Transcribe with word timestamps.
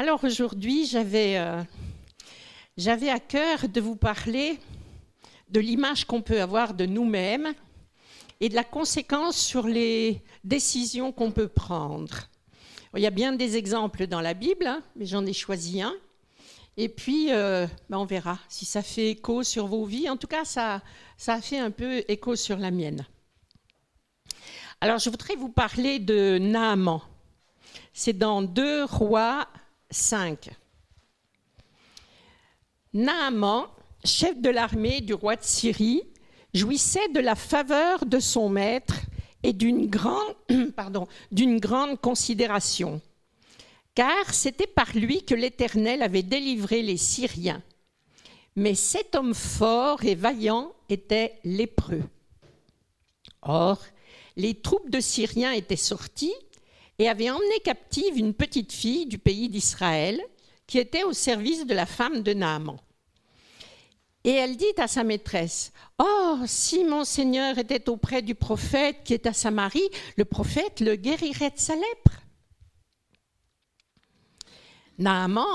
Alors 0.00 0.22
aujourd'hui, 0.22 0.86
j'avais 0.86 1.38
euh, 1.38 1.60
j'avais 2.76 3.08
à 3.08 3.18
cœur 3.18 3.68
de 3.68 3.80
vous 3.80 3.96
parler 3.96 4.56
de 5.50 5.58
l'image 5.58 6.04
qu'on 6.04 6.22
peut 6.22 6.40
avoir 6.40 6.72
de 6.72 6.86
nous-mêmes 6.86 7.52
et 8.38 8.48
de 8.48 8.54
la 8.54 8.62
conséquence 8.62 9.36
sur 9.36 9.66
les 9.66 10.22
décisions 10.44 11.10
qu'on 11.10 11.32
peut 11.32 11.48
prendre. 11.48 12.28
Il 12.94 13.02
y 13.02 13.08
a 13.08 13.10
bien 13.10 13.32
des 13.32 13.56
exemples 13.56 14.06
dans 14.06 14.20
la 14.20 14.34
Bible, 14.34 14.68
hein, 14.68 14.84
mais 14.94 15.04
j'en 15.04 15.26
ai 15.26 15.32
choisi 15.32 15.82
un. 15.82 15.96
Et 16.76 16.88
puis, 16.88 17.32
euh, 17.32 17.66
ben, 17.90 17.98
on 17.98 18.06
verra 18.06 18.38
si 18.48 18.66
ça 18.66 18.84
fait 18.84 19.10
écho 19.10 19.42
sur 19.42 19.66
vos 19.66 19.84
vies. 19.84 20.08
En 20.08 20.16
tout 20.16 20.28
cas, 20.28 20.44
ça, 20.44 20.80
ça 21.16 21.34
a 21.34 21.40
fait 21.40 21.58
un 21.58 21.72
peu 21.72 22.04
écho 22.06 22.36
sur 22.36 22.56
la 22.58 22.70
mienne. 22.70 23.04
Alors, 24.80 25.00
je 25.00 25.10
voudrais 25.10 25.34
vous 25.34 25.48
parler 25.48 25.98
de 25.98 26.38
Naaman. 26.38 27.00
C'est 27.92 28.16
dans 28.16 28.42
2 28.42 28.84
Rois 28.84 29.48
5. 29.90 30.50
Naaman, 32.94 33.66
chef 34.04 34.40
de 34.40 34.50
l'armée 34.50 35.00
du 35.00 35.14
roi 35.14 35.36
de 35.36 35.44
Syrie, 35.44 36.02
jouissait 36.54 37.08
de 37.08 37.20
la 37.20 37.34
faveur 37.34 38.06
de 38.06 38.18
son 38.18 38.48
maître 38.48 38.94
et 39.42 39.52
d'une 39.52 39.86
grande, 39.86 40.34
grande 41.60 42.00
considération, 42.00 43.00
car 43.94 44.32
c'était 44.32 44.66
par 44.66 44.94
lui 44.94 45.24
que 45.24 45.34
l'Éternel 45.34 46.02
avait 46.02 46.22
délivré 46.22 46.82
les 46.82 46.96
Syriens. 46.96 47.62
Mais 48.56 48.74
cet 48.74 49.14
homme 49.14 49.34
fort 49.34 50.04
et 50.04 50.14
vaillant 50.14 50.72
était 50.88 51.38
lépreux. 51.44 52.02
Or, 53.42 53.80
les 54.36 54.54
troupes 54.54 54.90
de 54.90 55.00
Syriens 55.00 55.52
étaient 55.52 55.76
sorties 55.76 56.34
et 56.98 57.08
avaient 57.08 57.30
emmené 57.30 57.60
captive 57.60 58.16
une 58.16 58.34
petite 58.34 58.72
fille 58.72 59.06
du 59.06 59.18
pays 59.18 59.48
d'Israël 59.48 60.20
qui 60.66 60.78
était 60.78 61.04
au 61.04 61.12
service 61.12 61.66
de 61.66 61.74
la 61.74 61.86
femme 61.86 62.22
de 62.22 62.32
Naaman. 62.32 62.78
Et 64.24 64.32
elle 64.32 64.56
dit 64.56 64.66
à 64.76 64.88
sa 64.88 65.04
maîtresse, 65.04 65.72
Oh, 65.98 66.38
si 66.46 66.84
mon 66.84 67.04
Seigneur 67.04 67.56
était 67.56 67.88
auprès 67.88 68.20
du 68.20 68.34
prophète 68.34 68.98
qui 69.04 69.14
est 69.14 69.26
à 69.26 69.32
Samarie, 69.32 69.88
le 70.16 70.24
prophète 70.24 70.80
le 70.80 70.96
guérirait 70.96 71.50
de 71.50 71.58
sa 71.58 71.74
lèpre. 71.74 72.22
Naaman 74.98 75.46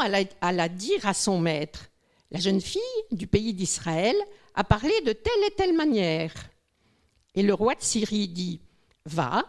alla 0.42 0.70
dire 0.70 1.06
à 1.06 1.14
son 1.14 1.40
maître, 1.40 1.90
La 2.32 2.40
jeune 2.40 2.62
fille 2.62 2.82
du 3.12 3.28
pays 3.28 3.54
d'Israël 3.54 4.16
a 4.56 4.64
parlé 4.64 4.94
de 5.02 5.12
telle 5.12 5.44
et 5.46 5.56
telle 5.56 5.76
manière. 5.76 6.34
Et 7.36 7.44
le 7.44 7.54
roi 7.54 7.76
de 7.76 7.84
Syrie 7.84 8.30
dit, 8.30 8.62
Va, 9.06 9.46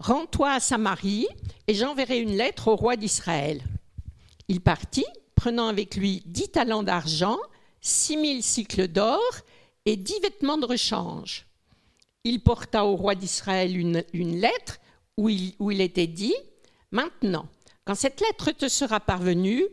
Rends-toi 0.00 0.52
à 0.52 0.60
Samarie, 0.60 1.26
et 1.66 1.74
j'enverrai 1.74 2.20
une 2.20 2.36
lettre 2.36 2.68
au 2.68 2.76
roi 2.76 2.96
d'Israël. 2.96 3.62
Il 4.46 4.60
partit, 4.60 5.06
prenant 5.34 5.66
avec 5.66 5.96
lui 5.96 6.22
dix 6.24 6.48
talents 6.50 6.84
d'argent, 6.84 7.38
six 7.80 8.16
mille 8.16 8.42
cycles 8.42 8.86
d'or 8.86 9.20
et 9.86 9.96
dix 9.96 10.18
vêtements 10.20 10.56
de 10.56 10.66
rechange. 10.66 11.46
Il 12.22 12.40
porta 12.42 12.84
au 12.84 12.94
roi 12.94 13.16
d'Israël 13.16 13.76
une, 13.76 14.04
lettre 14.40 14.78
où 15.16 15.28
il, 15.28 15.54
où 15.58 15.70
il 15.70 15.80
était 15.80 16.06
dit 16.06 16.34
Maintenant, 16.92 17.48
quand 17.84 17.94
cette 17.94 18.20
lettre 18.20 18.52
te 18.52 18.68
sera 18.68 19.00
parvenue, 19.00 19.64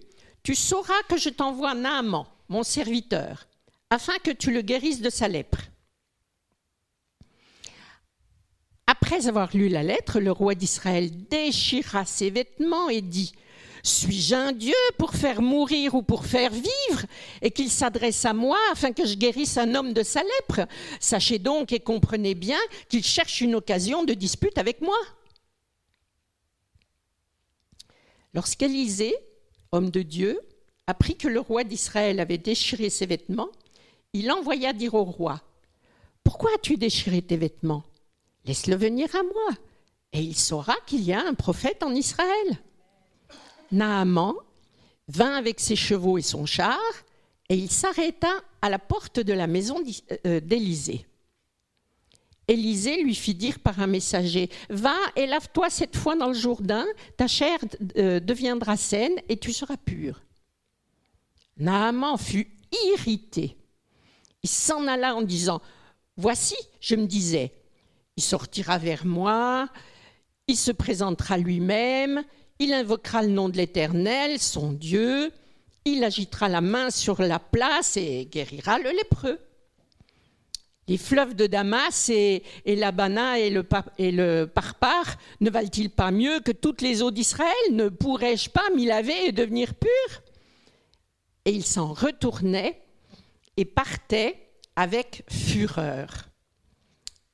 tu 0.42 0.56
sauras 0.56 1.02
que 1.08 1.18
je 1.18 1.30
t'envoie 1.30 1.76
Naaman, 1.76 2.26
mon 2.50 2.64
serviteur, 2.64 3.48
afin 3.90 4.18
que 4.24 4.32
tu 4.32 4.52
le 4.52 4.62
guérisses 4.62 5.02
de 5.02 5.10
sa 5.10 5.28
lèpre. 5.28 5.60
Après 9.06 9.28
avoir 9.28 9.56
lu 9.56 9.70
la 9.70 9.84
lettre, 9.84 10.20
le 10.20 10.32
roi 10.32 10.56
d'Israël 10.56 11.12
déchira 11.30 12.06
ses 12.06 12.32
vêtements 12.32 12.90
et 12.90 13.02
dit 13.02 13.34
suis-je 13.84 14.34
un 14.34 14.52
Dieu 14.52 14.74
pour 14.98 15.14
faire 15.14 15.44
mourir 15.44 15.94
ou 15.94 16.02
pour 16.02 16.26
faire 16.26 16.50
vivre 16.52 17.06
Et 17.44 17.52
qu'il 17.52 17.70
s'adresse 17.70 18.26
à 18.26 18.34
moi 18.34 18.58
afin 18.72 18.94
que 18.94 19.06
je 19.06 19.14
guérisse 19.14 19.60
un 19.60 19.76
homme 19.76 19.94
de 19.94 20.02
sa 20.02 20.24
lèpre? 20.24 20.68
Sachez 21.00 21.38
donc 21.38 21.72
et 21.72 21.80
comprenez 21.80 22.34
bien 22.34 22.58
qu'il 22.90 23.04
cherche 23.04 23.42
une 23.42 23.54
occasion 23.54 24.04
de 24.06 24.16
dispute 24.16 24.58
avec 24.58 24.82
moi. 24.82 24.98
Lorsqu'Élisée, 28.34 29.14
homme 29.72 29.92
de 29.92 30.02
Dieu, 30.02 30.40
apprit 30.88 31.16
que 31.16 31.28
le 31.28 31.42
roi 31.42 31.64
d'Israël 31.64 32.20
avait 32.20 32.40
déchiré 32.40 32.90
ses 32.90 33.06
vêtements, 33.06 33.50
il 34.14 34.32
envoya 34.32 34.74
dire 34.74 34.96
au 34.96 35.04
roi 35.04 35.44
Pourquoi 36.24 36.50
as-tu 36.56 36.78
déchiré 36.78 37.22
tes 37.22 37.38
vêtements? 37.38 37.84
Laisse-le 38.46 38.76
venir 38.76 39.14
à 39.16 39.24
moi, 39.24 39.58
et 40.14 40.22
il 40.22 40.36
saura 40.36 40.76
qu'il 40.86 41.02
y 41.02 41.14
a 41.14 41.26
un 41.26 41.34
prophète 41.34 41.84
en 41.84 41.94
Israël. 41.94 42.60
Naaman 43.72 44.34
vint 45.08 45.34
avec 45.34 45.60
ses 45.60 45.76
chevaux 45.76 46.18
et 46.18 46.22
son 46.22 46.46
char, 46.46 46.80
et 47.50 47.56
il 47.56 47.72
s'arrêta 47.72 48.32
à 48.62 48.70
la 48.70 48.80
porte 48.80 49.20
de 49.20 49.34
la 49.34 49.48
maison 49.48 49.84
euh, 50.26 50.40
d'Élisée. 50.40 51.06
Élisée 52.48 53.02
lui 53.02 53.16
fit 53.16 53.34
dire 53.34 53.60
par 53.60 53.80
un 53.80 53.88
messager 53.88 54.50
Va 54.70 54.96
et 55.16 55.26
lave-toi 55.26 55.70
cette 55.70 55.96
fois 55.96 56.16
dans 56.16 56.28
le 56.28 56.34
Jourdain, 56.34 56.86
ta 57.18 57.28
chair 57.28 57.58
euh, 57.98 58.20
deviendra 58.20 58.78
saine 58.78 59.16
et 59.30 59.38
tu 59.38 59.52
seras 59.52 59.78
pur. 59.78 60.22
Naaman 61.58 62.18
fut 62.18 62.48
irrité. 62.94 63.58
Il 64.44 64.50
s'en 64.50 64.88
alla 64.88 65.16
en 65.16 65.24
disant 65.24 65.62
Voici, 66.18 66.56
je 66.80 66.96
me 66.96 67.08
disais, 67.08 67.52
il 68.18 68.24
sortira 68.24 68.78
vers 68.78 69.06
moi, 69.06 69.70
il 70.48 70.58
se 70.58 70.72
présentera 70.72 71.38
lui-même, 71.38 72.24
il 72.60 72.74
invoquera 72.74 73.22
le 73.22 73.30
nom 73.30 73.50
de 73.50 73.58
l'Éternel, 73.58 74.40
son 74.40 74.72
Dieu, 74.72 75.32
il 75.84 76.04
agitera 76.04 76.50
la 76.50 76.62
main 76.62 76.90
sur 76.90 77.22
la 77.22 77.40
place 77.40 77.98
et 77.98 78.26
guérira 78.26 78.80
le 78.80 78.92
lépreux. 78.92 79.40
Les 80.88 80.98
fleuves 80.98 81.34
de 81.34 81.48
Damas 81.48 82.10
et, 82.10 82.44
l'Abana 82.66 83.40
et 83.40 83.50
le, 83.50 83.68
et 83.98 84.12
le 84.12 84.46
Parpar 84.46 85.18
ne 85.42 85.50
valent-ils 85.50 85.90
pas 85.90 86.12
mieux 86.12 86.40
que 86.42 86.52
toutes 86.52 86.82
les 86.82 87.02
eaux 87.02 87.10
d'Israël? 87.10 87.54
Ne 87.72 87.90
pourrais-je 87.90 88.52
pas 88.52 88.70
m'y 88.76 88.86
laver 88.86 89.26
et 89.26 89.32
devenir 89.32 89.74
pur? 89.74 90.22
Et 91.46 91.52
il 91.52 91.66
s'en 91.66 91.92
retournait 91.92 92.80
et 93.58 93.66
partait 93.66 94.38
avec 94.76 95.24
fureur. 95.28 96.30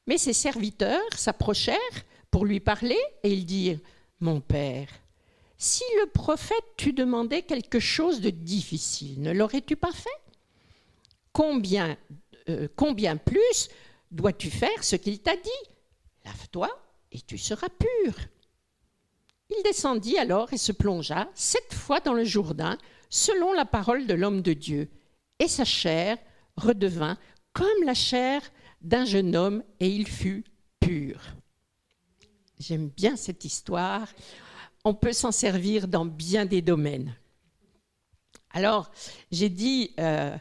Mais 0.07 0.17
ses 0.17 0.33
serviteurs 0.33 1.13
s'approchèrent 1.15 1.77
pour 2.29 2.45
lui 2.45 2.59
parler 2.59 2.99
et 3.23 3.31
ils 3.33 3.45
dirent 3.45 3.79
Mon 4.19 4.41
père, 4.41 4.89
si 5.57 5.83
le 6.01 6.07
prophète 6.07 6.65
t'eût 6.77 6.93
demandé 6.93 7.43
quelque 7.43 7.79
chose 7.79 8.21
de 8.21 8.29
difficile, 8.29 9.21
ne 9.21 9.31
l'aurais-tu 9.31 9.75
pas 9.75 9.91
fait? 9.91 10.09
Combien, 11.33 11.97
euh, 12.49 12.67
combien 12.75 13.15
plus 13.15 13.69
dois-tu 14.09 14.49
faire 14.49 14.83
ce 14.83 14.95
qu'il 14.95 15.19
t'a 15.19 15.35
dit? 15.35 15.69
Lave-toi 16.25 16.69
et 17.11 17.21
tu 17.21 17.37
seras 17.37 17.69
pur. 17.69 18.15
Il 19.49 19.63
descendit 19.63 20.17
alors 20.17 20.51
et 20.53 20.57
se 20.57 20.71
plongea 20.71 21.29
sept 21.35 21.73
fois 21.73 21.99
dans 21.99 22.13
le 22.13 22.23
Jourdain, 22.23 22.77
selon 23.09 23.53
la 23.53 23.65
parole 23.65 24.07
de 24.07 24.13
l'homme 24.13 24.41
de 24.41 24.53
Dieu, 24.53 24.89
et 25.39 25.47
sa 25.47 25.65
chair 25.65 26.17
redevint 26.55 27.17
comme 27.53 27.83
la 27.83 27.93
chair 27.93 28.41
d'un 28.81 29.05
jeune 29.05 29.35
homme, 29.35 29.63
et 29.79 29.89
il 29.89 30.07
fut 30.07 30.43
pur. 30.79 31.21
J'aime 32.59 32.89
bien 32.89 33.15
cette 33.15 33.45
histoire 33.45 34.07
on 34.83 34.93
peut 34.93 35.13
s'en 35.13 35.31
servir 35.31 35.87
dans 35.87 36.05
bien 36.05 36.45
des 36.45 36.61
domaines. 36.61 37.15
Alors, 38.51 38.91
j'ai 39.31 39.49
dit 39.49 39.93
euh, 39.99 40.35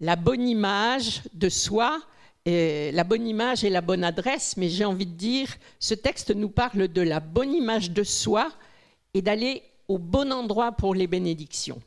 la 0.00 0.16
bonne 0.16 0.48
image 0.48 1.22
de 1.32 1.48
soi, 1.48 2.00
et 2.44 2.92
la 2.92 3.02
bonne 3.02 3.26
image 3.26 3.64
et 3.64 3.70
la 3.70 3.80
bonne 3.80 4.04
adresse, 4.04 4.56
mais 4.56 4.68
j'ai 4.68 4.84
envie 4.84 5.06
de 5.06 5.16
dire, 5.16 5.48
ce 5.80 5.94
texte 5.94 6.30
nous 6.30 6.48
parle 6.48 6.86
de 6.86 7.02
la 7.02 7.18
bonne 7.18 7.52
image 7.52 7.90
de 7.90 8.04
soi 8.04 8.52
et 9.14 9.22
d'aller 9.22 9.64
au 9.88 9.98
bon 9.98 10.32
endroit 10.32 10.70
pour 10.70 10.94
les 10.94 11.08
bénédictions. 11.08 11.82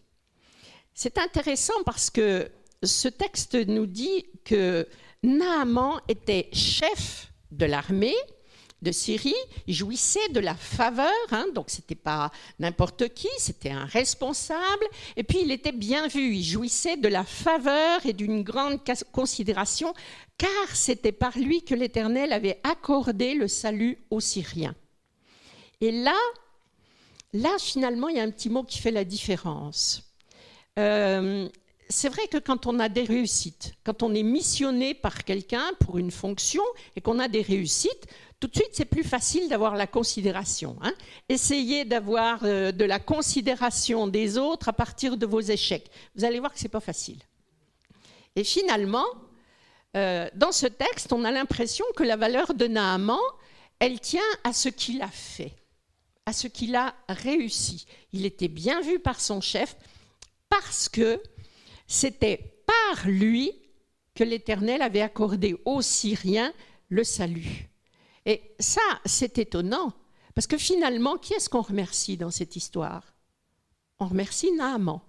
C'est 0.94 1.18
intéressant 1.18 1.82
parce 1.86 2.10
que 2.10 2.52
ce 2.84 3.08
texte 3.08 3.56
nous 3.56 3.86
dit 3.86 4.26
que 4.44 4.86
Naaman 5.24 6.00
était 6.08 6.50
chef 6.54 7.32
de 7.52 7.66
l'armée, 7.66 8.16
de 8.82 8.92
Syrie, 8.92 9.36
il 9.68 9.74
jouissait 9.74 10.30
de 10.30 10.40
la 10.40 10.56
faveur, 10.56 11.12
hein, 11.32 11.48
donc 11.54 11.70
c'était 11.70 11.96
pas 11.96 12.32
n'importe 12.60 13.14
qui, 13.14 13.28
c'était 13.38 13.72
un 13.72 13.86
responsable, 13.86 14.86
et 15.18 15.24
puis 15.24 15.40
il 15.42 15.52
était 15.52 15.74
bien 15.74 16.08
vu, 16.08 16.36
il 16.36 16.44
jouissait 16.44 16.96
de 16.96 17.10
la 17.10 17.26
faveur 17.26 18.06
et 18.06 18.14
d'une 18.14 18.42
grande 18.44 18.80
considération, 19.12 19.94
car 20.38 20.74
c'était 20.74 21.12
par 21.12 21.38
lui 21.38 21.64
que 21.64 21.76
l'Éternel 21.76 22.32
avait 22.32 22.62
accordé 22.64 23.34
le 23.34 23.50
salut 23.50 23.98
aux 24.10 24.22
Syriens. 24.22 24.76
Et 25.82 25.92
là, 25.92 26.18
là 27.34 27.52
finalement, 27.60 28.08
il 28.08 28.16
y 28.16 28.20
a 28.20 28.24
un 28.24 28.32
petit 28.32 28.50
mot 28.50 28.64
qui 28.64 28.80
fait 28.80 28.92
la 28.92 29.04
différence. 29.04 30.04
Euh, 30.78 31.50
c'est 31.90 32.10
vrai 32.10 32.28
que 32.28 32.38
quand 32.38 32.68
on 32.68 32.80
a 32.80 32.88
des 32.88 33.04
réussites, 33.04 33.74
quand 33.84 34.04
on 34.04 34.14
est 34.14 34.24
missionné 34.24 34.94
par 34.94 35.24
quelqu'un 35.24 35.66
pour 35.80 35.98
une 35.98 36.12
fonction 36.12 36.64
et 36.96 37.02
qu'on 37.02 37.20
a 37.20 37.28
des 37.28 37.42
réussites, 37.42 38.08
Tout 38.40 38.48
de 38.48 38.56
suite, 38.56 38.70
c'est 38.72 38.86
plus 38.86 39.04
facile 39.04 39.50
d'avoir 39.50 39.76
la 39.76 39.86
considération. 39.86 40.78
Hein. 40.82 40.94
Essayez 41.28 41.84
d'avoir 41.84 42.40
euh, 42.44 42.72
de 42.72 42.86
la 42.86 43.00
considération 43.00 44.08
des 44.08 44.38
autres 44.38 44.70
à 44.70 44.74
partir 44.74 45.18
de 45.18 45.26
vos 45.26 45.42
échecs. 45.42 45.92
Vous 46.16 46.24
allez 46.24 46.40
voir 46.40 46.54
que 46.54 46.60
ce 46.60 46.64
n'est 46.64 46.70
pas 46.70 46.80
facile. 46.80 47.20
Et 48.38 48.46
finalement, 48.46 49.06
euh, 49.98 50.30
dans 50.36 50.54
ce 50.54 50.68
texte, 50.68 51.12
on 51.12 51.26
a 51.26 51.32
l'impression 51.32 51.84
que 51.98 52.04
la 52.04 52.16
valeur 52.16 52.54
de 52.54 52.66
Naaman, 52.68 53.20
elle 53.80 54.00
tient 54.00 54.22
à 54.46 54.54
ce 54.54 54.70
qu'il 54.70 55.02
a 55.02 55.10
fait, 55.10 55.52
à 56.26 56.32
ce 56.32 56.48
qu'il 56.48 56.78
a 56.78 56.96
réussi. 57.10 57.88
Il 58.14 58.26
était 58.26 58.48
bien 58.48 58.80
vu 58.80 59.00
par 59.00 59.20
son 59.20 59.42
chef 59.42 59.76
parce 60.48 60.88
que 60.88 61.22
c'était 61.90 62.62
par 62.68 63.10
lui 63.10 63.52
que 64.14 64.24
l'Éternel 64.24 64.84
avait 64.84 65.02
accordé 65.02 65.60
aux 65.66 65.82
Syriens 65.82 66.54
le 66.88 67.04
salut. 67.04 67.68
Et 68.28 68.54
ça, 68.60 68.82
c'est 69.06 69.40
étonnant, 69.40 69.94
parce 70.36 70.46
que 70.46 70.58
finalement, 70.58 71.18
qui 71.18 71.34
est-ce 71.34 71.50
qu'on 71.50 71.64
remercie 71.64 72.16
dans 72.16 72.30
cette 72.30 72.56
histoire? 72.56 73.04
On 73.98 74.08
remercie 74.08 74.52
Naaman. 74.52 75.02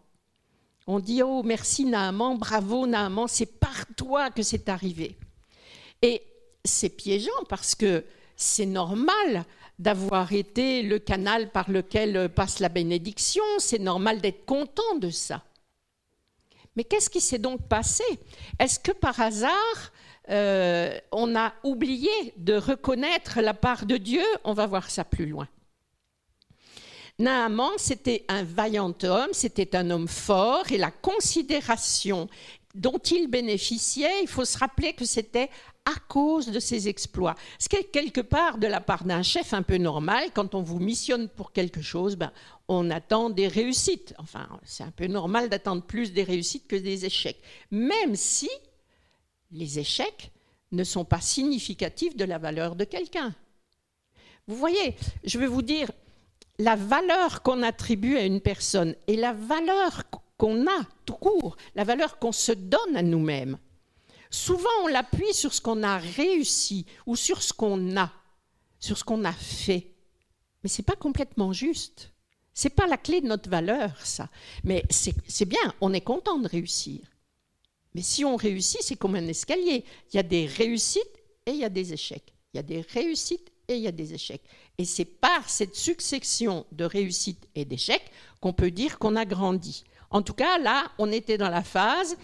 On 0.86 1.00
dit 1.00 1.22
Oh, 1.22 1.42
merci 1.44 1.84
Naaman, 1.84 2.38
bravo 2.38 2.86
Naaman, 2.86 3.28
c'est 3.28 3.60
par 3.60 3.84
toi 3.94 4.30
que 4.30 4.42
c'est 4.42 4.70
arrivé. 4.70 5.18
Et 6.00 6.22
c'est 6.64 6.88
piégeant 6.88 7.44
parce 7.50 7.74
que 7.74 8.06
c'est 8.36 8.64
normal 8.64 9.44
d'avoir 9.78 10.32
été 10.32 10.82
le 10.82 10.98
canal 10.98 11.50
par 11.50 11.70
lequel 11.70 12.30
passe 12.30 12.58
la 12.58 12.70
bénédiction, 12.70 13.44
c'est 13.58 13.78
normal 13.78 14.22
d'être 14.22 14.46
content 14.46 14.96
de 14.98 15.10
ça. 15.10 15.42
Mais 16.76 16.84
qu'est-ce 16.84 17.10
qui 17.10 17.20
s'est 17.20 17.38
donc 17.38 17.68
passé? 17.68 18.04
Est-ce 18.58 18.78
que 18.78 18.92
par 18.92 19.18
hasard, 19.20 19.92
euh, 20.28 20.96
on 21.10 21.34
a 21.34 21.52
oublié 21.64 22.10
de 22.36 22.54
reconnaître 22.54 23.40
la 23.40 23.54
part 23.54 23.86
de 23.86 23.96
Dieu, 23.96 24.22
on 24.44 24.52
va 24.52 24.66
voir 24.66 24.90
ça 24.90 25.04
plus 25.04 25.26
loin. 25.26 25.48
Naaman, 27.18 27.72
c'était 27.76 28.24
un 28.28 28.44
vaillant 28.44 28.94
homme, 29.02 29.28
c'était 29.32 29.76
un 29.76 29.90
homme 29.90 30.08
fort, 30.08 30.70
et 30.70 30.78
la 30.78 30.90
considération 30.90 32.28
dont 32.74 32.98
il 32.98 33.26
bénéficiait, 33.26 34.22
il 34.22 34.28
faut 34.28 34.44
se 34.44 34.56
rappeler 34.56 34.92
que 34.92 35.04
c'était 35.04 35.50
à 35.84 35.98
cause 36.08 36.46
de 36.46 36.60
ses 36.60 36.88
exploits. 36.88 37.34
Ce 37.58 37.68
qui 37.68 37.76
est 37.76 37.90
quelque 37.90 38.20
part 38.20 38.58
de 38.58 38.66
la 38.66 38.80
part 38.80 39.04
d'un 39.04 39.22
chef 39.22 39.52
un 39.52 39.62
peu 39.62 39.76
normal, 39.76 40.30
quand 40.32 40.54
on 40.54 40.62
vous 40.62 40.78
missionne 40.78 41.28
pour 41.28 41.52
quelque 41.52 41.82
chose, 41.82 42.16
ben, 42.16 42.30
on 42.72 42.88
attend 42.88 43.30
des 43.30 43.48
réussites. 43.48 44.14
Enfin, 44.18 44.48
c'est 44.62 44.84
un 44.84 44.92
peu 44.92 45.08
normal 45.08 45.48
d'attendre 45.48 45.82
plus 45.82 46.12
des 46.12 46.22
réussites 46.22 46.68
que 46.68 46.76
des 46.76 47.04
échecs. 47.04 47.42
Même 47.72 48.14
si 48.14 48.48
les 49.50 49.80
échecs 49.80 50.30
ne 50.70 50.84
sont 50.84 51.04
pas 51.04 51.20
significatifs 51.20 52.16
de 52.16 52.24
la 52.24 52.38
valeur 52.38 52.76
de 52.76 52.84
quelqu'un. 52.84 53.34
Vous 54.46 54.54
voyez, 54.54 54.94
je 55.24 55.40
vais 55.40 55.48
vous 55.48 55.62
dire, 55.62 55.90
la 56.60 56.76
valeur 56.76 57.42
qu'on 57.42 57.64
attribue 57.64 58.16
à 58.16 58.24
une 58.24 58.40
personne 58.40 58.94
et 59.08 59.16
la 59.16 59.32
valeur 59.32 60.04
qu'on 60.36 60.68
a 60.68 60.86
tout 61.06 61.14
court, 61.14 61.56
la 61.74 61.82
valeur 61.82 62.20
qu'on 62.20 62.30
se 62.30 62.52
donne 62.52 62.96
à 62.96 63.02
nous-mêmes, 63.02 63.58
souvent 64.30 64.70
on 64.84 64.86
l'appuie 64.86 65.34
sur 65.34 65.52
ce 65.52 65.60
qu'on 65.60 65.82
a 65.82 65.98
réussi 65.98 66.86
ou 67.04 67.16
sur 67.16 67.42
ce 67.42 67.52
qu'on 67.52 67.96
a, 67.96 68.12
sur 68.78 68.96
ce 68.96 69.02
qu'on 69.02 69.24
a 69.24 69.32
fait. 69.32 69.92
Mais 70.62 70.68
ce 70.68 70.80
n'est 70.80 70.86
pas 70.86 70.94
complètement 70.94 71.52
juste. 71.52 72.12
Ce 72.60 72.68
n'est 72.68 72.74
pas 72.74 72.86
la 72.86 72.98
clé 72.98 73.22
de 73.22 73.26
notre 73.26 73.48
valeur, 73.48 73.96
ça. 74.04 74.28
Mais 74.64 74.84
c'est 74.90 75.46
bien, 75.46 75.74
on 75.80 75.94
est 75.94 76.02
content 76.02 76.38
de 76.38 76.46
réussir. 76.46 77.00
Mais 77.94 78.02
si 78.02 78.22
on 78.22 78.36
réussit, 78.36 78.82
c'est 78.82 78.96
comme 78.96 79.14
un 79.14 79.28
escalier. 79.28 79.82
Il 80.12 80.16
y 80.16 80.18
a 80.18 80.22
des 80.22 80.44
réussites 80.44 81.22
et 81.46 81.52
il 81.52 81.56
y 81.56 81.64
a 81.64 81.70
des 81.70 81.94
échecs. 81.94 82.34
Il 82.52 82.58
y 82.58 82.60
a 82.60 82.62
des 82.62 82.82
réussites 82.82 83.50
et 83.66 83.76
il 83.76 83.80
y 83.80 83.86
a 83.86 83.92
des 83.92 84.12
échecs. 84.12 84.42
Et 84.76 84.84
c'est 84.84 85.06
par 85.06 85.48
cette 85.48 85.74
succession 85.74 86.66
de 86.72 86.84
réussites 86.84 87.48
et 87.54 87.64
d'échecs 87.64 88.10
qu'on 88.42 88.52
peut 88.52 88.70
dire 88.70 88.98
qu'on 88.98 89.16
a 89.16 89.24
grandi. 89.24 89.84
En 90.10 90.20
tout 90.20 90.34
cas, 90.34 90.58
là, 90.58 90.92
on 90.98 91.10
était 91.10 91.38
dans 91.38 91.48
la 91.48 91.64
phase, 91.64 92.18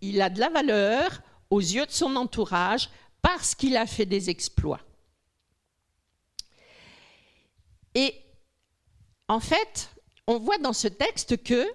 il 0.00 0.22
a 0.22 0.30
de 0.30 0.40
la 0.40 0.48
valeur 0.48 1.20
aux 1.50 1.60
yeux 1.60 1.84
de 1.84 1.90
son 1.92 2.16
entourage 2.16 2.88
parce 3.20 3.54
qu'il 3.54 3.76
a 3.76 3.84
fait 3.84 4.06
des 4.06 4.30
exploits. 4.30 4.80
Et 7.94 8.21
en 9.32 9.40
fait, 9.40 9.90
on 10.26 10.38
voit 10.38 10.58
dans 10.58 10.72
ce 10.72 10.88
texte 10.88 11.42
que 11.42 11.66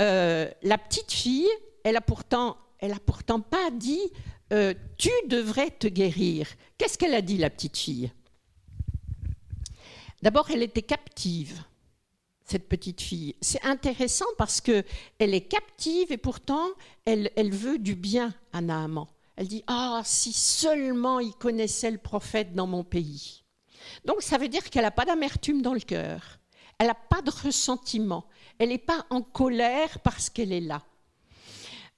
euh, 0.00 0.48
la 0.62 0.78
petite 0.78 1.12
fille, 1.12 1.48
elle 1.84 1.96
a 1.96 2.00
pourtant 2.00 2.56
elle 2.78 2.90
n'a 2.90 3.00
pourtant 3.00 3.40
pas 3.40 3.70
dit 3.70 4.12
euh, 4.52 4.74
Tu 4.96 5.10
devrais 5.26 5.70
te 5.70 5.86
guérir. 5.86 6.48
Qu'est-ce 6.76 6.96
qu'elle 6.96 7.14
a 7.14 7.22
dit, 7.22 7.38
la 7.38 7.50
petite 7.50 7.76
fille? 7.76 8.12
D'abord, 10.22 10.50
elle 10.50 10.62
était 10.62 10.82
captive, 10.82 11.62
cette 12.44 12.68
petite 12.68 13.00
fille. 13.00 13.36
C'est 13.40 13.64
intéressant 13.64 14.26
parce 14.36 14.60
qu'elle 14.60 14.84
est 15.18 15.48
captive 15.48 16.10
et 16.10 16.16
pourtant, 16.16 16.68
elle, 17.04 17.30
elle 17.36 17.52
veut 17.52 17.78
du 17.78 17.94
bien 17.94 18.34
à 18.52 18.60
Naaman. 18.60 19.06
Elle 19.36 19.48
dit 19.48 19.64
Ah, 19.66 20.02
si 20.04 20.32
seulement 20.32 21.20
il 21.20 21.34
connaissait 21.34 21.90
le 21.90 21.98
prophète 21.98 22.54
dans 22.54 22.66
mon 22.66 22.84
pays. 22.84 23.44
Donc, 24.04 24.22
ça 24.22 24.38
veut 24.38 24.48
dire 24.48 24.68
qu'elle 24.70 24.82
n'a 24.82 24.90
pas 24.90 25.04
d'amertume 25.04 25.62
dans 25.62 25.74
le 25.74 25.80
cœur. 25.80 26.37
Elle 26.78 26.88
n'a 26.88 26.94
pas 26.94 27.22
de 27.22 27.30
ressentiment. 27.30 28.26
Elle 28.58 28.70
n'est 28.70 28.78
pas 28.78 29.06
en 29.10 29.22
colère 29.22 29.98
parce 30.00 30.30
qu'elle 30.30 30.52
est 30.52 30.60
là. 30.60 30.82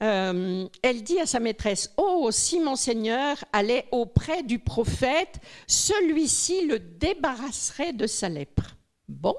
Euh, 0.03 0.67
elle 0.83 1.03
dit 1.03 1.21
à 1.21 1.27
sa 1.27 1.41
maîtresse, 1.41 1.93
Oh, 1.99 2.31
si 2.33 2.61
mon 2.61 2.77
Seigneur 2.77 3.37
allait 3.53 3.87
auprès 3.93 4.43
du 4.43 4.59
prophète, 4.59 5.39
celui-ci 5.67 6.67
le 6.67 6.79
débarrasserait 6.79 7.93
de 7.93 8.07
sa 8.07 8.29
lèpre. 8.29 8.77
Bon. 9.09 9.37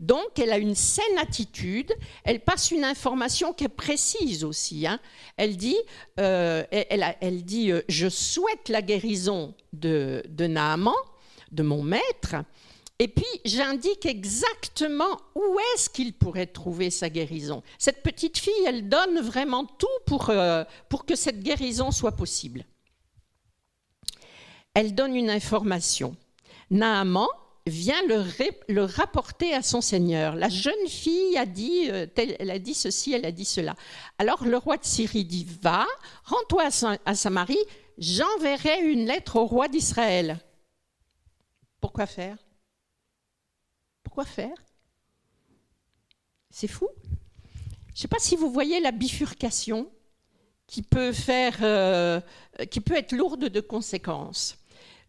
Donc, 0.00 0.38
elle 0.38 0.52
a 0.52 0.58
une 0.58 0.76
saine 0.76 1.18
attitude, 1.18 1.92
elle 2.22 2.40
passe 2.40 2.70
une 2.70 2.84
information 2.84 3.52
qui 3.52 3.64
est 3.64 3.68
précise 3.68 4.44
aussi. 4.44 4.86
Hein. 4.86 5.00
Elle 5.36 5.56
dit, 5.56 5.76
euh, 6.20 6.64
elle, 6.70 7.44
dit 7.44 7.72
euh, 7.72 7.82
Je 7.88 8.08
souhaite 8.08 8.68
la 8.68 8.80
guérison 8.80 9.54
de, 9.72 10.22
de 10.28 10.46
Naaman, 10.46 10.94
de 11.50 11.64
mon 11.64 11.82
maître, 11.82 12.36
et 13.00 13.06
puis, 13.06 13.24
j'indique 13.44 14.06
exactement 14.06 15.20
où 15.36 15.58
est-ce 15.74 15.88
qu'il 15.88 16.12
pourrait 16.12 16.46
trouver 16.46 16.90
sa 16.90 17.08
guérison. 17.08 17.62
Cette 17.78 18.02
petite 18.02 18.38
fille, 18.38 18.64
elle 18.66 18.88
donne 18.88 19.20
vraiment 19.20 19.64
tout 19.64 19.86
pour, 20.04 20.30
euh, 20.30 20.64
pour 20.88 21.06
que 21.06 21.14
cette 21.14 21.40
guérison 21.40 21.92
soit 21.92 22.16
possible. 22.16 22.64
Elle 24.74 24.96
donne 24.96 25.14
une 25.14 25.30
information. 25.30 26.16
Naaman 26.70 27.28
vient 27.66 28.02
le, 28.08 28.84
rapporter 28.84 29.54
à 29.54 29.62
son 29.62 29.80
seigneur. 29.80 30.34
La 30.34 30.48
jeune 30.48 30.88
fille 30.88 31.36
a 31.36 31.46
dit, 31.46 31.88
euh, 31.90 32.06
elle 32.16 32.50
a 32.50 32.58
dit 32.58 32.74
ceci, 32.74 33.12
elle 33.12 33.26
a 33.26 33.32
dit 33.32 33.44
cela. 33.44 33.76
Alors 34.18 34.44
le 34.44 34.56
roi 34.56 34.76
de 34.76 34.84
Syrie 34.84 35.24
dit, 35.24 35.46
va, 35.62 35.86
rends-toi 36.24 36.64
à, 36.64 36.96
à 37.04 37.14
Samarie, 37.14 37.58
j'enverrai 37.96 38.90
une 38.90 39.06
lettre 39.06 39.36
au 39.36 39.46
roi 39.46 39.68
d'Israël. 39.68 40.40
Pourquoi 41.80 42.06
faire? 42.06 42.36
Quoi 44.18 44.24
faire 44.24 44.56
C'est 46.50 46.66
fou. 46.66 46.88
Je 47.04 47.92
ne 47.92 47.96
sais 47.98 48.08
pas 48.08 48.18
si 48.18 48.34
vous 48.34 48.50
voyez 48.50 48.80
la 48.80 48.90
bifurcation 48.90 49.88
qui 50.66 50.82
peut, 50.82 51.12
faire, 51.12 51.58
euh, 51.62 52.20
qui 52.68 52.80
peut 52.80 52.96
être 52.96 53.12
lourde 53.12 53.44
de 53.44 53.60
conséquences. 53.60 54.58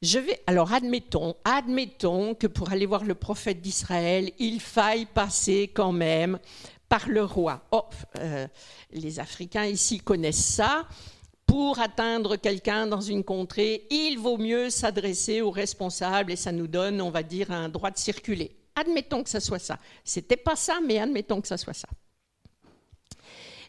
Je 0.04 0.20
vais, 0.20 0.40
alors 0.46 0.74
admettons, 0.74 1.36
admettons 1.44 2.36
que 2.36 2.46
pour 2.46 2.72
aller 2.72 2.86
voir 2.86 3.04
le 3.04 3.16
prophète 3.16 3.62
d'Israël, 3.62 4.32
il 4.38 4.62
faille 4.62 5.08
passer 5.08 5.72
quand 5.74 5.92
même 5.92 6.38
par 6.88 7.10
le 7.10 7.24
roi. 7.24 7.66
Oh, 7.72 7.86
euh, 8.20 8.48
les 8.92 9.20
Africains 9.20 9.66
ici 9.66 9.98
connaissent 9.98 10.54
ça. 10.54 10.88
Pour 11.48 11.80
atteindre 11.80 12.36
quelqu'un 12.36 12.86
dans 12.86 13.02
une 13.02 13.24
contrée, 13.24 13.88
il 13.90 14.20
vaut 14.20 14.38
mieux 14.38 14.70
s'adresser 14.70 15.42
aux 15.42 15.50
responsables 15.50 16.32
et 16.32 16.36
ça 16.36 16.52
nous 16.52 16.68
donne, 16.68 17.02
on 17.02 17.10
va 17.10 17.24
dire, 17.24 17.50
un 17.50 17.70
droit 17.70 17.90
de 17.90 17.98
circuler. 17.98 18.59
Admettons 18.80 19.24
que 19.24 19.30
ce 19.30 19.40
soit 19.40 19.60
ça. 19.60 19.78
C'était 20.04 20.38
pas 20.38 20.56
ça, 20.56 20.80
mais 20.86 21.00
admettons 21.00 21.42
que 21.42 21.48
ce 21.48 21.58
soit 21.58 21.74
ça. 21.74 21.90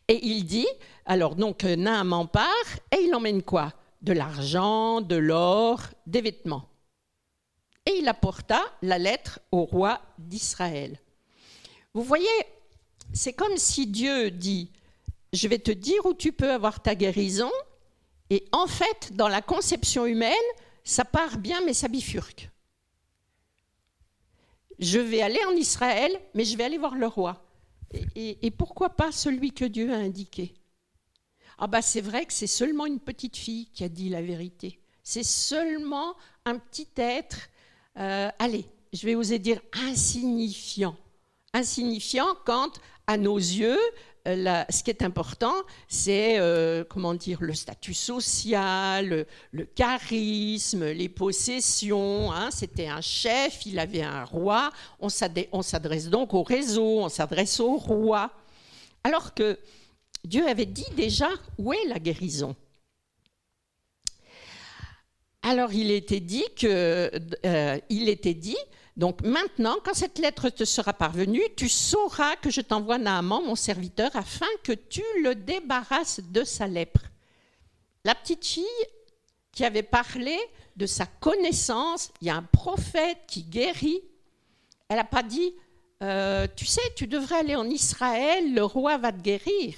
Et 0.07 0.25
il 0.25 0.45
dit, 0.45 0.69
alors 1.05 1.35
donc 1.35 1.64
Naaman 1.64 2.29
part, 2.29 2.49
et 2.93 3.02
il 3.02 3.14
emmène 3.14 3.43
quoi? 3.43 3.73
De 4.02 4.12
l'argent, 4.12 5.00
de 5.00 5.17
l'or, 5.17 5.81
des 6.07 6.21
vêtements. 6.21 6.69
Et 7.87 7.99
il 7.99 8.09
apporta 8.09 8.62
la 8.83 8.99
lettre 8.99 9.40
au 9.50 9.64
roi 9.64 10.00
d'Israël. 10.19 10.99
Vous 11.93 12.02
voyez, 12.02 12.29
c'est 13.12 13.33
comme 13.33 13.57
si 13.57 13.87
Dieu 13.88 14.31
dit, 14.31 14.71
je 15.33 15.49
vais 15.49 15.59
te 15.59 15.73
dire 15.73 16.07
où 16.07 16.14
tu 16.14 16.33
peux 16.33 16.52
avoir 16.52 16.81
ta 16.81 16.95
guérison, 16.95 17.50
et 18.31 18.45
en 18.52 18.69
fait, 18.69 19.12
dans 19.14 19.29
la 19.29 19.43
conception 19.43 20.07
humaine, 20.07 20.35
ça 20.85 21.05
part 21.05 21.37
bien, 21.37 21.61
mais 21.67 21.75
ça 21.75 21.88
bifurque 21.88 22.49
je 24.81 24.99
vais 24.99 25.21
aller 25.21 25.41
en 25.47 25.53
Israël, 25.53 26.11
mais 26.35 26.45
je 26.45 26.57
vais 26.57 26.65
aller 26.65 26.79
voir 26.79 26.97
le 26.97 27.07
roi. 27.07 27.45
Et, 28.15 28.51
pourquoi 28.53 28.91
pas 28.91 29.13
celui 29.13 29.53
que 29.53 29.65
Dieu 29.65 29.93
a 29.93 29.97
indiqué? 29.97 30.55
Ah 31.59 31.67
bah 31.67 31.83
c'est 31.83 32.01
vrai 32.01 32.25
que 32.25 32.33
c'est 32.33 32.47
seulement 32.47 32.87
une 32.87 33.01
petite 33.01 33.37
fille 33.37 33.67
qui 33.75 33.85
a 33.85 33.89
dit 33.89 34.09
la 34.09 34.23
vérité. 34.23 34.81
C'est 35.03 35.25
seulement 35.25 36.15
un 36.47 36.57
petit 36.59 36.89
être, 36.97 37.49
euh, 37.99 38.31
allez, 38.39 38.65
je 38.93 39.05
vais 39.05 39.15
oser 39.15 39.39
dire 39.39 39.61
insignifiant. 39.73 40.97
Insignifiant 41.53 42.29
quand, 42.47 42.81
à 43.07 43.19
nos 43.19 43.37
yeux, 43.37 43.79
euh, 44.29 44.62
ce 44.69 44.83
qui 44.83 44.91
est 44.91 45.03
important, 45.03 45.55
c'est 45.89 46.39
euh, 46.39 46.85
comment 46.89 47.15
dire 47.15 47.39
le 47.41 47.55
statut 47.55 47.95
social, 47.95 49.27
le, 49.53 49.65
charisme, 49.65 50.87
les 50.91 51.09
possessions. 51.09 52.31
Hein. 52.33 52.50
C'était 52.50 52.89
un 52.89 53.00
chef, 53.00 53.65
il 53.67 53.79
avait 53.79 54.03
un 54.03 54.25
roi. 54.25 54.71
On 55.00 55.09
s'adresse 55.09 56.09
donc 56.09 56.35
au 56.35 56.43
réseau, 56.43 57.00
on 57.00 57.09
s'adresse 57.09 57.61
au 57.61 57.77
roi. 57.77 58.31
Alors 59.05 59.33
que 59.33 59.59
Dieu 60.25 60.47
avait 60.47 60.67
dit 60.67 60.91
déjà 60.97 61.29
où 61.59 61.73
est 61.73 61.87
la 61.87 61.99
guérison. 61.99 62.55
Alors 65.43 65.73
il 65.73 65.91
était 65.91 66.21
dit 66.21 66.45
que 66.55 67.11
euh, 67.47 67.79
il 67.89 68.11
était 68.11 68.35
dit 68.35 68.59
donc 69.00 69.23
maintenant, 69.23 69.78
quand 69.83 69.95
cette 69.95 70.19
lettre 70.19 70.50
te 70.50 70.66
sera 70.66 70.92
parvenue, 70.92 71.42
tu 71.57 71.71
sauras 71.71 72.37
que 72.37 72.50
je 72.50 72.61
t'envoie 72.61 72.99
Naaman, 72.99 73.42
mon 73.42 73.54
serviteur, 73.54 74.11
afin 74.14 74.45
que 74.62 74.73
tu 74.73 75.02
le 75.23 75.35
débarrasses 75.35 76.21
de 76.21 76.45
sa 76.45 76.66
lèpre. 76.66 77.00
La 78.04 78.14
petite 78.14 78.45
fille 78.45 78.66
qui 79.52 79.64
avait 79.64 79.83
parlé 79.83 80.37
de 80.76 80.85
sa 80.85 81.07
connaissance, 81.07 82.12
il 82.21 82.26
y 82.26 82.30
a 82.30 82.37
un 82.37 82.42
prophète 82.42 83.21
qui 83.26 83.42
guérit, 83.45 84.02
elle 84.90 84.99
n'a 84.99 85.04
pas 85.04 85.23
dit, 85.23 85.54
euh, 86.02 86.47
tu 86.54 86.66
sais, 86.66 86.83
tu 86.95 87.07
devrais 87.07 87.37
aller 87.37 87.57
en 87.57 87.71
Israël, 87.71 88.52
le 88.52 88.64
roi 88.64 88.99
va 88.99 89.12
te 89.12 89.23
guérir. 89.23 89.76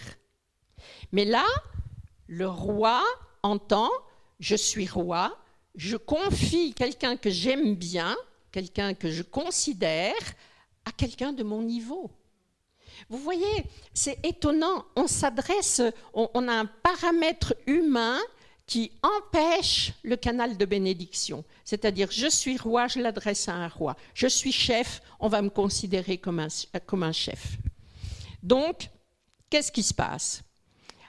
Mais 1.13 1.25
là, 1.25 1.47
le 2.27 2.49
roi 2.49 3.01
entend, 3.45 3.91
je 4.41 4.57
suis 4.57 4.89
roi, 4.89 5.39
je 5.77 5.97
confie 5.97 6.75
quelqu'un 6.75 7.17
que 7.17 7.31
j'aime 7.31 7.77
bien, 7.77 8.17
quelqu'un 8.53 8.95
que 8.95 9.11
je 9.11 9.23
considère, 9.23 10.15
à 10.85 10.93
quelqu'un 10.93 11.33
de 11.33 11.43
mon 11.43 11.63
niveau. 11.63 12.11
Vous 13.09 13.19
voyez, 13.19 13.65
c'est 13.95 14.19
étonnant, 14.25 14.85
on 14.97 15.07
s'adresse, 15.07 15.83
on, 16.15 16.49
a 16.49 16.53
un 16.53 16.67
paramètre 16.67 17.55
humain 17.67 18.19
qui 18.67 18.93
empêche 19.03 19.93
le 20.03 20.17
canal 20.17 20.57
de 20.57 20.65
bénédiction. 20.65 21.45
C'est-à-dire, 21.65 22.09
je 22.11 22.29
suis 22.29 22.57
roi, 22.57 22.87
je 22.89 23.01
l'adresse 23.01 23.49
à 23.49 23.55
un 23.55 23.69
roi. 23.69 23.97
Je 24.15 24.27
suis 24.27 24.53
chef, 24.53 25.03
on 25.21 25.29
va 25.29 25.43
me 25.43 25.51
considérer 25.51 26.19
comme 26.19 26.39
un, 26.39 26.49
comme 26.87 27.03
un 27.03 27.13
chef. 27.13 27.57
Donc, 28.43 28.89
qu'est-ce 29.51 29.73
qui 29.73 29.83
se 29.83 29.95
passe? 29.95 30.43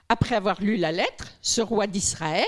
Après 0.10 0.36
avoir 0.36 0.62
lu 0.62 0.78
la 0.78 0.92
lettre, 0.92 1.32
ce 1.42 1.62
roi 1.62 1.88
d'Israël, 1.88 2.46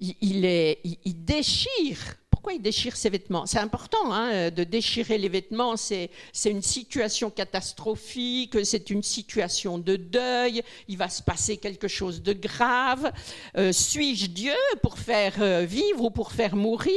il, 0.00 1.24
déchire. 1.24 2.16
Pourquoi 2.30 2.52
il 2.52 2.62
déchire 2.62 2.96
ses 2.96 3.10
vêtements? 3.10 3.46
C'est 3.46 3.58
important 3.58 4.12
hein, 4.12 4.50
de 4.50 4.64
déchirer 4.64 5.18
les 5.18 5.28
vêtements, 5.28 5.76
c'est 5.76 6.10
une 6.44 6.62
situation 6.62 7.30
catastrophique, 7.30 8.64
c'est 8.64 8.90
une 8.90 9.02
situation 9.02 9.78
de 9.78 9.96
deuil, 9.96 10.62
il 10.86 10.96
va 10.96 11.08
se 11.08 11.22
passer 11.22 11.56
quelque 11.56 11.88
chose 11.88 12.22
de 12.22 12.32
grave. 12.32 13.12
Euh, 13.56 13.72
suis-je 13.72 14.26
Dieu 14.26 14.54
pour 14.82 14.98
faire 14.98 15.34
euh, 15.40 15.64
vivre 15.64 16.04
ou 16.04 16.10
pour 16.10 16.30
faire 16.30 16.54
mourir 16.54 16.94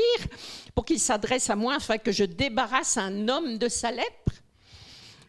Pour 0.75 0.85
qu'il 0.85 0.99
s'adresse 0.99 1.49
à 1.49 1.55
moi 1.55 1.75
afin 1.75 1.97
que 1.97 2.11
je 2.11 2.23
débarrasse 2.23 2.97
un 2.97 3.27
homme 3.27 3.57
de 3.57 3.67
sa 3.67 3.91
lèpre? 3.91 4.31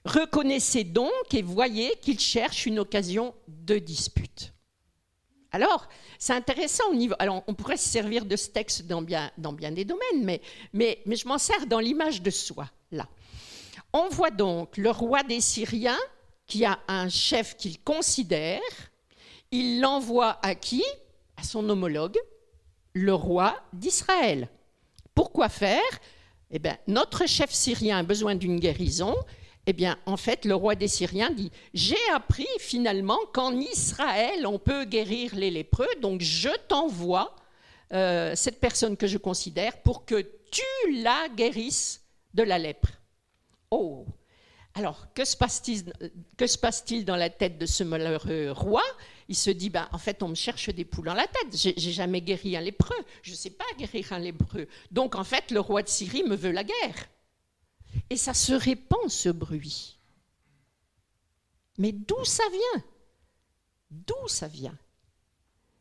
Reconnaissez 0.05 0.85
donc 0.85 1.33
et 1.33 1.43
voyez 1.43 1.95
qu'il 2.02 2.19
cherche 2.19 2.67
une 2.67 2.81
occasion 2.81 3.35
de 3.49 3.79
dispute. 3.79 4.52
Alors, 5.53 5.87
c'est 6.19 6.33
intéressant 6.33 6.85
au 6.91 6.95
niveau. 6.95 7.15
Alors, 7.19 7.45
on 7.47 7.55
pourrait 7.55 7.77
se 7.77 7.89
servir 7.89 8.25
de 8.25 8.37
ce 8.37 8.49
texte 8.49 8.87
dans 8.87 9.03
bien, 9.03 9.31
dans 9.37 9.53
bien 9.53 9.71
des 9.71 9.85
domaines, 9.85 10.25
mais, 10.25 10.41
mais, 10.73 11.01
mais 11.05 11.17
je 11.17 11.29
m'en 11.29 11.39
sers 11.39 11.67
dans 11.67 11.79
l'image 11.79 12.23
de 12.23 12.31
soi, 12.31 12.69
là. 12.91 13.07
On 13.93 14.09
voit 14.09 14.31
donc 14.31 14.79
le 14.79 14.91
roi 14.91 15.23
des 15.23 15.43
Syriens 15.43 15.99
qui 16.47 16.65
a 16.65 16.79
un 16.89 17.11
chef 17.11 17.57
qu'il 17.57 17.79
considère. 17.81 18.61
Il 19.51 19.81
l'envoie 19.81 20.39
à 20.43 20.55
qui? 20.55 20.83
À 21.37 21.43
son 21.43 21.69
homologue, 21.69 22.19
le 22.95 23.15
roi 23.15 23.55
d'Israël. 23.73 24.49
Pourquoi 25.15 25.49
faire? 25.49 25.81
Eh 26.51 26.59
bien, 26.59 26.77
notre 26.87 27.27
chef 27.27 27.51
syrien 27.51 27.99
a 27.99 28.03
besoin 28.03 28.35
d'une 28.35 28.59
guérison 28.59 29.15
eh 29.66 29.73
bien, 29.73 29.97
en 30.07 30.16
fait, 30.16 30.45
le 30.45 30.54
roi 30.54 30.75
des 30.75 30.88
Syriens 30.88 31.31
dit 31.31 31.52
J'ai 31.73 32.11
appris 32.14 32.49
finalement 32.59 33.19
qu'en 33.33 33.57
Israël, 33.57 34.47
on 34.47 34.59
peut 34.59 34.85
guérir 34.85 35.35
les 35.37 35.50
lépreux, 35.50 35.88
donc 36.00 36.21
je 36.21 36.50
t'envoie 36.69 37.37
euh, 37.92 38.35
cette 38.35 38.59
personne 38.59 38.97
que 38.97 39.07
je 39.07 39.19
considère 39.19 39.81
pour 39.83 40.04
que 40.04 40.26
tu 40.50 41.02
la 41.02 41.28
guérisses 41.28 42.02
de 42.35 42.42
la 42.42 42.59
lèpre. 42.59 42.88
Oh 43.71 44.04
Alors, 44.75 45.07
que 45.14 45.25
se 45.25 45.37
passe-t-il 45.37 47.04
dans 47.04 47.16
la 47.16 47.31
tête 47.31 47.57
de 47.59 47.66
ce 47.66 47.85
malheureux 47.85 48.50
roi? 48.50 48.83
Il 49.28 49.37
se 49.37 49.50
dit 49.50 49.71
ben, 49.71 49.88
En 49.92 49.99
fait, 49.99 50.25
on 50.25 50.28
me 50.28 50.35
cherche 50.35 50.71
des 50.71 50.85
poules 50.85 51.07
dans 51.07 51.14
la 51.14 51.28
tête. 51.28 51.75
J'ai 51.76 51.92
jamais 51.92 52.21
guéri 52.21 52.57
un 52.57 52.61
lépreux. 52.61 53.04
Je 53.23 53.31
ne 53.31 53.37
sais 53.37 53.50
pas 53.50 53.64
guérir 53.78 54.12
un 54.12 54.19
lépreux. 54.19 54.66
Donc, 54.90 55.14
en 55.14 55.25
fait, 55.25 55.52
le 55.52 55.61
roi 55.61 55.83
de 55.83 55.88
Syrie 55.88 56.25
me 56.25 56.35
veut 56.35 56.50
la 56.50 56.64
guerre. 56.64 57.09
Et 58.11 58.17
ça 58.17 58.35
se 58.35 58.53
répand, 58.53 59.09
ce 59.09 59.29
bruit. 59.29 59.99
Mais 61.79 61.93
d'où 61.93 62.25
ça 62.25 62.45
vient? 62.51 62.85
D'où 63.91 64.29
ça 64.29 64.49
vient? 64.49 64.77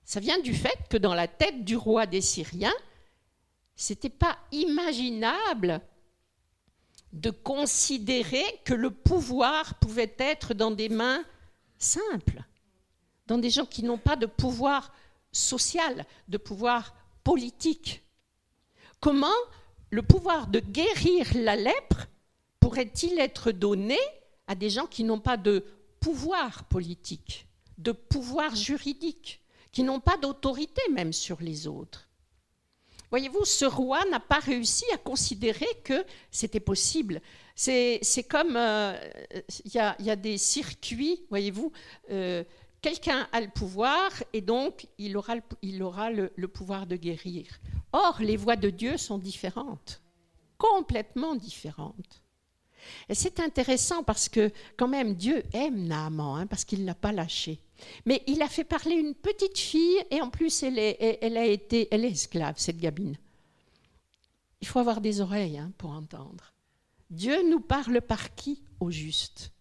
Ça 0.04 0.20
vient 0.20 0.40
du 0.40 0.54
fait 0.54 0.78
que 0.90 0.98
dans 0.98 1.14
la 1.14 1.28
tête 1.28 1.64
du 1.64 1.76
roi 1.76 2.06
des 2.06 2.22
Syriens, 2.22 2.74
c'était 3.76 4.10
pas 4.10 4.38
imaginable 4.52 5.82
de 7.14 7.30
considérer 7.30 8.44
que 8.64 8.74
le 8.74 8.92
pouvoir 8.92 9.76
pouvait 9.76 10.16
être 10.18 10.54
dans 10.54 10.72
des 10.72 10.90
mains 10.90 11.24
simples, 11.78 12.44
dans 13.28 13.38
des 13.38 13.50
gens 13.50 13.66
qui 13.66 13.84
n'ont 13.84 13.98
pas 13.98 14.16
de 14.16 14.26
pouvoir 14.26 14.94
social, 15.32 16.06
de 16.28 16.38
pouvoir 16.38 16.96
politique. 17.24 18.04
Comment 19.00 19.28
le 19.92 20.02
pouvoir 20.02 20.48
de 20.48 20.60
guérir 20.60 21.28
la 21.36 21.56
lèpre 21.56 22.08
pourrait-il 22.60 23.20
être 23.20 23.52
donné 23.52 24.00
à 24.48 24.56
des 24.56 24.70
gens 24.70 24.88
qui 24.88 25.04
n'ont 25.04 25.20
pas 25.20 25.38
de 25.38 25.66
pouvoir 26.00 26.64
politique, 26.64 27.48
de 27.78 27.92
pouvoir 27.92 28.56
juridique, 28.56 29.42
qui 29.72 29.84
n'ont 29.84 30.00
pas 30.00 30.18
d'autorité 30.18 30.82
même 30.92 31.14
sur 31.14 31.42
les 31.42 31.68
autres? 31.68 32.08
Voyez-vous, 33.10 33.44
ce 33.44 33.66
roi 33.66 34.04
n'a 34.06 34.22
pas 34.22 34.40
réussi 34.40 34.86
à 34.94 34.98
considérer 34.98 35.68
que 35.84 36.06
c'était 36.32 36.62
possible. 36.62 37.22
C'est 37.56 38.26
comme, 38.30 38.56
euh, 38.56 38.98
il 39.66 39.74
y, 39.74 40.10
a 40.10 40.16
des 40.16 40.38
circuits, 40.38 41.26
voyez-vous, 41.30 41.74
euh, 42.10 42.46
quelqu'un 42.82 43.28
a 43.32 43.42
le 43.42 43.50
pouvoir 43.50 44.12
et 44.34 44.42
donc 44.42 44.88
il 44.98 45.16
aura, 45.18 45.36
le 46.10 46.48
pouvoir 46.48 46.88
de 46.88 46.96
guérir. 46.96 47.48
Or, 47.94 48.18
les 48.20 48.38
voies 48.38 48.56
de 48.56 48.70
Dieu 48.70 48.98
sont 48.98 49.18
différentes, 49.18 50.02
complètement 50.58 51.36
différentes. 51.36 52.22
Et 53.10 53.16
c'est 53.16 53.40
intéressant 53.40 54.04
parce 54.04 54.28
que 54.28 54.52
quand 54.78 54.88
même 54.88 55.16
Dieu 55.16 55.44
aime 55.54 55.84
Naaman, 55.88 56.42
hein, 56.42 56.48
parce 56.48 56.66
qu'il 56.66 56.82
ne 56.82 56.88
l'a 56.88 56.96
pas 56.96 57.12
lâché. 57.12 57.62
Mais 58.06 58.24
il 58.28 58.42
a 58.42 58.48
fait 58.48 58.64
parler 58.64 58.96
une 58.96 59.16
petite 59.16 59.58
fille 59.58 60.04
et 60.10 60.22
en 60.22 60.30
plus 60.30 60.64
elle 60.64 60.80
est, 60.80 61.24
a 61.24 61.46
été, 61.46 61.88
elle 61.92 62.06
esclave, 62.06 62.56
cette 62.58 62.78
gabine. 62.80 63.18
Il 64.62 64.68
faut 64.68 64.80
avoir 64.80 65.02
des 65.02 65.22
oreilles 65.22 65.58
hein, 65.58 65.72
pour 65.78 65.92
entendre. 65.92 66.54
Dieu 67.10 67.48
nous 67.50 67.60
parle 67.60 68.02
par 68.02 68.36
qui 68.36 68.64
au 68.80 68.90
juste? 68.90 69.52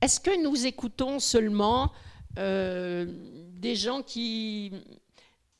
Est-ce 0.00 0.20
que 0.20 0.42
nous 0.42 0.66
écoutons 0.66 1.18
seulement 1.18 1.92
euh, 2.38 3.06
des 3.54 3.76
gens 3.76 4.02
qui 4.02 4.72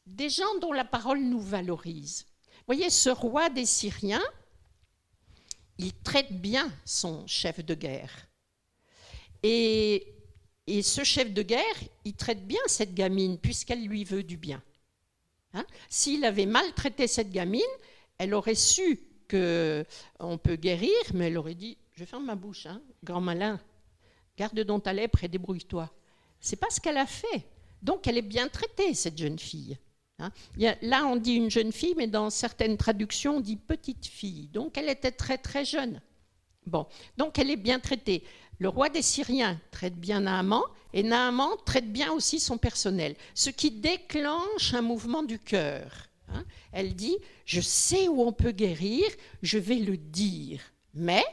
des 0.07 0.29
gens 0.29 0.59
dont 0.61 0.73
la 0.73 0.85
parole 0.85 1.21
nous 1.21 1.41
valorise. 1.41 2.27
Voyez, 2.67 2.91
ce 2.91 3.11
roi 3.11 3.49
des 3.51 3.67
Syriens, 3.67 4.23
il 5.79 5.93
traite 5.93 6.33
bien 6.33 6.71
son 6.85 7.27
chef 7.27 7.65
de 7.65 7.75
guerre. 7.75 8.29
Et, 9.43 10.11
ce 10.83 11.05
chef 11.05 11.33
de 11.33 11.43
guerre, 11.43 11.75
il 12.05 12.15
traite 12.15 12.47
bien 12.47 12.61
cette 12.67 12.95
gamine 12.95 13.39
puisqu'elle 13.39 13.85
lui 13.87 14.05
veut 14.05 14.23
du 14.23 14.37
bien. 14.37 14.63
Hein? 15.53 15.67
S'il 15.91 16.25
avait 16.25 16.47
maltraité 16.47 17.07
cette 17.07 17.31
gamine, 17.31 17.61
elle 18.19 18.33
aurait 18.35 18.55
su 18.55 19.01
qu'on 19.29 20.39
peut 20.39 20.57
guérir, 20.57 20.95
mais 21.13 21.27
elle 21.27 21.37
aurait 21.37 21.55
dit, 21.55 21.77
je 21.93 22.05
ferme 22.05 22.25
ma 22.25 22.35
bouche, 22.35 22.67
hein, 22.67 22.81
grand 23.03 23.21
malin, 23.21 23.61
garde 24.39 24.59
donc 24.61 24.85
ta 24.85 24.93
lèpre 24.93 25.23
et 25.25 25.29
débrouille-toi. 25.29 25.91
C'est 26.45 26.57
pas 26.57 26.69
ce 26.69 26.79
qu'elle 26.79 26.99
a 26.99 27.07
fait. 27.07 27.47
Donc 27.81 28.07
elle 28.07 28.19
est 28.19 28.23
bien 28.23 28.49
traitée, 28.49 28.93
cette 28.93 29.17
jeune 29.17 29.39
fille. 29.39 29.79
Hein. 30.19 30.31
là, 30.83 31.07
on 31.07 31.17
dit 31.17 31.33
une 31.33 31.51
jeune 31.51 31.73
fille, 31.73 31.95
mais 31.97 32.07
dans 32.07 32.29
certaines 32.29 32.77
traductions, 32.77 33.39
on 33.39 33.41
dit 33.41 33.57
petite 33.57 34.07
fille. 34.07 34.49
Donc, 34.49 34.77
elle 34.77 34.91
était 34.91 35.11
très, 35.11 35.39
très 35.39 35.65
jeune. 35.65 36.01
Bon, 36.67 36.87
donc 37.17 37.39
elle 37.39 37.51
est 37.51 37.57
bien 37.57 37.81
traitée. 37.81 38.25
Le 38.59 38.69
roi 38.69 38.91
des 38.91 39.03
Syriens 39.03 39.59
traite 39.71 39.97
bien 39.97 40.21
Naaman, 40.21 40.63
et 40.93 41.03
Naaman 41.03 41.57
traite 41.65 41.91
bien 41.91 42.13
aussi 42.13 42.39
son 42.39 42.59
personnel, 42.59 43.17
ce 43.35 43.51
qui 43.51 43.71
déclenche 43.71 44.75
un 44.75 44.83
mouvement 44.83 45.23
du 45.23 45.39
cœur. 45.39 46.09
Hein. 46.29 46.45
Elle 46.73 46.95
dit, 46.95 47.17
je 47.47 47.63
sais 47.63 48.07
où 48.07 48.21
on 48.23 48.33
peut 48.33 48.53
guérir, 48.53 49.05
je 49.43 49.59
vais 49.59 49.77
le 49.77 49.97
dire. 49.97 50.61
Mais 50.93 51.25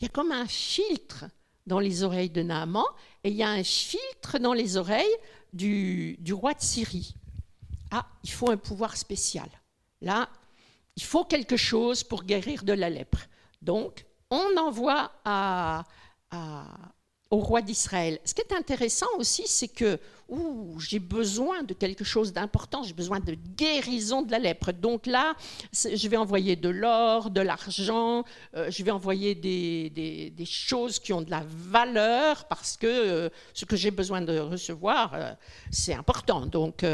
il 0.00 0.04
y 0.04 0.06
a 0.06 0.10
comme 0.10 0.32
un 0.32 0.46
filtre 0.46 1.26
dans 1.66 1.78
les 1.78 2.02
oreilles 2.02 2.30
de 2.30 2.42
Naaman 2.42 2.84
et 3.24 3.30
il 3.30 3.36
y 3.36 3.42
a 3.42 3.50
un 3.50 3.64
filtre 3.64 4.38
dans 4.38 4.52
les 4.52 4.76
oreilles 4.76 5.16
du, 5.52 6.18
roi 6.32 6.54
de 6.54 6.60
Syrie. 6.60 7.14
Ah, 7.90 8.06
il 8.24 8.30
faut 8.30 8.50
un 8.50 8.56
pouvoir 8.56 8.96
spécial. 8.96 9.48
Là, 10.00 10.28
il 10.96 11.02
faut 11.02 11.24
quelque 11.24 11.56
chose 11.56 12.02
pour 12.02 12.24
guérir 12.24 12.64
de 12.64 12.72
la 12.72 12.90
lèpre. 12.90 13.26
Donc, 13.60 14.06
on 14.30 14.56
envoie 14.58 15.12
à, 15.24 15.84
au 17.32 17.38
roi 17.38 17.62
d'Israël. 17.62 18.20
Ce 18.26 18.34
qui 18.34 18.42
est 18.42 18.52
intéressant 18.52 19.06
aussi, 19.16 19.44
c'est 19.46 19.66
que 19.66 19.98
j'ai 20.78 20.98
besoin 20.98 21.62
de 21.62 21.72
quelque 21.72 22.04
chose 22.04 22.32
d'important, 22.32 22.82
j'ai 22.82 22.92
besoin 22.92 23.20
de 23.20 23.34
guérison 23.56 24.20
de 24.20 24.30
la 24.30 24.38
lèpre. 24.38 24.70
Donc 24.72 25.06
là, 25.06 25.34
je 25.72 26.08
vais 26.08 26.18
envoyer 26.18 26.56
de 26.56 26.68
l'or, 26.68 27.30
de 27.30 27.40
l'argent, 27.40 28.24
euh, 28.54 28.70
je 28.70 28.82
vais 28.84 28.90
envoyer 28.90 29.34
des, 29.34 30.44
choses 30.44 30.98
qui 30.98 31.14
ont 31.14 31.22
de 31.22 31.30
la 31.30 31.42
valeur 31.46 32.44
parce 32.48 32.76
que 32.76 32.86
euh, 32.86 33.28
ce 33.54 33.64
que 33.64 33.76
j'ai 33.76 33.90
besoin 33.90 34.20
de 34.20 34.38
recevoir, 34.38 35.14
euh, 35.14 35.32
c'est 35.70 35.94
important. 35.94 36.44
Donc, 36.44 36.84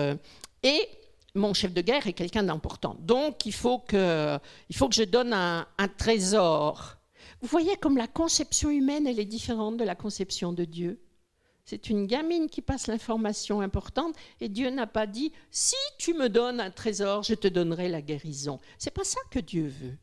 et 0.62 0.88
mon 1.34 1.52
chef 1.52 1.72
de 1.74 1.80
guerre 1.80 2.06
est 2.06 2.12
quelqu'un 2.12 2.44
d'important. 2.44 2.96
Donc 3.00 3.44
il 3.44 3.52
faut, 3.52 3.80
que, 3.80 4.38
je 4.70 5.02
donne 5.02 5.32
un 5.32 5.88
trésor. 5.96 6.97
Vous 7.40 7.48
voyez 7.48 7.76
comme 7.76 7.96
la 7.96 8.08
conception 8.08 8.70
humaine, 8.70 9.06
elle 9.06 9.20
est 9.20 9.24
différente 9.24 9.76
de 9.76 9.84
la 9.84 9.94
conception 9.94 10.52
de 10.52 10.64
Dieu. 10.64 11.00
C'est 11.64 11.90
une 11.90 12.06
gamine 12.06 12.48
qui 12.48 12.62
passe 12.62 12.86
l'information 12.86 13.60
importante 13.60 14.16
et 14.40 14.48
Dieu 14.48 14.70
n'a 14.70 14.86
pas 14.86 15.06
dit 15.06 15.32
si 15.50 15.76
tu 15.98 16.14
me 16.14 16.28
donnes 16.28 16.60
un 16.60 16.70
trésor, 16.70 17.22
je 17.22 17.34
te 17.34 17.46
donnerai 17.46 17.88
la 17.88 18.00
guérison. 18.00 18.58
C'est 18.78 18.90
pas 18.90 19.04
ça 19.04 19.20
que 19.30 19.38
Dieu 19.38 19.66
veut. 19.66 19.98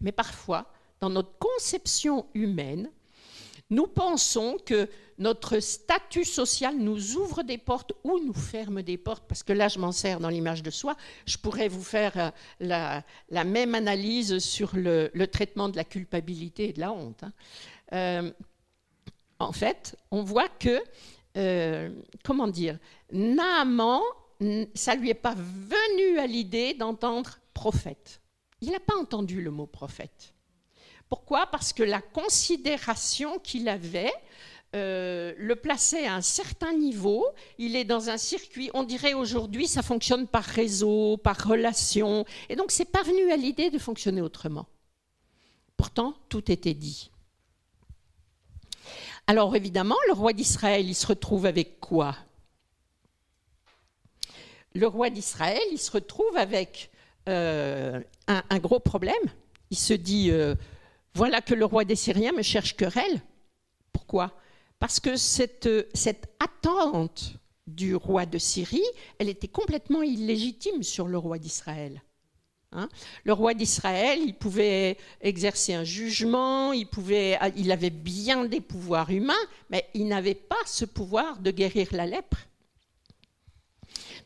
Mais 0.00 0.12
parfois, 0.12 0.72
dans 1.00 1.10
notre 1.10 1.36
conception 1.38 2.26
humaine, 2.34 2.90
nous 3.70 3.86
pensons 3.86 4.58
que 4.64 4.88
notre 5.18 5.58
statut 5.60 6.24
social 6.24 6.76
nous 6.76 7.16
ouvre 7.16 7.42
des 7.42 7.58
portes 7.58 7.92
ou 8.04 8.18
nous 8.18 8.34
ferme 8.34 8.82
des 8.82 8.98
portes, 8.98 9.24
parce 9.26 9.42
que 9.42 9.52
là, 9.52 9.68
je 9.68 9.78
m'en 9.78 9.92
sers 9.92 10.20
dans 10.20 10.28
l'image 10.28 10.62
de 10.62 10.70
soi. 10.70 10.96
Je 11.26 11.38
pourrais 11.38 11.68
vous 11.68 11.82
faire 11.82 12.12
euh, 12.16 13.00
la, 13.28 13.44
même 13.44 13.74
analyse 13.74 14.38
sur 14.38 14.76
le, 14.76 15.10
traitement 15.26 15.68
de 15.68 15.76
la 15.76 15.84
culpabilité 15.84 16.68
et 16.68 16.72
de 16.72 16.80
la 16.80 16.92
honte. 16.92 17.22
Hein. 17.22 17.32
Euh, 17.92 18.30
en 19.38 19.52
fait, 19.52 19.96
on 20.10 20.22
voit 20.22 20.48
que, 20.48 20.82
euh, 21.36 21.90
comment 22.24 22.48
dire, 22.48 22.78
Naaman, 23.10 24.00
ça 24.74 24.94
lui 24.94 25.10
est 25.10 25.14
pas 25.14 25.34
venu 25.34 26.18
à 26.18 26.26
l'idée 26.26 26.74
d'entendre 26.74 27.38
prophète. 27.54 28.20
Il 28.60 28.70
n'a 28.70 28.80
pas 28.80 28.96
entendu 28.96 29.42
le 29.42 29.50
mot 29.50 29.66
prophète. 29.66 30.35
Pourquoi? 31.08 31.46
Parce 31.46 31.72
que 31.72 31.82
la 31.82 32.00
considération 32.00 33.38
qu'il 33.38 33.68
avait 33.68 34.12
euh, 34.74 35.32
le 35.38 35.56
plaçait 35.56 36.06
à 36.06 36.14
un 36.14 36.20
certain 36.20 36.74
niveau. 36.74 37.24
Il 37.56 37.76
est 37.76 37.84
dans 37.84 38.10
un 38.10 38.18
circuit, 38.18 38.70
on 38.74 38.82
dirait 38.82 39.14
aujourd'hui, 39.14 39.68
ça 39.68 39.82
fonctionne 39.82 40.26
par 40.26 40.42
réseau, 40.42 41.16
par 41.16 41.38
relation. 41.42 42.26
Et 42.50 42.56
donc, 42.56 42.70
c'est 42.70 42.90
pas 42.90 43.02
venu 43.02 43.32
à 43.32 43.36
l'idée 43.36 43.70
de 43.70 43.78
fonctionner 43.78 44.20
autrement. 44.20 44.66
Pourtant, 45.76 46.14
tout 46.28 46.50
était 46.50 46.74
dit. 46.74 47.10
Alors, 49.26 49.56
évidemment, 49.56 49.96
le 50.08 50.12
roi 50.12 50.32
d'Israël, 50.32 50.86
il 50.86 50.94
se 50.94 51.06
retrouve 51.06 51.46
avec 51.46 51.80
quoi? 51.80 52.14
Le 54.74 54.86
roi 54.86 55.08
d'Israël, 55.10 55.62
il 55.72 55.78
se 55.78 55.90
retrouve 55.90 56.36
avec 56.36 56.90
euh, 57.28 58.00
un, 58.26 58.58
gros 58.58 58.78
problème. 58.78 59.14
Il 59.70 59.78
se 59.78 59.94
dit 59.94 60.30
euh, 60.30 60.54
voilà 61.16 61.40
que 61.40 61.54
le 61.54 61.64
roi 61.64 61.86
des 61.86 61.96
Syriens 61.96 62.32
me 62.32 62.42
cherche 62.42 62.76
querelle. 62.76 63.22
Pourquoi? 63.92 64.34
Parce 64.78 65.00
que 65.00 65.16
cette, 65.16 65.66
attente 66.38 67.32
du 67.66 67.94
roi 67.96 68.26
de 68.26 68.36
Syrie, 68.36 68.84
elle 69.18 69.30
était 69.30 69.48
complètement 69.48 70.02
illégitime 70.02 70.82
sur 70.82 71.08
le 71.08 71.16
roi 71.16 71.38
d'Israël. 71.38 72.02
Hein. 72.72 72.88
le 73.24 73.32
roi 73.32 73.54
d'Israël, 73.54 74.18
il 74.20 74.34
pouvait 74.34 74.98
exercer 75.22 75.72
un 75.72 75.84
jugement, 75.84 76.72
il 76.72 77.72
avait 77.72 77.90
bien 77.90 78.44
des 78.44 78.60
pouvoirs 78.60 79.10
humains, 79.10 79.32
mais 79.70 79.88
il 79.94 80.08
n'avait 80.08 80.34
pas 80.34 80.56
ce 80.66 80.84
pouvoir 80.84 81.38
de 81.38 81.50
guérir 81.50 81.88
la 81.92 82.04
lèpre. 82.04 82.36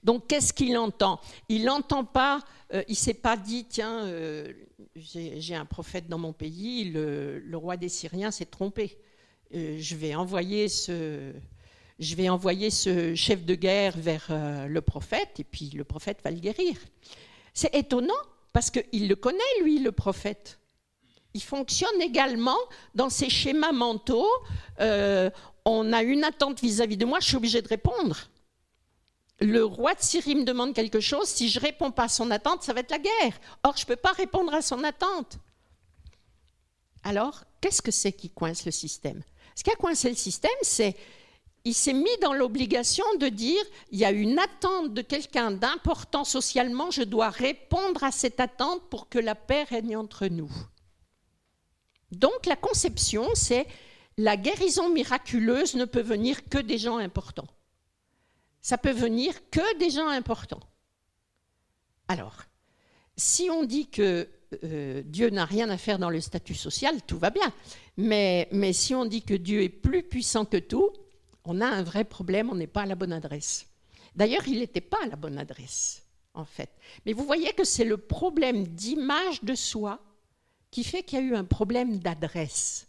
Donc 0.03 0.27
qu'est-ce 0.27 0.53
qu'il 0.53 0.77
entend? 0.77 1.21
Il 1.49 1.65
n'entend 1.65 2.05
pas, 2.05 2.41
euh, 2.73 2.83
il 2.89 2.97
s'est 2.97 3.15
pas 3.15 3.37
dit, 3.37 3.65
tiens, 3.65 4.05
euh, 4.05 4.53
j'ai 4.95 5.55
un 5.55 5.65
prophète 5.65 6.09
dans 6.09 6.19
mon 6.19 6.33
pays, 6.33 6.85
le, 6.85 7.43
roi 7.55 7.77
des 7.77 7.89
Syriens 7.89 8.31
s'est 8.31 8.47
trompé. 8.47 8.99
Euh, 9.55 9.77
je, 9.81 9.97
vais 9.97 10.15
envoyer 10.15 10.69
ce, 10.69 11.33
je 11.99 12.15
vais 12.15 12.29
envoyer 12.29 12.71
ce 12.71 13.15
chef 13.15 13.45
de 13.45 13.55
guerre 13.55 13.97
vers 13.97 14.27
le 14.31 14.81
prophète, 14.81 15.41
et 15.41 15.45
puis 15.45 15.71
le 15.71 15.85
prophète 15.85 16.19
va 16.23 16.31
le 16.31 16.39
guérir. 16.39 16.77
C'est 17.55 17.75
étonnant, 17.75 18.15
parce 18.53 18.71
qu'il 18.71 19.09
le 19.09 19.17
connaît, 19.17 19.39
lui, 19.63 19.81
le 19.81 19.93
prophète. 19.93 20.59
Il 21.35 21.43
fonctionne 21.43 22.01
également 22.01 22.59
dans 22.95 23.11
ses 23.11 23.31
schémas 23.31 23.73
mentaux. 23.73 24.29
on 25.65 25.93
a 25.93 26.03
une 26.03 26.25
attente 26.25 26.61
vis-à-vis 26.61 26.97
-vis 26.97 26.99
de 26.99 27.05
moi, 27.05 27.19
je 27.21 27.27
suis 27.27 27.37
obligé 27.37 27.63
de 27.63 27.69
répondre 27.69 28.29
le 29.41 29.65
roi 29.65 29.95
de 29.95 30.03
Syrie 30.03 30.35
me 30.35 30.45
demande 30.45 30.75
quelque 30.75 31.01
chose, 31.01 31.29
si 31.29 31.49
je 31.49 31.59
ne 31.59 31.65
réponds 31.65 31.91
pas 31.91 32.05
à 32.05 32.09
son 32.09 32.31
attente, 32.31 32.63
ça 32.63 32.75
va 32.75 32.81
être 32.81 32.91
la 32.91 32.99
guerre. 32.99 33.41
Or, 33.63 33.77
je 33.77 33.85
ne 33.85 33.87
peux 33.87 33.97
pas 33.97 34.13
répondre 34.13 34.53
à 34.53 34.61
son 34.61 34.85
attente. 34.85 35.39
Alors, 37.03 37.45
qu'est-ce 37.61 37.81
que 37.81 37.91
c'est 37.91 38.13
qui 38.13 38.29
coince 38.29 38.67
le 38.67 38.71
système? 38.71 39.23
Ce 39.55 39.65
qui 39.65 39.71
a 39.71 39.77
coincé 39.77 40.11
le 40.11 40.17
système, 40.17 40.51
c'est 40.63 40.97
il 41.65 41.75
s'est 41.75 41.93
mis 41.93 42.17
dans 42.23 42.33
l'obligation 42.33 43.05
de 43.19 43.29
dire 43.29 43.63
il 43.91 43.99
y 43.99 44.05
a 44.05 44.11
une 44.11 44.39
attente 44.39 44.95
de 44.95 45.03
quelqu'un 45.03 45.51
d'important 45.51 46.25
socialement, 46.25 46.91
je 46.91 47.03
dois 47.03 47.29
répondre 47.29 48.03
à 48.05 48.13
cette 48.13 48.41
attente 48.41 48.89
pour 48.89 49.09
que 49.09 49.19
la 49.19 49.35
paix 49.35 49.65
règne 49.65 49.97
entre 49.97 50.27
nous. 50.27 50.51
Donc 52.13 52.47
la 52.47 52.57
conception, 52.57 53.29
c'est 53.35 53.67
la 54.17 54.37
guérison 54.37 54.89
miraculeuse 54.91 55.75
ne 55.75 55.85
peut 55.85 56.03
venir 56.03 56.49
que 56.49 56.59
des 56.59 56.79
gens 56.79 56.99
importants 56.99 57.49
ça 58.61 58.79
peut 58.79 58.93
venir 58.93 59.35
que 59.51 59.79
des 59.79 59.91
gens 59.91 60.09
importants. 60.09 60.61
Alors, 62.09 62.45
si 63.17 63.49
on 63.51 63.65
dit 63.65 63.89
que 63.89 64.29
euh, 64.65 65.03
Dieu 65.05 65.31
n'a 65.31 65.45
rien 65.45 65.71
à 65.71 65.79
faire 65.79 65.99
dans 65.99 66.11
le 66.11 66.21
statut 66.21 66.55
social, 66.55 67.03
tout 67.07 67.19
va 67.19 67.31
bien. 67.31 67.53
Mais, 67.97 68.49
mais 68.53 68.73
si 68.73 68.95
on 68.95 69.05
dit 69.05 69.23
que 69.23 69.35
Dieu 69.35 69.63
est 69.63 69.69
plus 69.69 70.03
puissant 70.03 70.45
que 70.45 70.57
tout, 70.57 70.91
on 71.45 71.61
a 71.61 71.67
un 71.67 71.83
vrai 71.83 72.05
problème, 72.05 72.51
on 72.51 72.55
n'est 72.55 72.67
pas 72.67 72.83
à 72.83 72.87
la 72.87 72.95
bonne 72.95 73.13
adresse. 73.13 73.67
D'ailleurs, 74.15 74.47
il 74.49 74.59
n'était 74.59 74.81
pas 74.81 74.99
à 75.03 75.07
la 75.07 75.17
bonne 75.17 75.39
adresse, 75.39 76.03
en 76.35 76.45
fait. 76.45 76.71
Mais 77.07 77.13
vous 77.13 77.25
voyez 77.25 77.53
que 77.53 77.65
c'est 77.65 77.85
le 77.85 77.97
problème 77.97 78.67
d'image 78.67 79.43
de 79.43 79.55
soi 79.55 80.01
qui 80.71 80.85
fait 80.85 81.03
qu'il 81.03 81.19
y 81.19 81.23
a 81.23 81.25
eu 81.25 81.35
un 81.35 81.45
problème 81.45 81.99
d'adresse. 81.99 82.89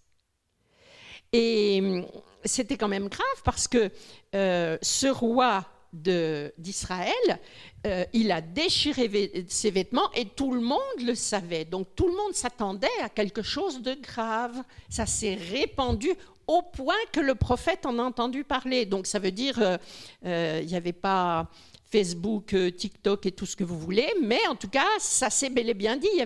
Et 1.33 2.03
c'était 2.45 2.77
quand 2.77 2.87
même 2.87 3.07
grave 3.07 3.41
parce 3.43 3.67
que 3.67 3.91
euh, 4.35 4.77
ce 4.81 5.07
roi 5.07 5.65
d'Israël, 5.93 7.39
euh, 7.85 8.05
il 8.13 8.31
a 8.31 8.39
déchiré 8.39 9.45
ses 9.49 9.71
vêtements 9.71 10.09
et 10.13 10.25
tout 10.25 10.53
le 10.53 10.61
monde 10.61 10.79
le 11.05 11.15
savait. 11.15 11.65
Donc 11.65 11.87
tout 11.95 12.07
le 12.07 12.15
monde 12.15 12.33
s'attendait 12.33 12.87
à 13.01 13.09
quelque 13.09 13.41
chose 13.41 13.81
de 13.81 13.93
grave. 13.95 14.63
Ça 14.89 15.05
s'est 15.05 15.35
répandu 15.35 16.09
au 16.47 16.61
point 16.61 16.95
que 17.11 17.19
le 17.19 17.35
prophète 17.35 17.85
en 17.85 17.99
a 17.99 18.03
entendu 18.03 18.43
parler. 18.43 18.85
Donc 18.85 19.05
ça 19.05 19.19
veut 19.19 19.31
dire, 19.31 19.59
euh, 20.25 20.59
il 20.61 20.67
n'y 20.67 20.75
avait 20.75 20.93
pas 20.93 21.49
Facebook, 21.91 22.55
TikTok 22.77 23.25
et 23.25 23.31
tout 23.31 23.45
ce 23.45 23.55
que 23.55 23.63
vous 23.63 23.77
voulez, 23.77 24.11
mais 24.21 24.39
en 24.47 24.55
tout 24.55 24.69
cas, 24.69 24.87
ça 24.99 25.29
s'est 25.29 25.49
bel 25.49 25.69
et 25.69 25.73
bien 25.73 25.97
dit. 25.97 26.07
Il 26.13 26.19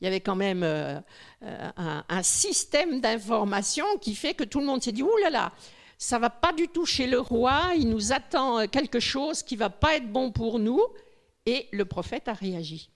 y 0.00 0.06
avait 0.06 0.20
quand 0.20 0.36
même 0.36 0.62
euh, 0.62 0.98
euh, 1.42 1.70
un, 2.08 2.22
système 2.22 3.00
d'information 3.00 3.84
qui 4.00 4.14
fait 4.14 4.34
que 4.34 4.44
tout 4.44 4.60
le 4.60 4.66
monde 4.66 4.82
s'est 4.82 4.92
dit, 4.92 5.02
ouh 5.02 5.16
là 5.22 5.30
là, 5.30 5.52
ça 5.98 6.18
va 6.18 6.30
pas 6.30 6.52
du 6.52 6.68
tout 6.68 6.86
chez 6.86 7.06
le 7.06 7.20
roi, 7.20 7.72
il 7.76 7.88
nous 7.88 8.12
attend 8.12 8.66
quelque 8.66 9.00
chose 9.00 9.42
qui 9.42 9.56
va 9.56 9.70
pas 9.70 9.96
être 9.96 10.10
bon 10.10 10.32
pour 10.32 10.58
nous. 10.58 10.80
Et 11.46 11.68
le 11.72 11.84
prophète 11.84 12.26
a 12.26 12.32
réagi. 12.32 12.90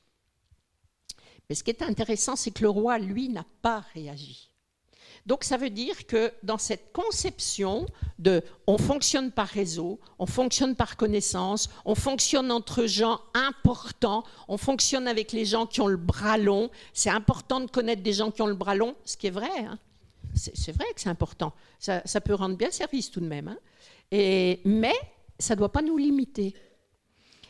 Mais 1.48 1.54
ce 1.54 1.62
qui 1.62 1.70
est 1.70 1.82
intéressant, 1.82 2.36
c'est 2.36 2.50
que 2.50 2.62
le 2.62 2.68
roi, 2.68 2.98
lui, 2.98 3.28
n'a 3.28 3.44
pas 3.62 3.84
réagi. 3.94 4.49
Donc 5.26 5.44
ça 5.44 5.56
veut 5.56 5.70
dire 5.70 6.06
que 6.06 6.32
dans 6.42 6.58
cette 6.58 6.92
conception 6.92 7.86
de 8.18 8.42
on 8.66 8.78
fonctionne 8.78 9.30
par 9.30 9.48
réseau, 9.48 10.00
on 10.18 10.26
fonctionne 10.26 10.74
par 10.74 10.96
connaissance, 10.96 11.68
on 11.84 11.94
fonctionne 11.94 12.50
entre 12.50 12.86
gens 12.86 13.20
importants, 13.34 14.24
on 14.48 14.56
fonctionne 14.56 15.06
avec 15.06 15.32
les 15.32 15.44
gens 15.44 15.66
qui 15.66 15.80
ont 15.80 15.86
le 15.86 15.96
bras 15.96 16.38
long, 16.38 16.70
c'est 16.92 17.10
important 17.10 17.60
de 17.60 17.70
connaître 17.70 18.02
des 18.02 18.12
gens 18.12 18.30
qui 18.30 18.42
ont 18.42 18.46
le 18.46 18.54
bras 18.54 18.74
long, 18.74 18.94
ce 19.04 19.16
qui 19.16 19.26
est 19.26 19.30
vrai. 19.30 19.50
Hein. 19.58 19.78
C'est 20.34 20.72
vrai 20.72 20.86
que 20.94 21.00
c'est 21.00 21.08
important. 21.08 21.52
Ça, 21.78 22.02
peut 22.20 22.34
rendre 22.34 22.56
bien 22.56 22.70
service 22.70 23.10
tout 23.10 23.20
de 23.20 23.26
même. 23.26 23.48
Hein. 23.48 23.58
Mais 24.64 24.94
ça 25.38 25.54
ne 25.54 25.58
doit 25.58 25.72
pas 25.72 25.82
nous 25.82 25.96
limiter. 25.96 26.54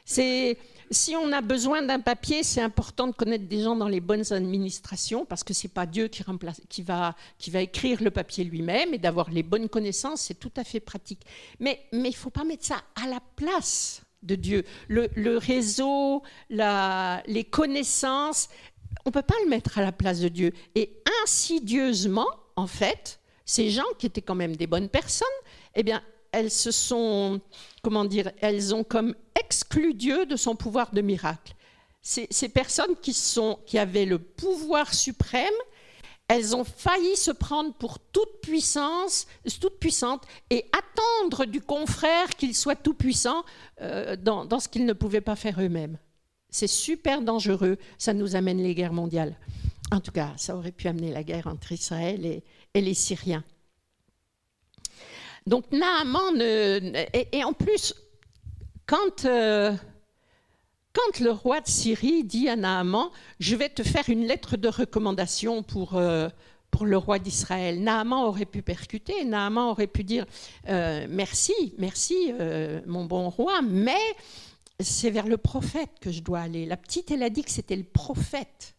C'est 0.05 0.59
si 0.91 1.15
on 1.15 1.31
a 1.33 1.41
besoin 1.41 1.83
d'un 1.83 2.01
papier, 2.01 2.43
c'est 2.43 2.61
important 2.61 3.07
de 3.07 3.13
connaître 3.13 3.47
des 3.47 3.63
gens 3.63 3.77
dans 3.77 3.89
les 3.89 4.01
bonnes 4.01 4.33
administrations 4.33 5.25
parce 5.25 5.45
que 5.45 5.55
c'est 5.55 5.69
pas 5.69 5.87
Dieu 5.87 6.09
qui, 6.09 6.83
va, 6.83 7.15
qui 7.39 7.51
va 7.51 7.61
écrire 7.61 8.03
le 8.03 8.11
papier 8.11 8.45
lui-même 8.45 8.93
et 8.93 8.99
d'avoir 8.99 9.31
les 9.31 9.45
bonnes 9.45 9.69
connaissances, 9.69 10.23
c'est 10.23 10.39
tout 10.39 10.53
à 10.57 10.65
fait 10.65 10.81
pratique. 10.81 11.23
Mais 11.61 11.81
il 11.93 12.03
ne 12.03 12.11
faut 12.11 12.31
pas 12.31 12.45
mettre 12.45 12.65
ça 12.65 12.83
à 13.03 13.07
la 13.07 13.21
place 13.37 14.03
de 14.23 14.35
Dieu. 14.35 14.65
Le, 14.89 15.37
réseau, 15.39 16.23
la, 16.49 17.23
les 17.27 17.45
connaissances, 17.45 18.49
on 19.05 19.11
ne 19.11 19.13
peut 19.13 19.23
pas 19.23 19.37
le 19.45 19.49
mettre 19.49 19.79
à 19.79 19.83
la 19.83 19.93
place 19.93 20.19
de 20.21 20.29
Dieu. 20.29 20.53
Et 20.75 21.03
insidieusement, 21.23 22.29
en 22.57 22.67
fait, 22.67 23.21
ces 23.45 23.71
gens 23.71 23.85
qui 23.99 24.07
étaient 24.07 24.23
quand 24.23 24.35
même 24.35 24.57
des 24.57 24.67
bonnes 24.67 24.89
personnes, 24.89 25.29
eh 25.77 25.85
bien, 25.85 26.03
elles 26.33 26.51
se 26.51 26.71
sont, 26.71 27.41
comment 27.83 28.05
dire, 28.05 28.31
elles 28.41 28.75
ont 28.75 28.85
comme 28.85 29.15
exclu 29.39 29.95
Dieu 29.95 30.27
de 30.27 30.37
son 30.37 30.57
pouvoir 30.57 30.93
de 30.93 31.01
miracle. 31.01 31.55
Ces, 32.03 32.49
personnes 32.49 32.97
qui, 33.03 33.79
avaient 33.79 34.07
le 34.07 34.19
pouvoir 34.19 34.95
suprême, 34.95 35.53
elles 36.29 36.57
ont 36.57 36.65
failli 36.65 37.15
se 37.15 37.31
prendre 37.31 37.75
pour 37.75 37.99
toute 37.99 38.41
puissance, 38.41 39.27
toute 39.61 39.79
puissante, 39.79 40.23
et 40.49 40.65
attendre 40.73 41.45
du 41.45 41.61
confrère 41.61 42.29
qu'il 42.31 42.55
soit 42.55 42.77
tout 42.77 42.95
puissant 42.95 43.45
euh, 43.83 44.17
dans, 44.17 44.61
ce 44.61 44.69
qu'ils 44.69 44.87
ne 44.87 44.95
pouvaient 44.95 45.21
pas 45.21 45.37
faire 45.37 45.61
eux-mêmes. 45.61 45.99
C'est 46.49 46.69
super 46.69 47.21
dangereux, 47.21 47.77
ça 47.99 48.15
nous 48.15 48.35
amène 48.35 48.63
les 48.63 48.75
guerres 48.75 48.95
mondiales. 48.95 49.37
En 49.93 50.01
tout 50.01 50.13
cas, 50.13 50.33
ça 50.37 50.57
aurait 50.57 50.73
pu 50.73 50.89
amener 50.89 51.13
la 51.13 51.23
guerre 51.23 51.49
entre 51.49 51.73
Israël 51.73 52.25
et 52.25 52.81
les 52.81 52.95
Syriens. 52.95 53.45
Donc 55.47 55.65
Naaman, 55.73 56.41
et, 56.41 57.45
en 57.45 57.53
plus, 57.53 57.95
quand, 58.87 59.25
euh, 59.25 59.73
quand 60.93 61.21
le 61.21 61.31
roi 61.31 61.61
de 61.61 61.69
Syrie 61.69 62.25
dit 62.25 62.49
à 62.49 62.57
Naaman, 62.57 63.11
je 63.39 63.57
vais 63.57 63.69
te 63.69 63.83
faire 63.83 64.09
une 64.09 64.27
lettre 64.27 64.57
de 64.57 64.69
recommandation 64.69 65.63
pour, 65.63 65.97
euh, 65.97 66.29
pour 66.71 66.87
le 66.87 66.97
roi 66.97 67.19
d'Israël, 67.19 67.83
Naaman 67.83 68.25
aurait 68.25 68.45
pu 68.45 68.63
percuter, 68.63 69.25
Naaman 69.25 69.71
aurait 69.71 69.87
pu 69.87 70.05
dire, 70.05 70.27
euh, 70.69 71.07
merci, 71.09 71.75
merci 71.79 72.33
mon 72.87 73.05
bon 73.05 73.29
roi, 73.31 73.63
mais 73.63 74.01
c'est 74.79 75.11
vers 75.11 75.27
le 75.27 75.37
prophète 75.37 75.91
que 76.01 76.11
je 76.11 76.21
dois 76.21 76.41
aller. 76.41 76.67
La 76.67 76.77
petite, 76.77 77.11
elle 77.11 77.23
a 77.23 77.31
dit 77.31 77.45
que 77.45 77.51
c'était 77.51 77.77
le 77.77 77.85
prophète, 77.85 78.75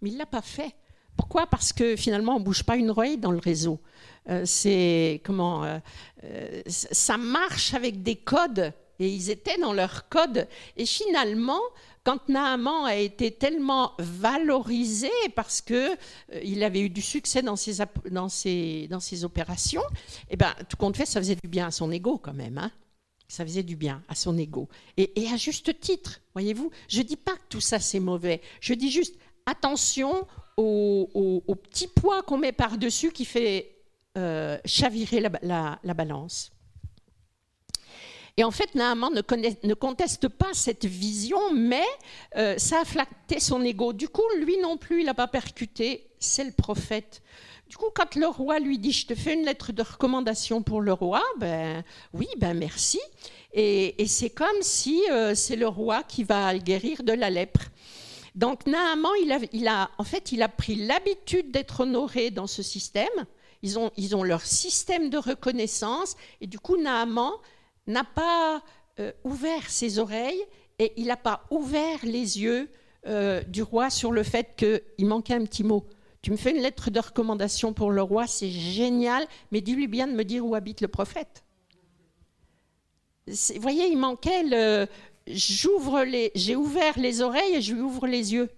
mais 0.00 0.10
il 0.10 0.14
ne 0.14 0.18
l'a 0.18 0.26
pas 0.26 0.42
fait. 0.42 0.74
Pourquoi? 1.16 1.46
Parce 1.46 1.72
que 1.72 1.96
finalement, 1.96 2.36
on 2.36 2.38
ne 2.40 2.44
bouge 2.44 2.62
pas 2.62 2.76
une 2.76 2.90
oreille 2.90 3.18
dans 3.18 3.32
le 3.32 3.38
réseau. 3.38 3.80
Euh, 4.28 4.42
c'est 4.44 5.20
comment 5.24 5.64
euh, 5.64 5.78
euh, 6.24 6.62
ça 6.66 7.16
marche 7.16 7.74
avec 7.74 8.02
des 8.02 8.16
codes 8.16 8.72
et 9.00 9.08
ils 9.08 9.30
étaient 9.30 9.58
dans 9.58 9.72
leurs 9.72 10.08
codes. 10.08 10.46
Et 10.76 10.86
finalement, 10.86 11.60
quand 12.04 12.28
Naaman 12.28 12.86
a 12.86 12.96
été 12.96 13.32
tellement 13.32 13.92
valorisé 13.98 15.10
parce 15.34 15.60
que 15.60 15.96
il 16.42 16.62
avait 16.62 16.80
eu 16.80 16.88
du 16.88 17.02
succès 17.02 17.42
dans 17.42 17.56
ses, 17.56 17.78
dans 18.10 18.28
ses, 18.28 18.86
dans 18.88 19.00
ses 19.00 19.24
opérations, 19.24 19.82
et 20.28 20.32
eh 20.32 20.36
ben, 20.36 20.52
tout 20.68 20.76
compte 20.76 20.96
fait, 20.96 21.06
ça 21.06 21.20
faisait 21.20 21.36
du 21.42 21.48
bien 21.48 21.66
à 21.66 21.70
son 21.70 21.90
ego 21.90 22.18
quand 22.18 22.34
même. 22.34 22.58
Hein 22.58 22.70
ça 23.32 23.46
faisait 23.46 23.62
du 23.62 23.76
bien 23.76 24.02
à 24.08 24.14
son 24.14 24.36
ego. 24.36 24.68
Et, 24.98 25.10
à 25.32 25.38
juste 25.38 25.80
titre, 25.80 26.20
voyez-vous, 26.34 26.70
je 26.88 26.98
ne 26.98 27.04
dis 27.04 27.16
pas 27.16 27.32
que 27.32 27.48
tout 27.48 27.62
ça 27.62 27.80
c'est 27.80 27.98
mauvais, 27.98 28.42
je 28.60 28.74
dis 28.74 28.90
juste 28.90 29.16
attention 29.46 30.26
au, 30.56 31.56
petit 31.70 31.88
poids 31.88 32.22
qu'on 32.22 32.38
met 32.38 32.52
par-dessus 32.52 33.10
qui 33.10 33.24
fait 33.24 33.76
euh, 34.18 34.58
chavirer 34.64 35.20
la, 35.20 35.94
balance. 35.94 36.52
Et 38.36 38.44
en 38.44 38.50
fait, 38.50 38.74
Naaman 38.74 39.12
ne, 39.12 39.66
ne, 39.66 39.74
conteste 39.74 40.28
pas 40.28 40.54
cette 40.54 40.86
vision, 40.86 41.52
mais 41.52 41.84
euh, 42.36 42.56
ça 42.56 42.80
a 42.80 42.84
flatté 42.84 43.40
son 43.40 43.62
ego. 43.62 43.92
Du 43.92 44.08
coup, 44.08 44.22
lui 44.40 44.56
non 44.58 44.78
plus, 44.78 45.00
il 45.00 45.06
n'a 45.06 45.14
pas 45.14 45.28
percuté, 45.28 46.10
c'est 46.18 46.44
le 46.44 46.52
prophète. 46.52 47.22
Du 47.72 47.78
coup, 47.78 47.90
quand 47.94 48.16
le 48.16 48.26
roi 48.26 48.58
lui 48.58 48.78
dit 48.78 48.92
Je 48.92 49.06
te 49.06 49.14
fais 49.14 49.32
une 49.32 49.46
lettre 49.46 49.72
de 49.72 49.82
recommandation 49.82 50.62
pour 50.62 50.82
le 50.82 50.92
roi, 50.92 51.22
ben 51.38 51.82
oui, 52.12 52.26
ben 52.36 52.52
merci. 52.52 53.00
Et, 53.54 53.94
c'est 54.06 54.28
comme 54.28 54.60
si 54.60 55.02
euh, 55.10 55.34
c'est 55.34 55.56
le 55.56 55.68
roi 55.68 56.02
qui 56.02 56.22
va 56.22 56.56
guérir 56.58 57.02
de 57.02 57.12
la 57.12 57.30
lèpre. 57.30 57.70
Donc 58.34 58.66
Naaman, 58.66 59.12
il 59.52 59.68
a, 59.68 59.90
en 59.98 60.04
fait, 60.04 60.32
il 60.32 60.42
a 60.42 60.48
pris 60.48 60.74
l'habitude 60.74 61.50
d'être 61.50 61.80
honoré 61.80 62.30
dans 62.30 62.46
ce 62.46 62.62
système. 62.62 63.26
Ils 63.62 63.78
ont, 63.78 63.90
ils 63.96 64.16
ont 64.16 64.22
leur 64.22 64.42
système 64.42 65.10
de 65.10 65.18
reconnaissance. 65.18 66.16
Et 66.40 66.46
du 66.46 66.58
coup, 66.58 66.76
Naaman 66.76 67.32
n'a 67.86 68.04
pas 68.04 68.62
euh, 69.00 69.12
ouvert 69.24 69.68
ses 69.68 69.98
oreilles 69.98 70.42
et 70.78 70.92
il 70.96 71.06
n'a 71.06 71.16
pas 71.16 71.44
ouvert 71.50 71.98
les 72.02 72.40
yeux 72.40 72.70
euh, 73.06 73.42
du 73.42 73.62
roi 73.62 73.90
sur 73.90 74.12
le 74.12 74.22
fait 74.22 74.56
qu'il 74.56 75.06
manquait 75.06 75.34
un 75.34 75.44
petit 75.44 75.64
mot. 75.64 75.84
Tu 76.22 76.30
me 76.30 76.36
fais 76.36 76.52
une 76.52 76.62
lettre 76.62 76.90
de 76.90 77.00
recommandation 77.00 77.72
pour 77.72 77.90
le 77.90 78.00
roi, 78.00 78.26
c'est 78.26 78.50
génial, 78.50 79.26
mais 79.50 79.60
dis-lui 79.60 79.88
bien 79.88 80.06
de 80.06 80.12
me 80.12 80.24
dire 80.24 80.46
où 80.46 80.54
habite 80.54 80.80
le 80.80 80.88
prophète. 80.88 81.42
Vous 83.26 83.60
voyez, 83.60 83.86
il 83.86 83.98
manquait 83.98 84.42
le. 84.44 84.86
J'ai 85.26 86.56
ouvert 86.56 86.98
les 86.98 87.20
oreilles 87.20 87.56
et 87.56 87.62
je 87.62 87.74
lui 87.74 87.80
ouvre 87.80 88.06
les 88.06 88.32
yeux. 88.32 88.50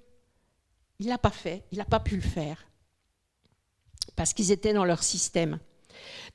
Il 0.98 1.08
l'a 1.08 1.18
pas 1.18 1.30
fait, 1.30 1.64
il 1.72 1.78
n'a 1.78 1.84
pas 1.84 2.00
pu 2.00 2.16
le 2.16 2.22
faire 2.22 2.66
parce 4.16 4.32
qu'ils 4.32 4.52
étaient 4.52 4.72
dans 4.72 4.84
leur 4.84 5.02
système. 5.02 5.58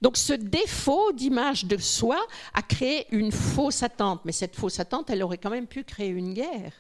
Donc 0.02 0.18
ce 0.18 0.34
défaut 0.34 1.12
d'image 1.12 1.66
de 1.66 1.78
soi 1.78 2.20
a 2.54 2.62
créé 2.62 3.08
une 3.12 3.32
fausse 3.32 3.84
attente, 3.84 4.22
mais 4.26 4.32
cette 4.32 4.56
fausse 4.56 4.80
attente, 4.80 5.10
elle 5.10 5.24
aurait 5.24 5.38
quand 5.38 5.50
même 5.50 5.68
pu 5.68 5.84
créer 5.84 6.10
une 6.10 6.34
guerre. 6.34 6.74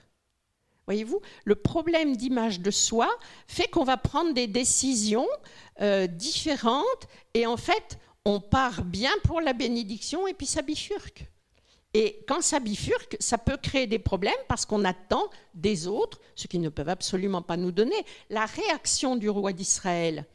Voyez-vous, 0.85 1.21
le 1.43 1.55
problème 1.55 2.15
d'image 2.15 2.61
de 2.61 2.71
soi 2.71 3.07
fait 3.47 3.67
qu'on 3.67 3.83
va 3.83 3.97
prendre 3.97 4.33
des 4.33 4.47
décisions 4.47 5.27
euh, 5.81 6.07
différentes 6.07 7.07
et 7.33 7.45
en 7.45 7.57
fait, 7.57 7.99
on 8.25 8.39
part 8.39 8.83
bien 8.83 9.11
pour 9.23 9.39
la 9.39 9.53
bénédiction 9.53 10.27
et 10.27 10.33
puis 10.33 10.47
ça 10.47 10.61
bifurque. 10.61 11.25
Et 11.93 12.19
quand 12.27 12.41
ça 12.41 12.59
bifurque, 12.59 13.17
ça 13.19 13.37
peut 13.37 13.57
créer 13.57 13.87
des 13.87 13.97
problèmes 13.97 14.33
parce 14.47 14.65
qu'on 14.65 14.85
attend 14.85 15.29
des 15.55 15.87
autres, 15.87 16.19
ce 16.35 16.47
qu'ils 16.47 16.61
ne 16.61 16.69
peuvent 16.69 16.89
absolument 16.89 17.41
pas 17.41 17.57
nous 17.57 17.71
donner. 17.71 17.95
La 18.29 18.45
réaction 18.45 19.15
du 19.15 19.29
roi 19.29 19.53
d'Israël, 19.53 20.25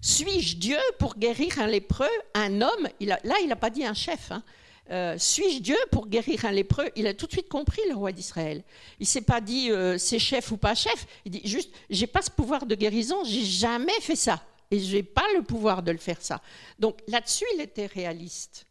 suis-je 0.00 0.56
Dieu 0.56 0.78
pour 0.98 1.16
guérir 1.16 1.60
un 1.60 1.68
lépreux, 1.68 2.06
un 2.34 2.60
homme? 2.62 2.88
Là, 3.00 3.36
il 3.42 3.48
n'a 3.48 3.56
pas 3.56 3.70
dit 3.70 3.84
un 3.84 3.94
chef. 3.94 4.32
Hein. 4.32 4.42
Euh, 4.90 5.16
suis-je 5.18 5.60
Dieu 5.60 5.76
pour 5.90 6.08
guérir 6.08 6.44
un 6.46 6.52
lépreux? 6.52 6.90
Il 6.96 7.06
a 7.06 7.14
tout 7.14 7.26
de 7.26 7.32
suite 7.32 7.48
compris 7.48 7.82
le 7.88 7.94
roi 7.94 8.10
d'Israël. 8.10 8.64
Il 8.98 9.06
s'est 9.06 9.20
pas 9.20 9.40
dit 9.40 9.70
euh, 9.70 9.98
c'est 9.98 10.18
chef 10.18 10.50
ou 10.50 10.56
pas 10.56 10.74
chef. 10.74 11.06
Il 11.24 11.32
dit 11.32 11.42
juste 11.44 11.70
j'ai 11.90 12.06
pas 12.06 12.22
ce 12.22 12.30
pouvoir 12.30 12.64
de 12.64 12.74
guérison, 12.74 13.22
j'ai 13.24 13.44
jamais 13.44 14.00
fait 14.00 14.16
ça 14.16 14.42
et 14.70 14.78
j'ai 14.78 15.02
pas 15.02 15.26
le 15.36 15.42
pouvoir 15.42 15.82
de 15.82 15.92
le 15.92 15.98
faire 15.98 16.20
ça. 16.20 16.40
Donc 16.78 17.00
là-dessus 17.06 17.44
il 17.54 17.60
était 17.60 17.86
réaliste. 17.86 18.67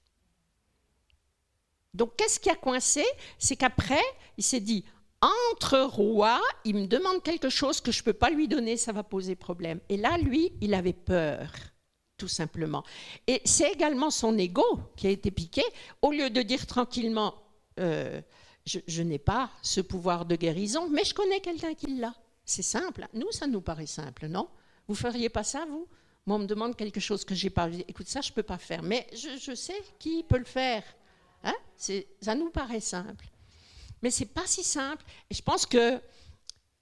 Donc 1.98 2.16
qu'est-ce 2.16 2.40
qui 2.40 2.50
a 2.50 2.56
coincé? 2.56 3.04
C'est 3.38 3.56
qu'après 3.56 4.04
il 4.38 4.44
s'est 4.44 4.60
dit 4.60 4.86
entre 5.22 5.80
rois, 5.80 6.42
il 6.64 6.76
me 6.76 6.86
demande 6.86 7.24
quelque 7.24 7.50
chose 7.50 7.82
que 7.82 7.92
je 7.92 8.02
ne 8.02 8.06
peux 8.06 8.14
pas 8.14 8.30
lui 8.30 8.48
donner, 8.48 8.78
ça 8.78 8.92
va 8.92 9.04
poser 9.04 9.36
problème. 9.36 9.80
Et 9.90 9.98
là, 9.98 10.18
lui, 10.18 10.54
il 10.62 10.76
avait 10.76 10.94
peur, 10.94 11.52
tout 12.18 12.28
simplement. 12.28 12.84
Et 13.26 13.42
c'est 13.44 13.72
également 13.72 14.12
son 14.12 14.38
ego 14.38 14.80
qui 14.96 15.08
a 15.08 15.10
été 15.10 15.32
piqué. 15.32 15.64
Au 16.04 16.12
lieu 16.12 16.30
de 16.30 16.42
dire 16.44 16.68
tranquillement, 16.68 17.34
euh, 17.80 18.22
je, 18.66 19.02
n'ai 19.02 19.18
pas 19.18 19.50
ce 19.62 19.82
pouvoir 19.82 20.26
de 20.26 20.36
guérison, 20.36 20.90
mais 20.90 21.04
je 21.04 21.14
connais 21.14 21.40
quelqu'un 21.40 21.74
qui 21.74 21.98
l'a. 21.98 22.14
C'est 22.46 22.62
simple. 22.62 23.08
Nous, 23.14 23.32
ça 23.32 23.48
nous 23.48 23.62
paraît 23.62 23.88
simple, 23.88 24.28
non? 24.28 24.48
Vous 24.88 24.96
feriez 24.96 25.30
pas 25.30 25.44
ça, 25.44 25.66
vous? 25.70 25.88
Moi, 26.26 26.36
on 26.36 26.40
me 26.40 26.46
demande 26.46 26.76
quelque 26.76 27.00
chose 27.00 27.24
que 27.24 27.34
j'ai 27.34 27.50
pas. 27.50 27.70
Écoute, 27.88 28.08
ça, 28.08 28.22
je 28.22 28.32
peux 28.32 28.44
pas 28.44 28.58
faire. 28.58 28.84
Mais 28.84 29.08
je, 29.14 29.56
sais 29.56 29.82
qui 29.98 30.24
peut 30.24 30.38
le 30.38 30.46
faire. 30.46 30.84
Hein? 31.48 31.56
Ça 32.22 32.36
nous 32.36 32.50
paraît 32.50 32.80
simple. 32.80 33.26
Mais 34.02 34.12
ce 34.12 34.22
n'est 34.22 34.30
pas 34.30 34.46
si 34.46 34.64
simple. 34.64 35.04
Et 35.30 35.34
je 35.34 35.42
pense 35.42 35.66
que 35.66 36.00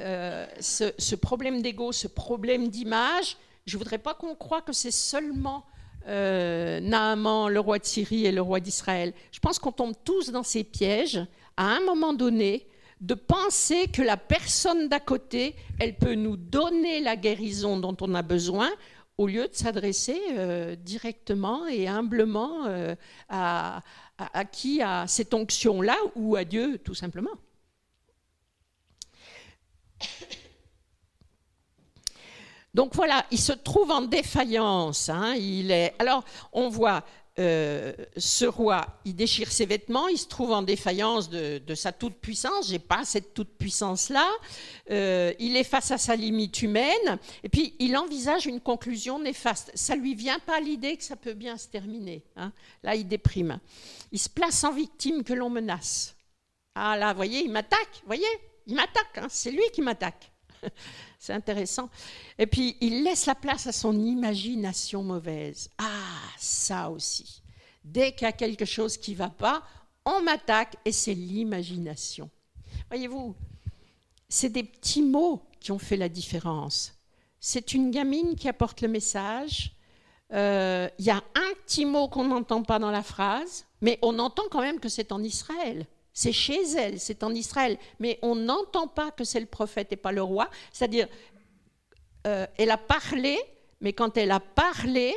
euh, 0.02 0.46
ce, 0.60 1.16
problème 1.16 1.62
d'ego, 1.62 1.92
ce 1.92 2.08
problème 2.08 2.68
d'image, 2.68 3.38
je 3.66 3.76
ne 3.76 3.80
voudrais 3.80 3.98
pas 3.98 4.14
qu'on 4.14 4.36
croie 4.36 4.62
que 4.62 4.74
c'est 4.74 4.92
seulement 4.92 5.66
euh, 6.08 6.80
Naaman, 6.82 7.48
le 7.48 7.60
roi 7.60 7.80
de 7.80 7.86
Syrie 7.86 8.26
et 8.26 8.32
le 8.32 8.42
roi 8.42 8.60
d'Israël. 8.60 9.14
Je 9.32 9.40
pense 9.40 9.60
qu'on 9.60 9.72
tombe 9.72 9.96
tous 10.04 10.32
dans 10.32 10.44
ces 10.44 10.64
pièges 10.64 11.20
à 11.58 11.66
un 11.66 11.80
moment 11.82 12.14
donné 12.14 12.68
de 13.02 13.14
penser 13.14 13.88
que 13.88 14.02
la 14.02 14.18
personne 14.18 14.88
d'à 14.88 15.00
côté, 15.00 15.56
elle 15.80 15.96
peut 15.96 16.16
nous 16.16 16.38
donner 16.38 17.02
la 17.02 17.16
guérison 17.16 17.78
dont 17.78 17.96
on 18.02 18.14
a 18.16 18.22
besoin 18.22 18.70
au 19.18 19.28
lieu 19.28 19.48
de 19.48 19.54
s'adresser 19.54 20.20
euh, 20.32 20.76
directement 20.76 21.68
et 21.68 21.88
humblement 21.88 22.66
euh, 22.66 22.96
à, 23.30 23.82
à, 24.18 24.46
qui 24.46 24.82
a 24.82 25.08
cette 25.08 25.34
onction-là 25.34 25.98
ou 26.16 26.36
à 26.36 26.44
Dieu 26.44 26.78
tout 26.80 26.96
simplement. 26.96 27.32
Donc 32.74 32.94
voilà, 32.94 33.26
il 33.32 33.40
se 33.40 33.54
trouve 33.54 33.90
en 33.92 34.02
défaillance. 34.02 35.08
Hein, 35.10 35.36
il 35.36 35.72
est... 35.72 35.96
Alors, 35.98 36.26
on 36.52 36.68
voit 36.68 37.06
euh, 37.38 37.94
ce 38.16 38.46
roi, 38.46 38.86
il 39.04 39.14
déchire 39.14 39.52
ses 39.52 39.66
vêtements, 39.66 40.08
il 40.08 40.18
se 40.18 40.28
trouve 40.28 40.54
en 40.54 40.62
défaillance 40.62 41.30
de, 41.30 41.76
sa 41.76 41.92
toute-puissance, 41.92 42.70
j'ai 42.70 42.80
pas 42.80 43.04
cette 43.04 43.34
toute-puissance-là, 43.34 44.26
euh, 44.92 45.34
il 45.40 45.58
est 45.58 45.66
face 45.66 45.92
à 45.92 45.98
sa 45.98 46.16
limite 46.16 46.62
humaine, 46.62 47.20
et 47.44 47.50
puis 47.50 47.76
il 47.80 47.98
envisage 47.98 48.46
une 48.46 48.62
conclusion 48.62 49.20
néfaste. 49.20 49.72
Ça 49.76 49.98
lui 49.98 50.16
vient 50.16 50.40
pas 50.40 50.62
l'idée 50.62 50.96
que 50.96 51.04
ça 51.04 51.18
peut 51.18 51.34
bien 51.34 51.58
se 51.58 51.68
terminer. 51.68 52.24
Hein. 52.38 52.54
Là, 52.84 52.96
il 52.96 53.06
déprime. 53.06 53.60
Il 54.14 54.20
se 54.20 54.30
place 54.30 54.64
en 54.64 54.72
victime 54.72 55.24
que 55.24 55.34
l'on 55.34 55.50
menace. 55.50 56.16
Ah 56.74 56.96
là, 56.96 57.12
vous 57.12 57.18
voyez, 57.18 57.42
il 57.42 57.52
m'attaque, 57.52 58.00
vous 58.02 58.08
voyez, 58.08 58.28
il 58.66 58.76
m'attaque, 58.76 59.18
hein. 59.18 59.28
c'est 59.30 59.52
lui 59.52 59.64
qui 59.74 59.82
m'attaque. 59.82 60.32
C'est 61.26 61.34
intéressant. 61.34 61.90
Et 62.38 62.46
puis, 62.46 62.78
il 62.82 63.04
laisse 63.04 63.26
la 63.26 63.34
place 63.34 63.66
à 63.66 63.72
son 63.72 64.00
imagination 64.00 65.02
mauvaise. 65.02 65.72
Ah, 65.80 66.22
ça 66.38 66.92
aussi. 66.92 67.42
Dès 67.84 68.12
qu'il 68.12 68.26
y 68.26 68.30
a 68.30 68.32
quelque 68.32 68.66
chose 68.66 68.96
qui 68.96 69.14
ne 69.14 69.18
va 69.18 69.30
pas, 69.32 69.64
on 70.06 70.22
m'attaque 70.22 70.76
et 70.86 70.92
c'est 70.92 71.16
l'imagination. 71.16 72.30
Voyez-vous, 72.92 73.36
c'est 74.30 74.50
des 74.50 74.62
petits 74.62 75.02
mots 75.02 75.42
qui 75.60 75.72
ont 75.72 75.80
fait 75.80 75.98
la 75.98 76.10
différence. 76.10 76.94
C'est 77.40 77.74
une 77.74 77.90
gamine 77.90 78.36
qui 78.36 78.48
apporte 78.48 78.82
le 78.82 78.88
message. 78.88 79.76
Euh, 80.32 80.88
il 81.00 81.06
y 81.06 81.10
a 81.10 81.24
un 81.34 81.54
petit 81.66 81.86
mot 81.86 82.08
qu'on 82.08 82.26
n'entend 82.26 82.62
pas 82.62 82.78
dans 82.78 82.92
la 82.92 83.02
phrase, 83.02 83.66
mais 83.82 83.98
on 84.04 84.20
entend 84.20 84.44
quand 84.52 84.62
même 84.62 84.80
que 84.80 84.90
c'est 84.90 85.12
en 85.12 85.24
Israël. 85.24 85.88
C'est 86.16 86.32
chez 86.32 86.64
elle, 86.78 87.00
c'est 87.00 87.24
en 87.24 87.36
Israël. 87.36 87.78
Mais 88.00 88.18
on 88.22 88.36
n'entend 88.36 88.88
pas 88.88 89.12
que 89.12 89.26
c'est 89.26 89.42
le 89.42 89.46
prophète 89.46 89.92
et 89.92 89.98
pas 89.98 90.14
le 90.14 90.24
roi. 90.24 90.50
C'est-à-dire, 90.72 91.10
euh, 92.26 92.48
elle 92.58 92.72
a 92.72 92.78
parlé, 92.78 93.38
mais 93.82 93.92
quand 93.92 94.16
elle 94.16 94.32
a 94.32 94.40
parlé, 94.40 95.14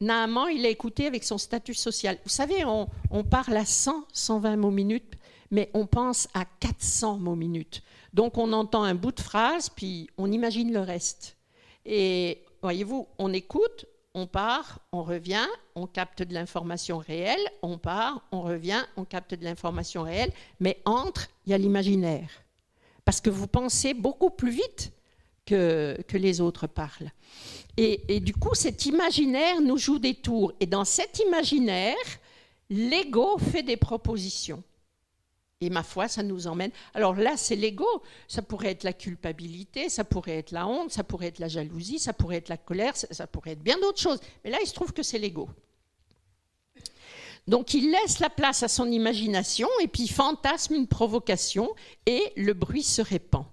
Naaman, 0.00 0.48
il 0.54 0.64
a 0.64 0.68
écouté 0.68 1.06
avec 1.06 1.24
son 1.24 1.36
statut 1.36 1.74
social. 1.74 2.18
Vous 2.22 2.30
savez, 2.30 2.64
on, 2.64 2.88
on 3.10 3.24
parle 3.24 3.56
à 3.56 3.64
100, 3.64 4.06
120 4.12 4.56
mots 4.56 4.70
minutes, 4.70 5.14
mais 5.50 5.68
on 5.74 5.84
pense 5.84 6.28
à 6.32 6.44
400 6.44 7.18
mots 7.18 7.34
minutes. 7.34 7.82
Donc 8.12 8.38
on 8.38 8.52
entend 8.52 8.84
un 8.84 8.94
bout 8.94 9.12
de 9.12 9.20
phrase, 9.20 9.68
puis 9.68 10.08
on 10.16 10.30
imagine 10.30 10.72
le 10.72 10.80
reste. 10.80 11.36
Et 11.84 12.44
voyez-vous, 12.62 13.08
on 13.18 13.32
écoute, 13.32 13.86
on 14.16 14.26
part, 14.26 14.80
on 14.92 15.02
revient, 15.02 15.46
on 15.74 15.86
capte 15.86 16.22
de 16.22 16.32
l'information 16.32 16.96
réelle, 16.96 17.46
on 17.60 17.76
part, 17.76 18.22
on 18.32 18.40
revient, 18.40 18.82
on 18.96 19.04
capte 19.04 19.34
de 19.34 19.44
l'information 19.44 20.02
réelle, 20.04 20.32
mais 20.58 20.80
entre, 20.86 21.28
il 21.44 21.50
y 21.50 21.54
a 21.54 21.58
l'imaginaire. 21.58 22.30
Parce 23.04 23.20
que 23.20 23.28
vous 23.28 23.46
pensez 23.46 23.92
beaucoup 23.92 24.30
plus 24.30 24.50
vite 24.50 24.90
que, 25.44 25.98
les 26.14 26.40
autres 26.40 26.66
parlent. 26.66 27.12
Et, 27.76 28.16
et, 28.16 28.20
du 28.20 28.32
coup, 28.32 28.54
cet 28.54 28.86
imaginaire 28.86 29.60
nous 29.60 29.76
joue 29.76 29.98
des 29.98 30.14
tours. 30.14 30.54
Et 30.60 30.66
dans 30.66 30.86
cet 30.86 31.18
imaginaire, 31.18 31.94
l'ego 32.70 33.36
fait 33.36 33.62
des 33.62 33.76
propositions. 33.76 34.64
Et 35.62 35.70
ma 35.70 35.82
foi, 35.82 36.06
ça 36.06 36.22
nous 36.22 36.46
emmène. 36.46 36.70
Alors 36.92 37.14
là, 37.14 37.36
c'est 37.36 37.56
l'ego. 37.56 37.86
Ça 38.28 38.42
pourrait 38.42 38.72
être 38.72 38.84
la 38.84 38.92
culpabilité, 38.92 39.88
ça 39.88 40.04
pourrait 40.04 40.36
être 40.36 40.50
la 40.50 40.66
honte, 40.66 40.92
ça 40.92 41.02
pourrait 41.02 41.28
être 41.28 41.38
la 41.38 41.48
jalousie, 41.48 41.98
ça 41.98 42.12
pourrait 42.12 42.36
être 42.36 42.50
la 42.50 42.58
colère, 42.58 42.94
ça, 42.96 43.26
pourrait 43.26 43.52
être 43.52 43.62
bien 43.62 43.78
d'autres 43.78 44.00
choses. 44.00 44.20
Mais 44.44 44.50
là, 44.50 44.58
il 44.62 44.66
se 44.66 44.74
trouve 44.74 44.92
que 44.92 45.02
c'est 45.02 45.18
l'ego. 45.18 45.48
Donc 47.46 47.74
il 47.74 47.90
laisse 47.90 48.18
la 48.18 48.28
place 48.28 48.64
à 48.64 48.68
son 48.68 48.90
imagination 48.90 49.68
et 49.80 49.86
puis 49.86 50.08
fantasme 50.08 50.74
une 50.74 50.88
provocation 50.88 51.74
et 52.04 52.32
le 52.36 52.52
bruit 52.52 52.82
se 52.82 53.00
répand. 53.00 53.46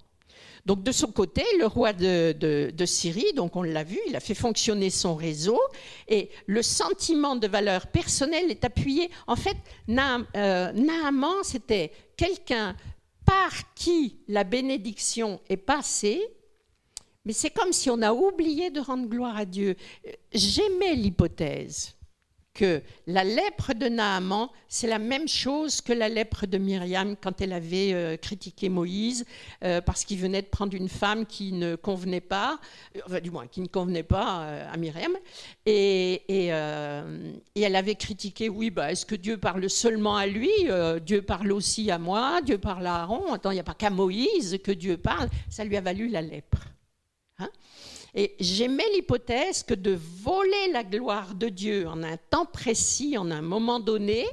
Donc 0.65 0.81
de 0.81 0.91
son 0.93 1.07
côté, 1.07 1.43
le 1.59 1.65
roi 1.65 1.91
de, 1.91 2.85
Syrie, 2.85 3.33
donc 3.33 3.55
on 3.55 3.63
l'a 3.63 3.83
vu, 3.83 3.99
il 4.07 4.15
a 4.15 4.21
fait 4.21 4.33
fonctionner 4.33 4.89
son 4.89 5.15
réseau 5.15 5.59
et 6.07 6.29
le 6.47 6.61
sentiment 6.61 7.35
de 7.35 7.47
valeur 7.47 7.87
personnelle 7.87 8.49
est 8.49 8.63
appuyé. 8.63 9.09
En 9.27 9.35
fait, 9.35 9.57
euh, 9.89 10.71
Naaman, 10.71 11.43
c'était 11.43 11.91
quelqu'un 12.15 12.77
par 13.25 13.73
qui 13.73 14.17
la 14.27 14.45
bénédiction 14.45 15.41
est 15.49 15.57
passée, 15.57 16.21
mais 17.25 17.33
c'est 17.33 17.51
comme 17.51 17.73
si 17.73 17.89
on 17.89 18.01
a 18.01 18.13
oublié 18.13 18.69
de 18.69 18.79
rendre 18.79 19.07
gloire 19.07 19.35
à 19.35 19.45
Dieu. 19.45 19.75
J'aimais 20.31 20.95
l'hypothèse 20.95 21.95
que 22.53 22.81
la 23.07 23.23
lèpre 23.23 23.73
de 23.73 23.87
Naaman, 23.87 24.49
c'est 24.67 24.87
la 24.87 24.99
même 24.99 25.27
chose 25.27 25.81
que 25.81 25.91
la 25.91 26.07
lèpre 26.07 26.45
de 26.45 26.57
Myriam 26.57 27.15
quand 27.19 27.41
elle 27.41 27.53
avait 27.53 27.93
euh, 27.93 28.15
critiqué 28.15 28.69
Moïse 28.69 29.25
euh, 29.63 29.81
parce 29.81 30.05
qu'il 30.05 30.19
venait 30.19 30.43
de 30.43 30.47
prendre 30.47 30.75
une 30.75 30.89
femme 30.89 31.25
qui 31.25 31.51
ne 31.51 31.75
convenait 31.75 32.21
pas, 32.21 32.59
enfin, 33.05 33.19
du 33.19 33.31
moins 33.31 33.47
qui 33.47 33.61
ne 33.61 33.67
convenait 33.67 34.03
pas 34.03 34.43
euh, 34.43 34.71
à 34.71 34.77
Myriam. 34.77 35.13
Et, 35.65 36.21
elle 37.55 37.75
avait 37.75 37.95
critiqué, 37.95 38.49
oui, 38.49 38.69
bah, 38.69 38.91
est-ce 38.91 39.05
que 39.05 39.15
Dieu 39.15 39.37
parle 39.37 39.69
seulement 39.69 40.15
à 40.15 40.27
lui 40.27 40.51
Dieu 41.05 41.21
parle 41.21 41.51
aussi 41.51 41.89
à 41.89 41.97
moi, 41.97 42.41
Dieu 42.41 42.57
parle 42.57 42.85
à 42.85 43.01
Aaron? 43.01 43.33
Attends, 43.33 43.51
il 43.51 43.55
n'y 43.55 43.59
a 43.59 43.63
pas 43.63 43.73
qu'à 43.73 43.89
Moïse 43.89 44.59
que 44.63 44.71
Dieu 44.71 44.97
parle. 44.97 45.29
Ça 45.49 45.63
lui 45.63 45.77
a 45.77 45.81
valu 45.81 46.09
la 46.09 46.21
lèpre. 46.21 46.72
Et 48.15 48.35
j'aimais 48.39 48.87
l'hypothèse 48.93 49.63
que 49.63 49.73
de 49.73 49.97
voler 50.23 50.71
la 50.71 50.83
gloire 50.83 51.33
de 51.33 51.49
Dieu 51.49 51.87
en 51.87 52.03
un 52.03 52.17
temps 52.29 52.45
précis, 52.45 53.17
en 53.17 53.31
un 53.31 53.41
moment 53.41 53.79
donné, 53.79 54.25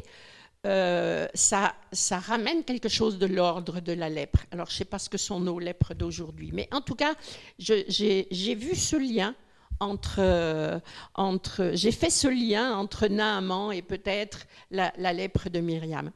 euh, 0.67 1.27
ça, 1.33 1.75
ça 1.91 2.19
ramène 2.19 2.65
quelque 2.65 2.91
chose 2.91 3.19
de 3.19 3.27
l'ordre 3.27 3.81
de 3.81 3.93
la 3.93 4.11
lèpre. 4.11 4.41
Alors, 4.51 4.67
je 4.67 4.75
ne 4.75 4.79
sais 4.79 4.85
pas 4.85 4.99
ce 4.99 5.09
que 5.09 5.17
sont 5.17 5.41
nos 5.41 5.59
lèpres 5.59 5.95
d'aujourd'hui, 5.95 6.51
mais 6.53 6.69
en 6.73 6.83
tout 6.83 6.95
cas, 6.95 7.15
j'ai 7.59 8.55
vu 8.55 8.75
ce 8.75 8.97
lien 8.97 9.35
entre, 9.81 10.81
entre 11.15 11.71
j'ai 11.75 11.93
fait 11.93 12.11
ce 12.11 12.29
lien 12.29 12.77
entre 12.77 13.09
Naaman 13.09 13.73
et 13.73 13.81
peut-être 13.81 14.47
la, 14.71 14.93
lèpre 15.13 15.49
de 15.49 15.61
Myriam. 15.61 16.11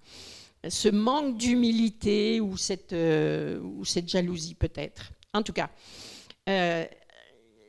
Ce 0.69 0.89
manque 0.89 1.37
d'humilité 1.39 2.41
ou 2.41 2.57
cette, 2.57 2.93
euh, 2.93 3.61
ou 3.61 3.85
cette 3.85 4.09
jalousie 4.09 4.55
peut-être. 4.55 5.13
En 5.33 5.43
tout 5.43 5.53
cas, 5.53 5.71
euh, 6.49 6.85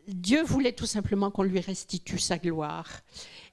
Dieu 0.08 0.44
voulait 0.44 0.74
tout 0.74 0.86
simplement 0.86 1.32
qu'on 1.32 1.44
lui 1.44 1.60
restitue 1.60 2.20
sa 2.20 2.38
gloire. 2.38 2.88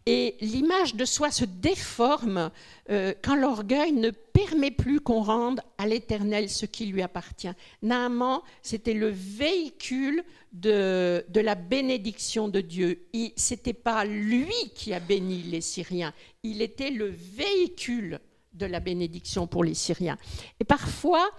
Et 0.05 0.37
l'image 0.41 0.97
de 0.97 1.05
soi 1.05 1.31
se 1.31 1.45
déforme 1.45 2.51
euh, 2.91 3.15
quand 3.23 3.37
l'orgueil 3.37 3.93
ne 3.93 4.11
permet 4.11 4.73
plus 4.73 5.01
qu'on 5.01 5.23
rende 5.23 5.61
à 5.79 5.87
l'Éternel 5.87 6.49
ce 6.51 6.67
qui 6.67 6.87
lui 6.87 7.03
appartient. 7.03 7.53
Naaman, 7.83 8.41
c'était 8.62 8.95
le 8.95 9.09
véhicule 9.11 10.25
de, 10.53 11.25
de, 11.29 11.41
la 11.41 11.55
bénédiction 11.55 12.49
de 12.49 12.61
Dieu. 12.61 13.07
Ce 13.37 13.55
n'était 13.55 13.73
pas 13.73 14.05
lui 14.05 14.53
qui 14.75 14.93
a 14.93 14.99
béni 14.99 15.43
les 15.43 15.61
Syriens, 15.61 16.12
il 16.43 16.62
était 16.62 16.91
le 16.91 17.07
véhicule 17.07 18.19
de 18.55 18.67
la 18.67 18.81
bénédiction 18.81 19.47
pour 19.47 19.62
les 19.62 19.75
Syriens. 19.75 20.19
Et 20.59 20.65
parfois, 20.65 21.31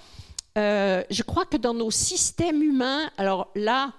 euh, 0.58 1.04
je 1.10 1.23
crois 1.23 1.45
que 1.45 1.58
dans 1.58 1.73
nos 1.73 1.91
systèmes 1.91 2.62
humains, 2.62 3.10
alors 3.17 3.52
là, 3.56 3.93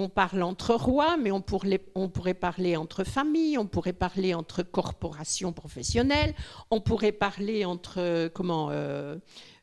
on 0.00 0.08
parle 0.08 0.42
entre 0.42 0.74
rois, 0.74 1.16
mais 1.16 1.30
on 1.30 1.40
pourrait, 1.40 2.34
parler 2.34 2.76
entre 2.76 3.04
familles, 3.04 3.58
on 3.58 3.66
pourrait 3.66 3.92
parler 3.92 4.34
entre 4.34 4.62
corporations 4.62 5.52
professionnelles, 5.52 6.34
on 6.70 6.80
pourrait 6.80 7.12
parler 7.12 7.64
entre 7.64 8.28
comment 8.34 8.70
euh, 8.70 9.16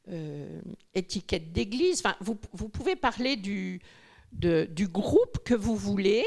euh, 0.09 0.59
étiquette 0.93 1.51
d'église. 1.51 2.01
Enfin, 2.05 2.15
vous, 2.21 2.69
pouvez 2.69 2.95
parler 2.95 3.35
du, 3.35 3.81
du 4.31 4.87
groupe 4.87 5.39
que 5.43 5.55
vous 5.55 5.75
voulez. 5.75 6.25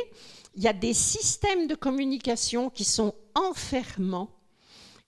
Il 0.57 0.63
y 0.63 0.69
a 0.69 0.73
des 0.73 0.95
systèmes 0.95 1.69
de 1.69 1.77
communication 1.77 2.71
qui 2.71 2.85
sont 2.85 3.15
enfermants 3.35 4.40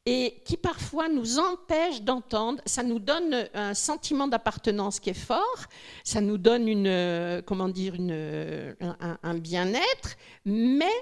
et 0.05 0.43
qui 0.45 0.57
parfois 0.57 1.09
nous 1.09 1.39
empêche 1.39 2.03
d'entendre. 2.03 2.61
Ça 2.67 2.83
nous 2.83 2.99
donne 2.99 3.49
un 3.55 3.75
sentiment 3.75 4.27
d'appartenance 4.27 4.99
qui 4.99 5.11
est 5.11 5.15
fort, 5.15 5.65
ça 6.05 6.21
nous 6.21 6.39
donne 6.39 6.69
une, 6.69 6.87
euh, 6.87 7.43
comment 7.43 7.69
dire, 7.69 7.95
euh, 8.01 8.75
un, 8.81 9.35
bien-être, 9.35 10.17
mais 10.45 10.93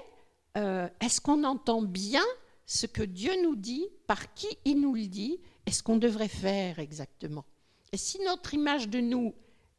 euh, 0.57 0.87
est-ce 0.99 1.19
qu'on 1.19 1.43
entend 1.43 1.81
bien 1.81 2.23
ce 2.65 2.85
que 2.85 3.03
Dieu 3.03 3.31
nous 3.43 3.55
dit, 3.55 3.87
par 4.07 4.33
qui 4.33 4.47
il 4.65 4.79
nous 4.79 4.93
le 4.93 5.07
dit, 5.07 5.39
et 5.65 5.71
ce 5.71 5.81
qu'on 5.81 5.97
devrait 5.97 6.27
faire 6.27 6.79
exactement? 6.79 7.45
Et 7.91 7.97
si 7.97 8.19
notre 8.23 8.53
image 8.53 8.87
de 8.87 8.99
nous 8.99 9.33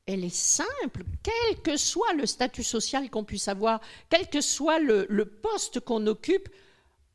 elle 0.04 0.24
est 0.24 0.35
simple, 0.35 1.04
quel 1.22 1.62
que 1.62 1.76
soit 1.76 2.12
le 2.14 2.26
statut 2.26 2.64
social 2.64 3.08
qu'on 3.08 3.22
puisse 3.22 3.46
avoir, 3.46 3.80
quel 4.11 4.28
que 4.28 4.40
soit 4.40 4.80
le 4.80 5.24
poste 5.24 5.78
qu'on 5.78 6.08
occupe, 6.08 6.48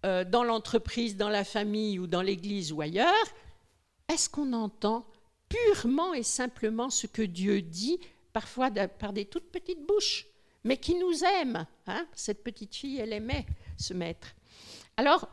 euh, 0.05 0.23
dans 0.23 0.43
l'entreprise, 0.43 1.17
dans 1.17 1.29
la 1.29 1.43
famille 1.43 1.99
ou 1.99 2.07
dans 2.07 2.21
l'église 2.21 2.71
ou 2.71 2.81
ailleurs, 2.81 3.27
est-ce 4.07 4.29
qu'on 4.29 4.53
entend 4.53 5.05
purement 5.49 6.13
et 6.13 6.23
simplement 6.23 6.89
ce 6.89 7.07
que 7.07 7.21
Dieu 7.21 7.61
dit, 7.61 7.99
parfois 8.33 8.69
par 8.69 9.13
des 9.13 9.25
toutes 9.25 9.51
petites 9.51 9.85
bouches, 9.85 10.27
mais 10.63 10.77
qui 10.77 10.95
nous 10.95 11.23
aime 11.23 11.65
hein? 11.87 12.05
Cette 12.13 12.43
petite 12.43 12.75
fille, 12.75 12.99
elle 12.99 13.13
aimait 13.13 13.45
ce 13.77 13.93
maître. 13.93 14.35
Alors, 14.97 15.27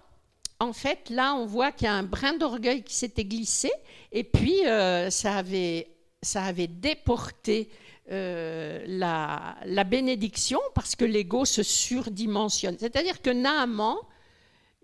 en 0.60 0.72
fait, 0.72 1.10
là, 1.10 1.34
on 1.34 1.46
voit 1.46 1.72
qu'il 1.72 1.86
y 1.86 1.88
a 1.88 1.94
un 1.94 2.04
brin 2.04 2.34
d'orgueil 2.34 2.82
qui 2.82 2.94
s'était 2.94 3.24
glissé, 3.24 3.70
et 4.12 4.24
puis 4.24 4.66
euh, 4.66 5.10
ça, 5.10 5.36
avait, 5.36 5.88
ça 6.22 6.44
avait 6.44 6.68
déporté 6.68 7.68
euh, 8.10 8.84
la, 8.86 9.56
la, 9.64 9.84
bénédiction 9.84 10.60
parce 10.74 10.94
que 10.94 11.04
l'ego 11.04 11.44
se 11.44 11.62
surdimensionne. 11.62 12.76
C'est-à-dire 12.78 13.22
que 13.22 13.30
Naaman, 13.30 13.96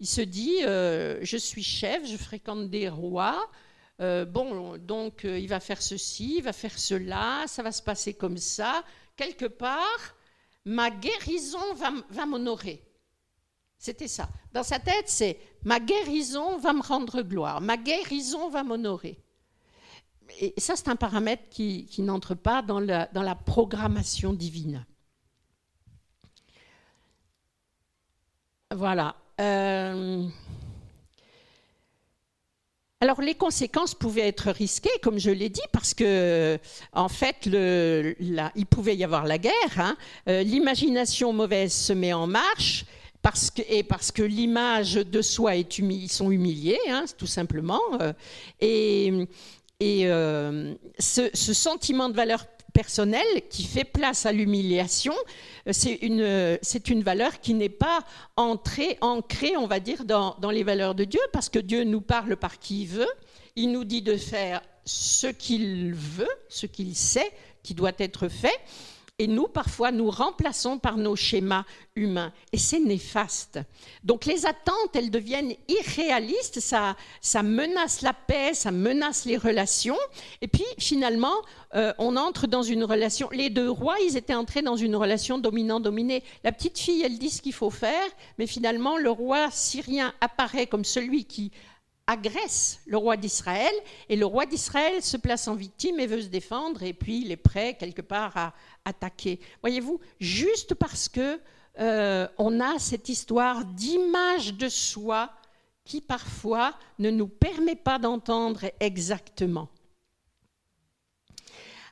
Il 0.00 0.06
se 0.06 0.22
dit, 0.22 0.60
je 0.62 1.36
suis 1.36 1.62
chef, 1.62 2.06
je 2.06 2.16
fréquente 2.16 2.68
des 2.70 2.88
rois. 2.88 3.48
bon, 3.98 4.78
donc 4.78 5.24
il 5.24 5.46
va 5.46 5.60
faire 5.60 5.80
ceci, 5.80 6.38
il 6.38 6.42
va 6.42 6.52
faire 6.52 6.76
cela, 6.78 7.44
ça 7.46 7.62
va 7.62 7.70
se 7.70 7.82
passer 7.82 8.14
comme 8.14 8.38
ça. 8.38 8.82
Quelque 9.14 9.46
part, 9.46 10.16
ma 10.64 10.90
guérison 10.90 11.74
va, 11.74 11.92
va 12.08 12.26
m'honorer. 12.26 12.82
C'était 13.80 14.08
ça. 14.08 14.28
Dans 14.52 14.62
sa 14.62 14.78
tête, 14.78 15.08
c'est 15.08 15.38
ma 15.64 15.80
guérison 15.80 16.58
va 16.58 16.74
me 16.74 16.82
rendre 16.82 17.22
gloire, 17.22 17.62
ma 17.62 17.78
guérison 17.78 18.50
va 18.50 18.62
m'honorer. 18.62 19.18
Et 20.38 20.54
ça, 20.58 20.76
c'est 20.76 20.88
un 20.88 20.96
paramètre 20.96 21.48
qui, 21.48 21.88
n'entre 21.98 22.34
pas 22.34 22.62
dans 22.62 22.78
la, 22.78 23.06
dans 23.06 23.22
la, 23.22 23.34
programmation 23.34 24.32
divine. 24.32 24.86
Voilà. 28.70 29.16
Euh, 29.40 30.24
alors 33.00 33.22
les 33.22 33.34
conséquences 33.34 33.94
pouvaient 33.94 34.28
être 34.28 34.50
risquées, 34.50 34.90
comme 35.02 35.18
je 35.18 35.30
l'ai 35.30 35.48
dit, 35.48 35.62
parce 35.72 35.94
que 35.94 36.58
en 36.92 37.08
fait, 37.08 37.46
il 37.46 38.66
pouvait 38.68 38.94
y 38.94 39.04
avoir 39.04 39.24
la 39.24 39.38
guerre. 39.38 39.54
Hein. 39.78 39.96
Euh, 40.28 40.42
l'imagination 40.42 41.32
mauvaise 41.32 41.72
se 41.72 41.94
met 41.94 42.12
en 42.12 42.26
marche 42.26 42.84
parce 43.22 43.50
que, 43.50 43.62
et 43.68 43.82
parce 43.82 44.12
que 44.12 44.22
l'image 44.22 44.94
de 44.94 45.22
soi 45.22 45.56
est 45.56 45.78
humiliée, 45.78 46.04
ils 46.04 46.12
sont 46.12 46.30
humiliés, 46.30 46.78
hein, 46.88 47.04
tout 47.16 47.26
simplement. 47.26 47.80
Euh, 48.00 48.12
et, 48.60 50.06
euh, 50.06 50.74
ce, 50.98 51.30
sentiment 51.34 52.08
de 52.08 52.14
valeur 52.14 52.44
personnelle 52.72 53.42
qui 53.48 53.64
fait 53.64 53.84
place 53.84 54.26
à 54.26 54.32
l'humiliation, 54.32 55.14
euh, 55.66 55.72
c'est 55.72 55.94
une, 55.94 56.58
c'est 56.62 56.88
une 56.88 57.02
valeur 57.02 57.40
qui 57.40 57.54
n'est 57.54 57.68
pas 57.68 58.00
entrée, 58.36 58.98
ancrée, 59.00 59.56
on 59.56 59.66
va 59.66 59.80
dire, 59.80 60.04
dans, 60.04 60.36
dans 60.40 60.50
les 60.50 60.62
valeurs 60.62 60.94
de 60.94 61.04
Dieu, 61.04 61.20
parce 61.32 61.48
que 61.48 61.58
Dieu 61.58 61.84
nous 61.84 62.00
parle 62.00 62.36
par 62.36 62.58
qui 62.58 62.82
il 62.82 62.88
veut. 62.88 63.12
Il 63.56 63.72
nous 63.72 63.84
dit 63.84 64.02
de 64.02 64.16
faire 64.16 64.62
ce 64.84 65.26
qu'il 65.26 65.94
veut, 65.94 66.28
ce 66.48 66.66
qu'il 66.66 66.94
sait 66.96 67.30
qui 67.62 67.74
doit 67.74 67.92
être 67.98 68.28
fait. 68.28 68.58
Et 69.20 69.26
nous, 69.26 69.48
parfois, 69.48 69.92
nous 69.92 70.10
remplaçons 70.10 70.78
par 70.78 70.96
nos 70.96 71.14
schémas 71.14 71.66
humains. 71.94 72.32
Et 72.54 72.56
c'est 72.56 72.80
néfaste. 72.80 73.58
Donc 74.02 74.24
les 74.24 74.46
attentes, 74.46 74.94
elles 74.94 75.10
deviennent 75.10 75.52
irréalistes, 75.68 76.60
ça, 76.60 76.96
ça 77.20 77.42
menace 77.42 78.00
la 78.00 78.14
paix, 78.14 78.54
ça 78.54 78.70
menace 78.70 79.26
les 79.26 79.36
relations. 79.36 79.98
Et 80.40 80.48
puis, 80.48 80.64
finalement, 80.78 81.34
euh, 81.74 81.92
on 81.98 82.16
entre 82.16 82.46
dans 82.46 82.62
une 82.62 82.82
relation. 82.82 83.28
Les 83.30 83.50
deux 83.50 83.70
rois, 83.70 83.96
ils 84.06 84.16
étaient 84.16 84.34
entrés 84.34 84.62
dans 84.62 84.76
une 84.76 84.96
relation 84.96 85.36
dominant-dominé. 85.36 86.24
La 86.42 86.52
petite 86.52 86.78
fille, 86.78 87.02
elle 87.02 87.18
dit 87.18 87.28
ce 87.28 87.42
qu'il 87.42 87.52
faut 87.52 87.68
faire, 87.68 88.08
mais 88.38 88.46
finalement, 88.46 88.96
le 88.96 89.10
roi 89.10 89.50
syrien 89.50 90.14
apparaît 90.22 90.66
comme 90.66 90.86
celui 90.86 91.26
qui 91.26 91.52
agresse 92.10 92.80
le 92.86 92.96
roi 92.96 93.16
d'Israël 93.16 93.72
et 94.08 94.16
le 94.16 94.26
roi 94.26 94.44
d'Israël 94.44 95.00
se 95.00 95.16
place 95.16 95.46
en 95.46 95.54
victime 95.54 96.00
et 96.00 96.08
veut 96.08 96.20
se 96.20 96.26
défendre 96.26 96.82
et 96.82 96.92
puis 96.92 97.20
il 97.22 97.30
est 97.30 97.36
prêt 97.36 97.76
quelque 97.78 98.02
part 98.02 98.36
à 98.36 98.52
attaquer. 98.84 99.38
Voyez-vous, 99.62 100.00
juste 100.18 100.74
parce 100.74 101.08
que 101.08 101.40
euh, 101.78 102.26
on 102.36 102.58
a 102.58 102.80
cette 102.80 103.08
histoire 103.08 103.64
d'image 103.64 104.54
de 104.54 104.68
soi 104.68 105.30
qui 105.84 106.00
parfois 106.00 106.74
ne 106.98 107.10
nous 107.10 107.28
permet 107.28 107.76
pas 107.76 108.00
d'entendre 108.00 108.64
exactement. 108.80 109.68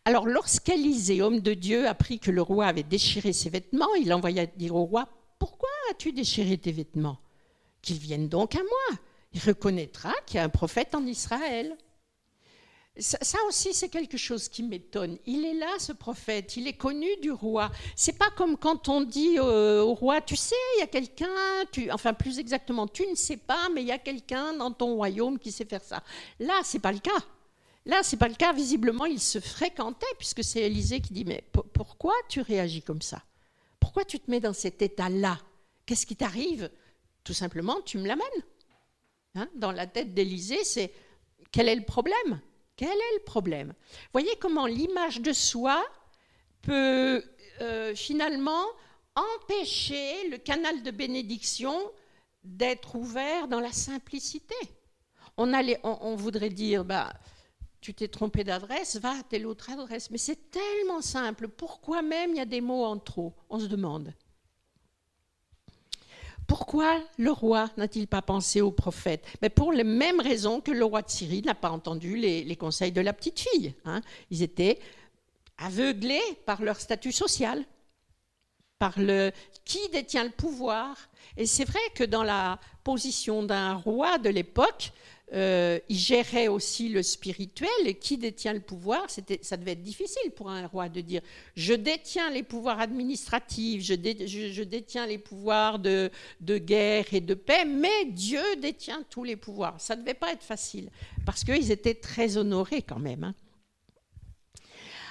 Alors 0.05 0.27
lorsqu'Élisée, 0.27 1.23
homme 1.23 1.41
de 1.41 1.55
Dieu, 1.55 1.87
apprit 1.87 2.19
que 2.19 2.33
le 2.33 2.43
roi 2.43 2.67
avait 2.67 2.83
déchiré 2.83 3.33
ses 3.33 3.51
vêtements, 3.51 3.95
il 3.95 4.13
envoya 4.13 4.47
dire 4.47 4.75
au 4.75 4.85
roi, 4.85 5.07
Pourquoi 5.39 5.69
as-tu 5.91 6.13
déchiré 6.13 6.59
tes 6.59 6.73
vêtements? 6.73 7.19
Qu'il 7.83 7.99
vienne 7.99 8.29
donc 8.29 8.57
à 8.57 8.63
moi 8.63 8.99
reconnaîtra 9.39 10.13
qu'il 10.27 10.37
y 10.37 10.41
a 10.41 10.45
un 10.45 10.49
prophète 10.49 10.95
en 10.95 11.05
Israël. 11.07 11.77
Ça, 13.01 13.39
aussi, 13.47 13.75
c'est 13.75 13.91
quelque 13.91 14.17
chose 14.17 14.49
qui 14.49 14.65
m'étonne. 14.65 15.19
Il 15.25 15.45
est 15.45 15.55
là, 15.55 15.79
ce 15.79 15.93
prophète, 15.93 16.57
il 16.57 16.67
est 16.67 16.77
connu 16.77 17.07
du 17.23 17.31
roi. 17.31 17.71
C'est 17.95 18.19
pas 18.19 18.31
comme 18.31 18.57
quand 18.57 18.89
on 18.89 19.03
dit 19.03 19.39
au 19.39 19.95
roi, 19.95 20.21
tu 20.21 20.35
sais, 20.35 20.57
il 20.77 20.81
y 20.81 20.83
a 20.83 20.89
quelqu'un, 20.89 21.29
enfin 21.93 22.13
plus 22.13 22.41
exactement, 22.41 22.89
tu 22.89 23.07
ne 23.07 23.15
sais 23.15 23.37
pas, 23.37 23.69
mais 23.73 23.83
il 23.83 23.87
y 23.87 23.93
a 23.93 23.99
quelqu'un 23.99 24.53
dans 24.55 24.73
ton 24.73 24.97
royaume 24.97 25.39
qui 25.39 25.53
sait 25.53 25.65
faire 25.65 25.85
ça. 25.85 26.03
Là, 26.41 26.61
c'est 26.65 26.81
pas 26.81 26.91
le 26.91 26.99
cas. 26.99 27.21
Là, 27.87 28.03
c'est 28.03 28.17
pas 28.17 28.29
le 28.29 28.35
cas. 28.35 28.53
Visiblement, 28.53 29.07
il 29.07 29.21
se 29.21 29.39
fréquentait, 29.39 30.07
puisque 30.19 30.43
c'est 30.43 30.63
Élisée 30.63 31.01
qui 31.01 31.13
dit, 31.13 31.25
mais 31.25 31.45
pourquoi 31.73 32.15
tu 32.29 32.41
réagis 32.41 32.83
comme 32.83 33.01
ça? 33.01 33.23
Pourquoi 33.79 34.05
tu 34.05 34.19
te 34.19 34.29
mets 34.29 34.41
dans 34.41 34.53
cet 34.53 34.83
état-là? 34.83 35.39
Qu'est-ce 35.87 36.05
qui 36.05 36.17
t'arrive? 36.17 36.69
Tout 37.23 37.33
simplement, 37.33 37.81
tu 37.83 37.99
me 37.99 38.09
l'amènes. 38.09 38.27
Hein, 39.35 39.49
dans 39.55 39.73
la 39.73 39.87
tête 39.87 40.15
d'Élysée, 40.15 40.65
c'est 40.65 40.93
quel 41.53 41.69
est 41.69 41.77
le 41.77 41.85
problème? 41.85 42.41
Quel 42.77 42.89
est 42.89 43.15
le 43.19 43.25
problème? 43.25 43.75
Voyez 44.13 44.35
comment 44.41 44.67
l'image 44.67 45.21
de 45.21 45.33
soi 45.33 45.85
peut 46.63 47.23
euh, 47.61 47.95
finalement 47.95 48.65
empêcher 49.15 50.29
le 50.29 50.39
canal 50.39 50.83
de 50.83 50.91
bénédiction 50.91 51.77
d'être 52.45 52.95
ouvert 52.95 53.49
dans 53.49 53.61
la 53.61 53.73
simplicité. 53.73 54.55
On, 55.37 55.53
on, 55.83 56.17
voudrait 56.17 56.51
dire, 56.51 56.85
bah, 56.85 57.13
tu 57.81 57.95
t'es 57.95 58.09
trompé 58.09 58.45
d'adresse, 58.45 58.97
va 58.97 59.11
à 59.11 59.23
telle 59.23 59.47
autre 59.47 59.71
adresse. 59.71 60.11
Mais 60.11 60.19
c'est 60.19 60.51
tellement 60.51 61.01
simple. 61.01 61.49
Pourquoi 61.49 62.03
même 62.03 62.31
il 62.31 62.37
y 62.37 62.41
a 62.41 62.45
des 62.45 62.61
mots 62.61 62.85
en 62.85 62.99
trop? 62.99 63.35
On 63.49 63.59
se 63.59 63.67
demande. 63.67 64.13
Pourquoi 66.49 66.99
le 67.19 67.31
roi 67.31 67.69
n'a-t-il 67.77 68.09
pas 68.09 68.23
pensé 68.23 68.63
au 68.63 68.73
prophète? 68.73 69.25
Mais 69.43 69.51
Pour 69.51 69.71
les 69.71 69.85
mêmes 69.85 70.19
raisons 70.19 70.63
que 70.63 70.71
le 70.71 70.85
roi 70.85 71.03
de 71.03 71.11
Syrie 71.11 71.43
n'a 71.43 71.55
pas 71.55 71.71
entendu 71.71 72.17
les, 72.17 72.57
conseils 72.57 72.91
de 72.91 73.03
la 73.03 73.13
petite 73.13 73.39
fille. 73.39 73.75
Hein. 73.85 74.01
Ils 74.31 74.43
étaient 74.43 74.81
aveuglés 75.59 76.23
par 76.47 76.63
leur 76.63 76.81
statut 76.81 77.13
social, 77.13 77.65
par 78.79 78.99
le 78.99 79.31
qui 79.67 79.91
détient 79.91 80.25
le 80.25 80.31
pouvoir. 80.31 80.97
Et 81.37 81.45
c'est 81.45 81.67
vrai 81.67 81.81
que 81.95 82.05
dans 82.05 82.23
la 82.23 82.59
position 82.83 83.43
d'un 83.43 83.75
roi 83.75 84.17
de 84.17 84.31
l'époque, 84.31 84.93
euh, 85.35 85.79
il 85.91 85.97
gérait 85.97 86.49
aussi 86.49 86.89
le 86.89 87.03
spirituel 87.03 87.69
et 87.85 87.95
qui 87.95 88.17
détient 88.17 88.55
le 88.55 88.61
pouvoir, 88.61 89.07
ça 89.11 89.57
devait 89.59 89.73
être 89.73 89.83
difficile 89.83 90.31
pour 90.35 90.49
un 90.49 90.67
roi 90.67 90.89
de 90.89 91.03
dire 91.03 91.21
je 91.55 91.75
détiens 91.75 92.31
les 92.31 92.43
pouvoirs 92.43 92.81
administratifs, 92.81 93.83
je, 93.85 94.63
détiens 94.63 95.07
les 95.07 95.19
pouvoirs 95.19 95.79
de, 95.79 96.11
guerre 96.41 97.05
et 97.13 97.21
de 97.21 97.35
paix, 97.35 97.67
mais 97.67 98.07
Dieu 98.07 98.43
détient 98.61 99.03
tous 99.11 99.25
les 99.25 99.37
pouvoirs. 99.37 99.79
Ça 99.79 99.97
ne 99.97 100.01
devait 100.01 100.15
pas 100.15 100.33
être 100.33 100.43
facile 100.43 100.89
parce 101.27 101.45
qu'ils 101.45 101.71
étaient 101.71 101.95
très 101.95 102.39
honorés 102.39 102.83
quand 102.83 102.99
même. 102.99 103.25
Hein. 103.25 103.35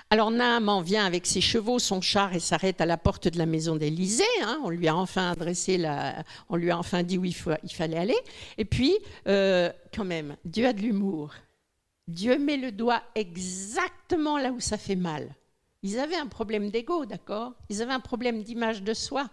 Alors 0.09 0.31
Naaman 0.31 0.81
vient 0.81 1.05
avec 1.05 1.25
ses 1.25 1.41
chevaux, 1.41 1.79
son 1.79 1.99
char 1.99 2.33
et 2.33 2.39
s'arrête 2.39 2.79
à 2.79 2.85
la 2.85 2.97
porte 2.97 3.27
de 3.27 3.37
la 3.37 3.45
maison 3.45 3.75
d'Élysée. 3.75 4.23
Hein. 4.41 4.61
On 4.63 4.69
lui 4.69 4.87
a 4.87 4.95
enfin 4.95 5.31
adressé 5.31 5.85
on 6.47 6.55
lui 6.55 6.71
a 6.71 6.77
enfin 6.77 7.03
dit 7.03 7.17
où 7.17 7.25
il, 7.25 7.33
fallait 7.33 7.97
aller. 7.97 8.17
Et 8.57 8.63
puis, 8.63 8.97
euh, 9.27 9.69
quand 9.93 10.05
même, 10.05 10.37
Dieu 10.45 10.65
a 10.65 10.71
de 10.71 10.79
l'humour. 10.79 11.33
Dieu 12.07 12.39
met 12.39 12.55
le 12.55 12.71
doigt 12.71 13.03
exactement 13.15 14.37
là 14.37 14.51
où 14.51 14.61
ça 14.61 14.77
fait 14.77 14.95
mal. 14.95 15.35
Ils 15.83 15.99
avaient 15.99 16.15
un 16.15 16.27
problème 16.27 16.69
d'ego, 16.69 17.05
d'accord? 17.05 17.51
Ils 17.67 17.81
avaient 17.81 17.93
un 17.93 17.99
problème 17.99 18.43
d'image 18.43 18.83
de 18.83 18.93
soi. 18.93 19.29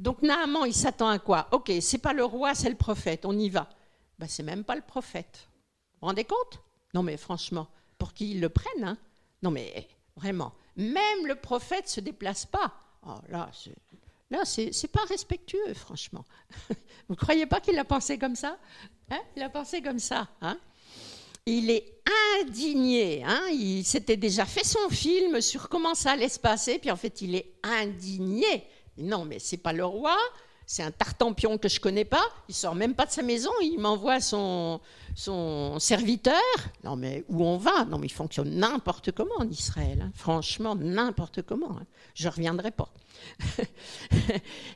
Donc 0.00 0.22
Naaman, 0.22 0.64
il 0.66 0.72
s'attend 0.72 1.08
à 1.08 1.18
quoi? 1.18 1.48
Ok, 1.52 1.70
c'est 1.82 1.98
pas 1.98 2.14
le 2.14 2.24
roi, 2.24 2.54
c'est 2.54 2.70
le 2.70 2.76
prophète. 2.76 3.26
On 3.26 3.38
y 3.38 3.50
va. 3.50 3.68
Ben, 4.18 4.26
c'est 4.26 4.42
même 4.42 4.64
pas 4.64 4.74
le 4.74 4.80
prophète. 4.80 5.48
Vous 5.94 5.98
vous 6.00 6.06
rendez 6.06 6.24
compte? 6.24 6.62
Non, 6.94 7.02
mais 7.02 7.18
franchement, 7.18 7.68
pour 7.98 8.14
qu'ils 8.14 8.40
le 8.40 8.48
prennent, 8.48 8.84
hein 8.84 8.96
non, 9.42 9.50
mais 9.50 9.88
vraiment, 10.16 10.52
même 10.76 11.26
le 11.26 11.34
prophète 11.34 11.88
se 11.88 12.00
déplace 12.00 12.46
pas. 12.46 12.72
Oh, 13.06 13.18
là, 13.28 13.50
là, 14.30 14.44
c'est 14.44 14.92
pas 14.92 15.04
respectueux, 15.04 15.74
franchement. 15.74 16.24
Vous 17.08 17.16
croyez 17.16 17.46
pas 17.46 17.60
qu'il 17.60 17.78
a 17.78 17.84
pensé 17.84 18.18
comme 18.18 18.36
ça 18.36 18.58
hein? 19.10 19.20
Il 19.36 19.42
a 19.42 19.50
pensé 19.50 19.82
comme 19.82 19.98
ça. 19.98 20.28
Hein? 20.40 20.58
Il 21.46 21.70
est 21.70 22.00
indigné. 22.40 23.24
Hein? 23.24 23.48
Il 23.50 23.84
s'était 23.84 24.16
déjà 24.16 24.46
fait 24.46 24.64
son 24.64 24.88
film 24.90 25.40
sur 25.40 25.68
comment 25.68 25.94
ça 25.94 26.12
allait 26.12 26.28
se 26.28 26.38
passer, 26.38 26.78
puis 26.78 26.90
en 26.90 26.96
fait, 26.96 27.20
il 27.22 27.34
est 27.34 27.54
indigné. 27.62 28.64
Non, 28.96 29.24
mais 29.24 29.38
c'est 29.38 29.56
pas 29.56 29.72
le 29.72 29.84
roi, 29.84 30.16
c'est 30.66 30.82
un 30.82 30.90
tartampion 30.90 31.58
que 31.58 31.68
je 31.68 31.80
connais 31.80 32.04
pas, 32.04 32.24
il 32.48 32.54
sort 32.54 32.74
même 32.74 32.94
pas 32.94 33.06
de 33.06 33.10
sa 33.10 33.22
maison, 33.22 33.50
il 33.62 33.78
m'envoie 33.78 34.20
son, 34.20 34.80
son 35.14 35.78
serviteur. 35.78 36.34
Non 36.84 36.96
mais 36.96 37.24
où 37.28 37.44
on 37.44 37.56
va? 37.56 37.84
Non 37.84 37.98
mais 37.98 38.06
il 38.06 38.12
fonctionne 38.12 38.50
n'importe 38.50 39.12
comment 39.12 39.34
en 39.38 39.48
Israël, 39.48 40.02
hein. 40.02 40.10
franchement 40.14 40.74
n'importe 40.74 41.42
comment. 41.42 41.78
Hein. 41.78 41.86
Je 42.14 42.28
reviendrai 42.28 42.70
pas. 42.70 42.88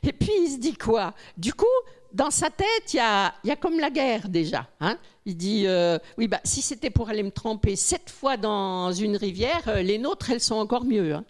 Et 0.03 0.13
puis 0.13 0.31
il 0.43 0.51
se 0.51 0.59
dit 0.59 0.75
quoi? 0.75 1.13
Du 1.37 1.53
coup, 1.53 1.65
dans 2.13 2.31
sa 2.31 2.49
tête, 2.49 2.93
il 2.93 2.97
y 2.97 2.99
a, 2.99 3.33
y 3.43 3.51
a, 3.51 3.55
comme 3.55 3.79
la 3.79 3.89
guerre 3.89 4.29
déjà. 4.29 4.67
Hein. 4.79 4.97
il 5.25 5.35
dit 5.35 5.67
euh, 5.67 5.97
oui 6.17 6.27
bah 6.27 6.39
si 6.43 6.61
c'était 6.61 6.89
pour 6.89 7.09
aller 7.09 7.23
me 7.23 7.31
tremper 7.31 7.75
sept 7.75 8.09
fois 8.09 8.37
dans 8.37 8.91
une 8.91 9.17
rivière, 9.17 9.63
euh, 9.67 9.81
les 9.81 9.97
nôtres 9.97 10.31
elles 10.31 10.41
sont 10.41 10.55
encore 10.55 10.85
mieux. 10.85 11.15
Hein. 11.15 11.25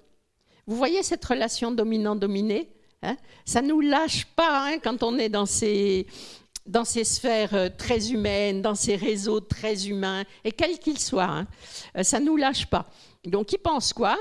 Vous 0.67 0.75
voyez 0.75 1.01
cette 1.01 1.23
relation 1.23 1.71
dominant-dominé 1.71 2.69
Hein? 3.03 3.15
ça 3.45 3.61
ne 3.61 3.67
nous 3.67 3.81
lâche 3.81 4.25
pas 4.35 4.65
hein, 4.65 4.79
quand 4.79 5.03
on 5.03 5.19
est 5.19 5.29
dans 5.29 5.45
ces, 5.45 6.07
dans 6.65 6.85
ces 6.85 7.03
sphères 7.03 7.53
euh, 7.53 7.69
très 7.75 8.11
humaines, 8.11 8.61
dans 8.61 8.75
ces 8.75 8.95
réseaux 8.95 9.39
très 9.39 9.87
humains, 9.87 10.23
et 10.43 10.51
quels 10.51 10.79
qu'ils 10.79 10.99
soient. 10.99 11.23
Hein. 11.23 11.47
Euh, 11.97 12.03
ça 12.03 12.19
ne 12.19 12.25
nous 12.25 12.37
lâche 12.37 12.65
pas. 12.65 12.85
Donc 13.25 13.53
il 13.53 13.59
pense 13.59 13.93
quoi? 13.93 14.17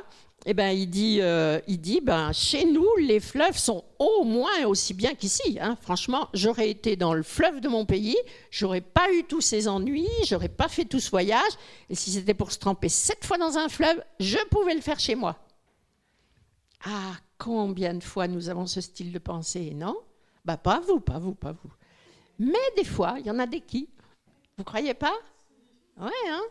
Eh 0.49 0.55
ben, 0.55 0.71
il 0.71 0.89
dit, 0.89 1.19
euh, 1.21 1.59
il 1.67 1.81
dit 1.81 2.01
ben, 2.01 2.33
chez 2.33 2.65
nous, 2.67 2.87
les 2.99 3.19
fleuves 3.19 3.59
sont 3.59 3.83
au 3.99 4.23
moins 4.23 4.65
aussi 4.67 4.95
bien 4.95 5.15
qu'ici. 5.15 5.59
Franchement, 5.83 6.29
j'aurais 6.35 6.71
été 6.71 6.95
dans 6.95 7.15
le 7.15 7.25
fleuve 7.25 7.61
de 7.61 7.69
mon 7.69 7.85
pays, 7.85 8.17
j'aurais 8.53 8.81
pas 8.81 9.13
eu 9.13 9.25
tous 9.25 9.41
ces 9.41 9.67
ennuis, 9.67 10.09
j'aurais 10.25 10.49
pas 10.49 10.69
fait 10.69 10.85
tout 10.85 11.01
ce 11.01 11.11
voyage. 11.11 11.53
Et 11.91 11.97
si 11.97 12.13
c'était 12.13 12.35
pour 12.35 12.53
se 12.53 12.59
tremper 12.59 12.89
sept 12.89 13.25
fois 13.25 13.39
dans 13.39 13.59
un 13.59 13.69
fleuve, 13.69 14.01
je 14.21 14.39
pouvais 14.51 14.75
le 14.75 14.81
faire 14.81 15.01
chez 15.01 15.17
moi. 15.17 15.37
Ah, 16.85 17.15
combien 17.39 17.95
de 17.95 18.03
fois 18.03 18.29
nous 18.29 18.49
avons 18.49 18.67
ce 18.67 18.81
style 18.81 19.13
de 19.13 19.19
pensée, 19.19 19.73
non? 19.75 19.97
Bah, 20.45 20.57
Pas 20.57 20.81
vous, 20.81 21.01
pas 21.01 21.19
vous, 21.19 21.35
pas 21.35 21.53
vous. 21.53 21.73
Mais 22.39 22.55
des 22.77 22.85
fois, 22.85 23.17
il 23.19 23.27
y 23.27 23.31
en 23.31 23.39
a 23.39 23.47
des 23.47 23.61
qui. 23.61 23.89
Vous 24.57 24.65
croyez 24.65 24.95
pas? 24.95 25.15
Ouais, 25.99 26.11
hein? 26.29 26.43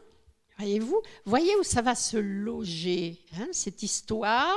Voyez-vous? 0.58 1.02
Voyez 1.26 1.56
où 1.58 1.64
ça 1.64 1.82
va 1.82 1.96
se 1.96 2.18
loger, 2.18 3.20
hein, 3.38 3.48
cette 3.52 3.84
histoire 3.84 4.56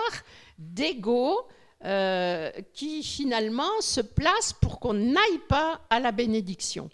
d'ego 0.59 1.47
euh, 1.85 2.51
qui 2.73 3.03
finalement 3.03 3.81
se 3.81 4.01
place 4.01 4.53
pour 4.53 4.81
qu'on 4.81 4.95
n'aille 4.95 5.41
pas 5.49 5.81
à 5.91 6.01
la 6.01 6.13
bénédiction. 6.13 6.89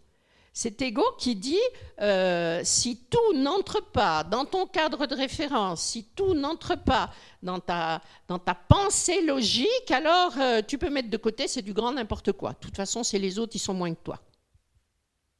Cet 0.56 0.80
ego 0.80 1.02
qui 1.18 1.34
dit 1.34 1.58
euh, 2.00 2.60
si 2.62 2.96
tout 3.10 3.34
n'entre 3.34 3.80
pas 3.82 4.22
dans 4.22 4.44
ton 4.44 4.66
cadre 4.66 5.06
de 5.06 5.14
référence, 5.14 5.82
si 5.82 6.04
tout 6.14 6.32
n'entre 6.32 6.76
pas 6.76 7.10
dans 7.42 7.58
ta, 7.58 8.00
dans 8.28 8.38
ta 8.38 8.54
pensée 8.54 9.20
logique, 9.22 9.90
alors 9.90 10.32
euh, 10.38 10.62
tu 10.66 10.78
peux 10.78 10.90
mettre 10.90 11.10
de 11.10 11.16
côté, 11.16 11.48
c'est 11.48 11.60
du 11.60 11.72
grand 11.72 11.92
n'importe 11.92 12.30
quoi. 12.32 12.50
De 12.52 12.58
toute 12.60 12.76
façon, 12.76 13.02
c'est 13.02 13.18
les 13.18 13.38
autres 13.38 13.50
qui 13.50 13.58
sont 13.58 13.74
moins 13.74 13.92
que 13.92 14.02
toi. 14.04 14.20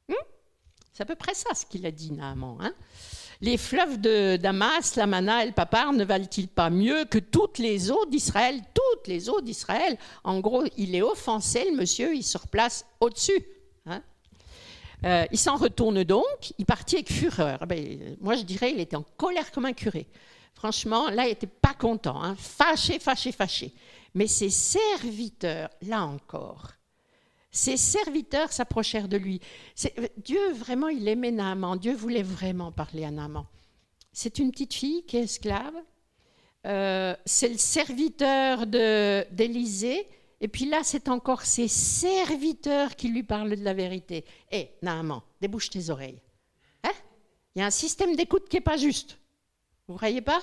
Hmm? 0.09 0.13
C'est 0.91 1.03
à 1.03 1.05
peu 1.05 1.15
près 1.15 1.33
ça 1.33 1.55
ce 1.55 1.65
qu'il 1.65 1.85
a 1.85 1.91
dit, 1.91 2.11
Naaman. 2.11 2.57
Hein 2.59 2.73
les 3.41 3.57
fleuves 3.57 3.99
de 3.99 4.37
Damas, 4.37 4.95
la 4.95 5.07
Mana 5.07 5.43
et 5.43 5.47
le 5.47 5.53
Papar 5.53 5.93
ne 5.93 6.03
valent-ils 6.03 6.47
pas 6.47 6.69
mieux 6.69 7.05
que 7.05 7.19
toutes 7.19 7.57
les 7.57 7.91
eaux 7.91 8.05
d'Israël? 8.05 8.61
Toutes 8.73 9.07
les 9.07 9.29
eaux 9.29 9.41
d'Israël. 9.41 9.97
En 10.23 10.39
gros, 10.39 10.63
il 10.77 10.95
est 10.95 11.01
offensé, 11.01 11.69
le 11.69 11.77
monsieur, 11.77 12.15
il 12.15 12.23
se 12.23 12.37
replace 12.37 12.85
au-dessus. 12.99 13.45
Hein. 13.85 14.01
Euh, 15.03 15.25
il 15.31 15.37
s'en 15.37 15.57
retourne 15.57 16.03
donc, 16.03 16.53
il 16.57 16.65
partit 16.65 16.95
avec 16.95 17.11
fureur. 17.11 17.65
Ben, 17.67 18.15
moi, 18.21 18.35
je 18.35 18.43
dirais, 18.43 18.71
il 18.71 18.79
était 18.79 18.95
en 18.95 19.05
colère 19.17 19.51
comme 19.51 19.65
un 19.65 19.73
curé. 19.73 20.07
Franchement, 20.53 21.09
là, 21.09 21.25
il 21.25 21.29
n'était 21.29 21.47
pas 21.47 21.73
content, 21.73 22.23
hein. 22.23 22.35
fâché, 22.37 22.99
fâché, 22.99 23.31
fâché. 23.31 23.73
Mais 24.13 24.27
ses 24.27 24.49
serviteurs, 24.49 25.69
là 25.81 26.03
encore, 26.05 26.71
ses 27.51 27.77
serviteurs 27.77 28.51
s'approchèrent 28.51 29.07
de 29.07 29.17
lui. 29.17 29.39
Dieu, 30.17 30.51
vraiment, 30.53 30.89
il 30.89 31.07
aimait 31.07 31.31
Naaman. 31.31 31.77
Dieu 31.77 31.93
voulait 31.93 32.23
vraiment 32.23 32.71
parler 32.71 33.05
à 33.05 33.11
Naaman. 33.11 33.45
C'est 34.11 34.39
une 34.39 34.51
petite 34.51 34.73
fille 34.73 35.05
qui 35.05 35.17
est 35.17 35.23
esclave. 35.23 35.73
Euh, 36.65 37.15
c'est 37.25 37.49
le 37.49 37.57
serviteur 37.57 38.65
d'Élisée. 38.67 40.07
Et 40.45 40.47
puis 40.47 40.65
là, 40.65 40.81
c'est 40.83 41.09
encore 41.09 41.41
ses 41.41 41.67
serviteurs 41.67 42.95
qui 42.95 43.07
lui 43.07 43.23
parlent 43.23 43.55
de 43.55 43.63
la 43.63 43.73
vérité. 43.73 44.25
Hé, 44.51 44.57
hey, 44.57 44.71
Naaman, 44.83 45.23
débouche 45.41 45.71
tes 45.71 45.89
oreilles. 45.89 46.21
Hein? 46.83 46.91
Il 47.55 47.59
y 47.59 47.61
a 47.63 47.65
un 47.65 47.71
système 47.71 48.15
d'écoute 48.15 48.47
qui 48.47 48.57
n'est 48.57 48.61
pas 48.61 48.77
juste. 48.77 49.17
Vous 49.87 49.93
ne 49.93 49.97
croyez 49.97 50.21
pas? 50.21 50.39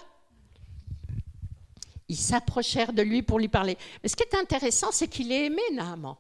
Ils 2.09 2.17
s'approchèrent 2.17 2.93
de 2.93 3.03
lui 3.03 3.23
pour 3.23 3.39
lui 3.39 3.47
parler. 3.47 3.79
Mais 4.03 4.09
ce 4.09 4.17
qui 4.17 4.25
est 4.25 4.35
intéressant, 4.35 4.91
c'est 4.91 5.07
qu'il 5.07 5.31
est 5.31 5.47
aimé, 5.47 5.63
Naaman 5.73 6.17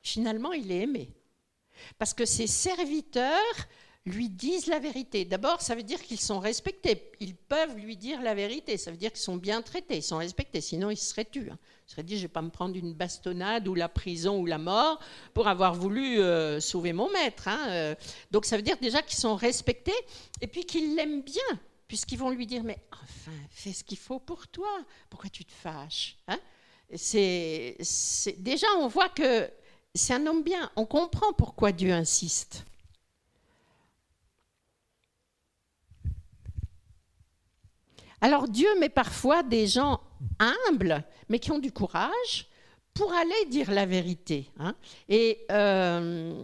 finalement, 0.00 0.54
il 0.54 0.72
est 0.72 0.84
aimé. 0.84 1.12
Parce 1.98 2.14
que 2.14 2.24
ses 2.24 2.46
serviteurs 2.46 3.54
lui 4.08 4.28
disent 4.28 4.66
la 4.66 4.78
vérité. 4.78 5.24
D'abord, 5.24 5.60
ça 5.60 5.74
veut 5.74 5.82
dire 5.82 6.00
qu'ils 6.02 6.20
sont 6.20 6.38
respectés. 6.38 7.10
Ils 7.20 7.34
peuvent 7.34 7.76
lui 7.76 7.96
dire 7.96 8.20
la 8.22 8.34
vérité. 8.34 8.76
Ça 8.76 8.90
veut 8.90 8.96
dire 8.96 9.12
qu'ils 9.12 9.20
sont 9.20 9.36
bien 9.36 9.62
traités, 9.62 9.96
ils 9.98 10.02
sont 10.02 10.18
respectés. 10.18 10.60
Sinon, 10.60 10.90
ils 10.90 10.96
seraient 10.96 11.24
tués. 11.24 11.50
Hein. 11.50 11.58
Ils 11.86 11.90
seraient 11.92 12.02
dit, 12.02 12.16
je 12.16 12.22
ne 12.22 12.22
vais 12.22 12.32
pas 12.32 12.42
me 12.42 12.50
prendre 12.50 12.76
une 12.76 12.92
bastonnade 12.92 13.66
ou 13.66 13.74
la 13.74 13.88
prison 13.88 14.38
ou 14.38 14.46
la 14.46 14.58
mort 14.58 15.00
pour 15.34 15.48
avoir 15.48 15.74
voulu 15.74 16.20
euh, 16.20 16.60
sauver 16.60 16.92
mon 16.92 17.10
maître. 17.10 17.48
Hein, 17.48 17.66
euh. 17.68 17.94
Donc, 18.30 18.44
ça 18.44 18.56
veut 18.56 18.62
dire 18.62 18.76
déjà 18.80 19.02
qu'ils 19.02 19.18
sont 19.18 19.36
respectés 19.36 19.92
et 20.40 20.46
puis 20.46 20.64
qu'ils 20.64 20.94
l'aiment 20.94 21.22
bien, 21.22 21.60
puisqu'ils 21.86 22.18
vont 22.18 22.30
lui 22.30 22.46
dire, 22.46 22.62
mais 22.62 22.78
enfin, 22.92 23.36
fais 23.50 23.72
ce 23.72 23.84
qu'il 23.84 23.98
faut 23.98 24.18
pour 24.18 24.48
toi. 24.48 24.68
Pourquoi 25.08 25.30
tu 25.30 25.44
te 25.44 25.52
fâches 25.52 26.18
hein? 26.28 26.38
C'est, 26.94 27.76
Déjà, 28.38 28.66
on 28.78 28.88
voit 28.88 29.08
que 29.08 29.50
c'est 29.94 30.14
un 30.14 30.26
homme 30.26 30.42
bien. 30.42 30.70
On 30.76 30.86
comprend 30.86 31.32
pourquoi 31.32 31.72
Dieu 31.72 31.92
insiste. 31.92 32.64
Alors 38.20 38.48
Dieu 38.48 38.68
met 38.78 38.88
parfois 38.88 39.42
des 39.42 39.66
gens 39.66 40.00
humbles, 40.38 41.04
mais 41.28 41.38
qui 41.38 41.52
ont 41.52 41.58
du 41.58 41.72
courage 41.72 42.48
pour 42.94 43.12
aller 43.12 43.46
dire 43.48 43.70
la 43.70 43.86
vérité. 43.86 44.50
Hein. 44.58 44.74
Et 45.08 45.46
euh, 45.52 46.42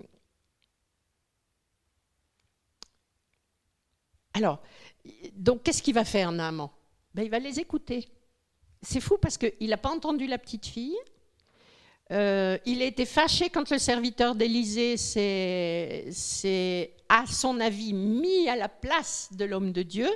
alors, 4.33 4.63
donc 5.33 5.63
qu'est-ce 5.63 5.83
qu'il 5.83 5.95
va 5.95 6.05
faire 6.05 6.31
Naaman? 6.31 6.71
Ben, 7.13 7.25
Il 7.25 7.31
va 7.31 7.39
les 7.39 7.59
écouter. 7.59 8.09
C'est 8.83 9.01
fou 9.01 9.19
parce 9.21 9.39
qu'il 9.39 9.69
n'a 9.69 9.77
pas 9.77 9.91
entendu 9.91 10.27
la 10.27 10.39
petite 10.39 10.67
fille, 10.67 10.97
euh, 12.13 12.59
il 12.67 12.83
a 12.83 12.85
été 12.85 13.07
fâché 13.07 13.49
quand 13.49 13.71
le 13.71 13.79
serviteur 13.79 14.35
d'Élysée 14.35 14.97
s'est, 14.97 16.93
à 17.09 17.25
son 17.27 17.61
avis, 17.61 17.93
mis 17.93 18.49
à 18.49 18.57
la 18.57 18.69
place 18.69 19.31
de 19.33 19.45
l'homme 19.45 19.73
de 19.73 19.83
Dieu. 19.83 20.09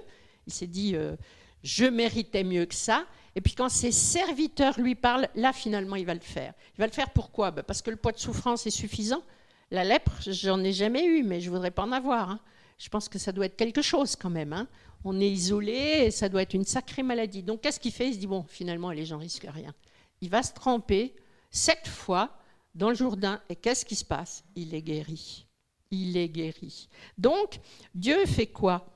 Il 0.46 0.52
s'est 0.52 0.66
dit, 0.66 0.94
euh, 0.94 1.16
je 1.62 1.84
méritais 1.84 2.44
mieux 2.44 2.66
que 2.66 2.74
ça. 2.74 3.06
Et 3.34 3.40
puis 3.40 3.54
quand 3.54 3.68
ses 3.68 3.92
serviteurs 3.92 4.78
lui 4.80 4.94
parlent, 4.94 5.28
là, 5.34 5.52
finalement, 5.52 5.96
il 5.96 6.06
va 6.06 6.14
le 6.14 6.20
faire. 6.20 6.54
Il 6.76 6.80
va 6.80 6.86
le 6.86 6.92
faire 6.92 7.10
pourquoi? 7.10 7.50
Ben, 7.50 7.62
Parce 7.62 7.82
que 7.82 7.90
le 7.90 7.96
poids 7.96 8.12
de 8.12 8.18
souffrance 8.18 8.66
est 8.66 8.70
suffisant. 8.70 9.22
La 9.70 9.84
lèpre, 9.84 10.12
j'en 10.20 10.62
ai 10.64 10.72
jamais 10.72 11.04
eu, 11.04 11.22
mais 11.22 11.40
je 11.40 11.50
voudrais 11.50 11.70
pas 11.70 11.82
en 11.82 11.92
avoir. 11.92 12.30
Hein. 12.30 12.40
Je 12.78 12.88
pense 12.88 13.08
que 13.08 13.18
ça 13.18 13.32
doit 13.32 13.46
être 13.46 13.56
quelque 13.56 13.82
chose 13.82 14.16
quand 14.16 14.30
même. 14.30 14.52
Hein. 14.52 14.66
On 15.04 15.20
est 15.20 15.30
isolé, 15.30 16.10
ça 16.10 16.28
doit 16.28 16.42
être 16.42 16.54
une 16.54 16.64
sacrée 16.64 17.02
maladie. 17.02 17.42
Donc 17.42 17.60
qu'est-ce 17.60 17.78
qu'il 17.78 17.92
fait? 17.92 18.08
Il 18.08 18.14
se 18.14 18.18
dit, 18.18 18.26
bon, 18.26 18.44
finalement, 18.48 18.90
les 18.90 19.04
gens 19.04 19.18
risquent 19.18 19.48
rien. 19.48 19.74
Il 20.20 20.30
va 20.30 20.42
se 20.42 20.52
tremper 20.52 21.14
sept 21.50 21.86
fois 21.86 22.36
dans 22.74 22.88
le 22.88 22.94
Jourdain. 22.94 23.40
Et 23.48 23.56
qu'est-ce 23.56 23.84
qui 23.84 23.94
se 23.94 24.04
passe? 24.04 24.44
Il 24.56 24.74
est 24.74 24.82
guéri. 24.82 25.46
Il 25.90 26.16
est 26.16 26.28
guéri. 26.28 26.88
Donc, 27.16 27.60
Dieu 27.94 28.26
fait 28.26 28.46
quoi? 28.46 28.86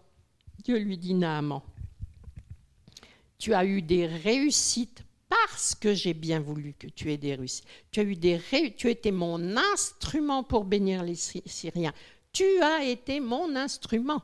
Dieu 0.65 0.79
lui 0.79 0.99
dit 0.99 1.15
Naaman, 1.15 1.63
tu 3.43 3.55
as 3.55 3.65
eu 3.65 3.83
des 3.83 4.07
réussites 4.07 5.03
parce 5.29 5.75
que 5.75 5.95
j'ai 5.95 6.15
bien 6.15 6.39
voulu 6.39 6.75
que 6.79 6.87
tu 6.87 7.11
aies 7.11 7.17
des 7.17 7.35
réussites. 7.35 7.67
Tu 7.91 7.99
as 7.99 8.05
eu 8.05 8.15
des 8.15 8.41
tu 8.77 8.89
été 8.89 9.11
mon 9.11 9.57
instrument 9.57 10.45
pour 10.45 10.65
bénir 10.65 11.03
les 11.03 11.17
Syriens. 11.17 11.93
Tu 12.33 12.45
as 12.63 12.85
été 12.85 13.19
mon 13.19 13.57
instrument. 13.57 14.23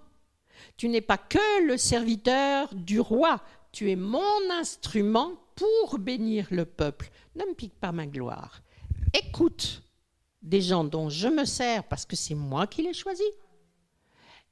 Tu 0.76 0.88
n'es 0.88 1.00
pas 1.00 1.18
que 1.18 1.66
le 1.66 1.76
serviteur 1.76 2.72
du 2.72 3.00
roi, 3.00 3.42
tu 3.72 3.90
es 3.90 3.96
mon 3.96 4.50
instrument 4.52 5.32
pour 5.56 5.98
bénir 5.98 6.46
le 6.52 6.64
peuple. 6.64 7.10
Ne 7.34 7.44
me 7.44 7.54
pique 7.54 7.74
pas 7.80 7.90
ma 7.90 8.06
gloire. 8.06 8.62
Écoute 9.12 9.82
des 10.42 10.60
gens 10.60 10.84
dont 10.84 11.08
je 11.08 11.26
me 11.26 11.44
sers 11.44 11.82
parce 11.82 12.06
que 12.06 12.14
c'est 12.14 12.36
moi 12.36 12.68
qui 12.68 12.82
les 12.82 12.94
choisis. 12.94 13.26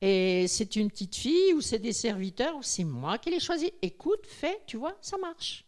Et 0.00 0.46
c'est 0.48 0.76
une 0.76 0.90
petite 0.90 1.16
fille 1.16 1.54
ou 1.54 1.60
c'est 1.60 1.78
des 1.78 1.92
serviteurs 1.92 2.56
ou 2.56 2.62
c'est 2.62 2.84
moi 2.84 3.18
qui 3.18 3.30
les 3.30 3.40
choisis. 3.40 3.70
Écoute, 3.80 4.26
fais, 4.26 4.60
tu 4.66 4.76
vois, 4.76 4.96
ça 5.00 5.16
marche. 5.16 5.64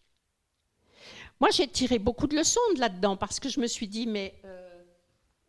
Moi, 1.40 1.50
j'ai 1.50 1.68
tiré 1.68 1.98
beaucoup 1.98 2.26
de 2.26 2.36
leçons 2.36 2.60
de 2.74 2.80
là-dedans 2.80 3.16
parce 3.16 3.40
que 3.40 3.48
je 3.48 3.60
me 3.60 3.66
suis 3.66 3.88
dit, 3.88 4.06
mais 4.06 4.34
euh, 4.44 4.82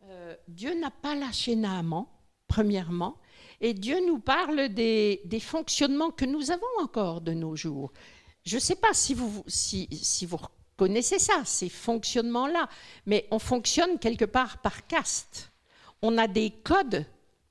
euh, 0.03 0.35
Dieu 0.47 0.79
n'a 0.79 0.91
pas 0.91 1.15
lâché 1.15 1.55
Naaman, 1.55 2.05
premièrement, 2.47 3.17
et 3.59 3.73
Dieu 3.73 3.97
nous 4.05 4.19
parle 4.19 4.69
des, 4.69 5.21
des, 5.25 5.39
fonctionnements 5.39 6.11
que 6.11 6.25
nous 6.25 6.51
avons 6.51 6.63
encore 6.79 7.21
de 7.21 7.33
nos 7.33 7.55
jours. 7.55 7.91
Je 8.45 8.55
ne 8.55 8.61
sais 8.61 8.75
pas 8.75 8.93
si 8.93 9.13
vous, 9.13 9.43
si, 9.47 9.89
si 9.91 10.25
vous 10.25 10.39
connaissez 10.77 11.19
ça, 11.19 11.43
ces 11.43 11.67
fonctionnements-là, 11.67 12.69
mais 13.05 13.27
on 13.31 13.39
fonctionne 13.39 13.99
quelque 13.99 14.25
part 14.25 14.61
par 14.61 14.87
caste. 14.87 15.51
On 16.01 16.17
a 16.17 16.27
des 16.27 16.51
codes 16.51 17.05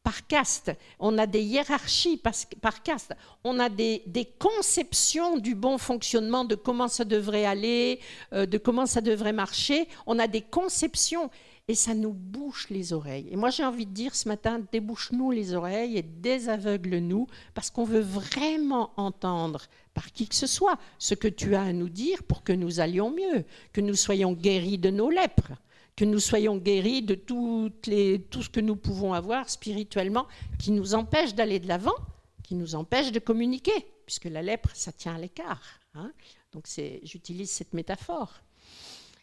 par 0.08 0.26
caste, 0.26 0.72
on 0.98 1.18
a 1.18 1.26
des 1.26 1.42
hiérarchies 1.42 2.16
par, 2.16 2.32
par 2.62 2.82
caste, 2.82 3.12
on 3.44 3.58
a 3.58 3.68
des, 3.68 4.02
conceptions 4.38 5.36
du 5.36 5.54
bon 5.54 5.76
fonctionnement, 5.76 6.46
de 6.46 6.54
comment 6.54 6.88
ça 6.88 7.04
devrait 7.04 7.44
aller, 7.44 8.00
euh, 8.32 8.46
de 8.46 8.56
comment 8.56 8.86
ça 8.86 9.02
devrait 9.02 9.34
marcher, 9.34 9.86
on 10.06 10.18
a 10.18 10.26
des 10.26 10.40
conceptions 10.40 11.28
et 11.70 11.74
ça 11.74 11.92
nous 11.92 12.14
bouche 12.14 12.70
les 12.70 12.94
oreilles. 12.94 13.28
Et 13.30 13.36
moi 13.36 13.50
j'ai 13.50 13.66
envie 13.66 13.84
de 13.84 13.92
dire 13.92 14.14
ce 14.14 14.28
matin, 14.28 14.62
débouche-nous 14.72 15.30
les 15.30 15.52
oreilles 15.52 15.98
et 15.98 16.02
désaveugle-nous 16.02 17.26
parce 17.52 17.70
qu'on 17.70 17.84
veut 17.84 18.00
vraiment 18.00 18.92
entendre 18.96 19.66
par 19.92 20.10
qui 20.12 20.26
que 20.26 20.34
ce 20.34 20.46
soit 20.46 20.78
ce 20.98 21.14
que 21.14 21.28
tu 21.28 21.54
as 21.54 21.64
à 21.64 21.72
nous 21.74 21.90
dire 21.90 22.22
pour 22.22 22.42
que 22.44 22.54
nous 22.54 22.80
allions 22.80 23.10
mieux, 23.10 23.44
que 23.74 23.82
nous 23.82 23.94
soyons 23.94 24.32
guéris 24.32 24.78
de 24.78 24.88
nos 24.88 25.10
lèpres, 25.10 25.52
que 25.98 26.04
nous 26.04 26.20
soyons 26.20 26.58
guéris 26.58 27.02
de 27.02 27.16
toutes 27.16 27.88
les, 27.88 28.22
tout 28.22 28.40
ce 28.40 28.48
que 28.48 28.60
nous 28.60 28.76
pouvons 28.76 29.14
avoir 29.14 29.50
spirituellement 29.50 30.28
qui 30.56 30.70
nous 30.70 30.94
empêche 30.94 31.34
d'aller 31.34 31.58
de 31.58 31.66
l'avant, 31.66 31.96
qui 32.44 32.54
nous 32.54 32.76
empêche 32.76 33.10
de 33.10 33.18
communiquer, 33.18 33.84
puisque 34.06 34.26
la 34.26 34.40
lèpre, 34.40 34.70
ça 34.74 34.92
tient 34.92 35.16
à 35.16 35.18
l'écart. 35.18 35.80
Hein. 35.94 36.12
Donc 36.52 36.68
j'utilise 37.02 37.50
cette 37.50 37.72
métaphore. 37.72 38.32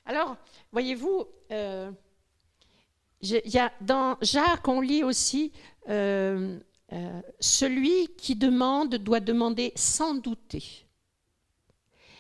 Alors, 0.05 0.35
voyez-vous, 0.73 1.23
euh, 1.51 1.93
dans 3.79 4.17
Jacques, 4.21 4.67
on 4.67 4.81
lit 4.81 5.05
aussi 5.05 5.53
euh, 5.87 6.59
euh, 6.91 7.21
celui 7.39 8.09
qui 8.17 8.35
demande 8.35 8.95
doit 8.95 9.21
demander 9.21 9.71
sans 9.77 10.13
douter. 10.13 10.84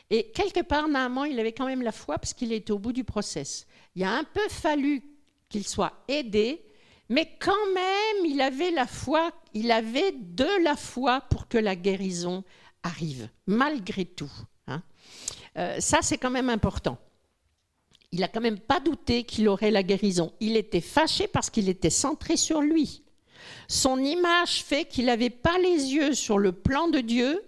Et 0.09 0.31
quelque 0.31 0.61
part, 0.61 0.87
Naaman, 0.87 1.25
il 1.25 1.39
avait 1.39 1.51
quand 1.51 1.65
même 1.65 1.81
la 1.81 1.91
foi 1.91 2.17
parce 2.17 2.33
qu'il 2.33 2.53
était 2.53 2.71
au 2.71 2.79
bout 2.79 2.93
du 2.93 3.03
process. 3.03 3.65
Il 3.95 4.03
a 4.03 4.11
un 4.11 4.23
peu 4.23 4.47
fallu 4.49 5.01
qu'il 5.49 5.67
soit 5.67 5.93
aidé, 6.07 6.61
mais 7.09 7.29
quand 7.39 7.73
même, 7.73 8.25
il 8.25 8.41
avait 8.41 8.71
la 8.71 8.85
foi, 8.85 9.31
il 9.53 9.71
avait 9.71 10.11
de 10.11 10.63
la 10.63 10.75
foi 10.75 11.21
pour 11.21 11.47
que 11.47 11.57
la 11.57 11.75
guérison 11.75 12.43
arrive, 12.83 13.29
malgré 13.47 14.05
tout. 14.05 14.31
Hein. 14.67 14.81
Euh, 15.57 15.79
ça, 15.79 15.99
c'est 16.01 16.17
quand 16.17 16.31
même 16.31 16.49
important. 16.49 16.97
Il 18.11 18.19
n'a 18.21 18.27
quand 18.27 18.41
même 18.41 18.59
pas 18.59 18.79
douté 18.79 19.23
qu'il 19.23 19.47
aurait 19.49 19.71
la 19.71 19.83
guérison. 19.83 20.33
Il 20.39 20.55
était 20.55 20.81
fâché 20.81 21.27
parce 21.27 21.49
qu'il 21.49 21.67
était 21.67 21.89
centré 21.89 22.37
sur 22.37 22.61
lui. 22.61 23.03
Son 23.67 23.97
image 23.99 24.63
fait 24.63 24.85
qu'il 24.85 25.05
n'avait 25.05 25.29
pas 25.29 25.57
les 25.57 25.93
yeux 25.93 26.13
sur 26.13 26.37
le 26.37 26.51
plan 26.51 26.87
de 26.87 26.99
Dieu, 26.99 27.43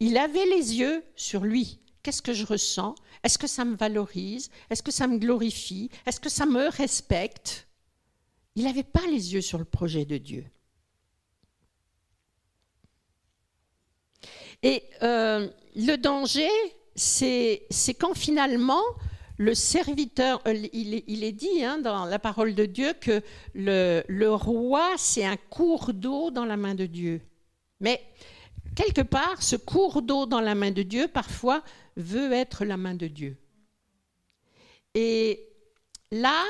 il 0.00 0.16
avait 0.16 0.46
les 0.46 0.76
yeux 0.76 1.02
sur 1.16 1.44
lui. 1.44 1.78
Qu'est-ce 2.08 2.22
que 2.22 2.32
je 2.32 2.46
ressens? 2.46 2.94
Est-ce 3.22 3.36
que 3.36 3.46
ça 3.46 3.66
me 3.66 3.76
valorise? 3.76 4.48
Est-ce 4.70 4.82
que 4.82 4.90
ça 4.90 5.06
me 5.06 5.18
glorifie? 5.18 5.90
Est-ce 6.06 6.18
que 6.18 6.30
ça 6.30 6.46
me 6.46 6.70
respecte? 6.70 7.68
Il 8.54 8.64
n'avait 8.64 8.82
pas 8.82 9.06
les 9.10 9.34
yeux 9.34 9.42
sur 9.42 9.58
le 9.58 9.66
projet 9.66 10.06
de 10.06 10.16
Dieu. 10.16 10.46
Et 14.62 14.84
euh, 15.02 15.50
le 15.76 15.96
danger, 15.96 16.48
c'est 16.94 17.68
quand 18.00 18.14
finalement 18.14 18.80
le 19.36 19.54
serviteur, 19.54 20.40
euh, 20.46 20.66
il 20.72 21.24
est, 21.24 21.32
dit 21.32 21.62
hein, 21.62 21.76
dans 21.76 22.06
la 22.06 22.18
parole 22.18 22.54
de 22.54 22.64
Dieu 22.64 22.94
que 22.98 23.20
le, 23.52 24.02
le 24.08 24.32
roi, 24.32 24.94
c'est 24.96 25.26
un 25.26 25.36
cours 25.36 25.92
d'eau 25.92 26.30
dans 26.30 26.46
la 26.46 26.56
main 26.56 26.74
de 26.74 26.86
Dieu. 26.86 27.20
Mais 27.80 28.00
quelque 28.74 29.02
part, 29.02 29.42
ce 29.42 29.56
cours 29.56 30.00
d'eau 30.00 30.24
dans 30.24 30.40
la 30.40 30.54
main 30.54 30.70
de 30.70 30.82
Dieu, 30.82 31.06
parfois, 31.06 31.62
veut 31.98 32.32
être 32.32 32.64
la 32.64 32.78
main 32.78 32.94
de 32.94 33.06
Dieu. 33.06 33.36
Et 34.94 35.46
là, 36.10 36.44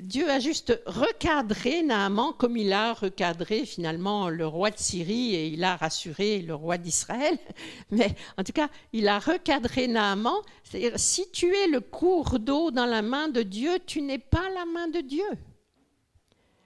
Dieu 0.00 0.28
a 0.30 0.38
juste 0.38 0.80
recadré 0.86 1.82
Naaman 1.82 2.32
comme 2.38 2.56
il 2.56 2.72
a 2.72 2.94
recadré 2.94 3.66
finalement 3.66 4.28
le 4.28 4.46
roi 4.46 4.70
de 4.70 4.78
Syrie 4.78 5.34
et 5.34 5.48
il 5.48 5.62
a 5.64 5.76
rassuré 5.76 6.40
le 6.40 6.54
roi 6.54 6.78
d'Israël. 6.78 7.38
Mais 7.90 8.14
en 8.38 8.44
tout 8.44 8.52
cas, 8.52 8.68
il 8.92 9.08
a 9.08 9.18
recadré 9.18 9.88
Naaman. 9.88 10.34
C'est-à-dire, 10.62 10.98
si 10.98 11.30
tu 11.32 11.54
es 11.54 11.66
le 11.66 11.80
cours 11.80 12.38
d'eau 12.38 12.70
dans 12.70 12.86
la 12.86 13.02
main 13.02 13.28
de 13.28 13.42
Dieu, 13.42 13.78
tu 13.86 14.02
n'es 14.02 14.18
pas 14.18 14.48
la 14.50 14.64
main 14.64 14.88
de 14.88 15.00
Dieu. 15.00 15.28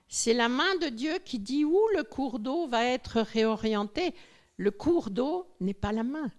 C'est 0.09 0.35
la 0.35 0.49
main 0.49 0.77
de 0.81 0.89
Dieu 0.89 1.19
qui 1.25 1.39
dit 1.39 1.65
où 1.65 1.81
le 1.95 2.03
cours 2.03 2.39
d'eau 2.39 2.67
va 2.67 2.85
être 2.85 3.21
réorienté. 3.21 4.15
Le 4.57 4.71
cours 4.71 5.11
d'eau 5.11 5.47
n'est 5.61 5.75
pas 5.75 5.93
la 5.93 6.03
main. 6.03 6.31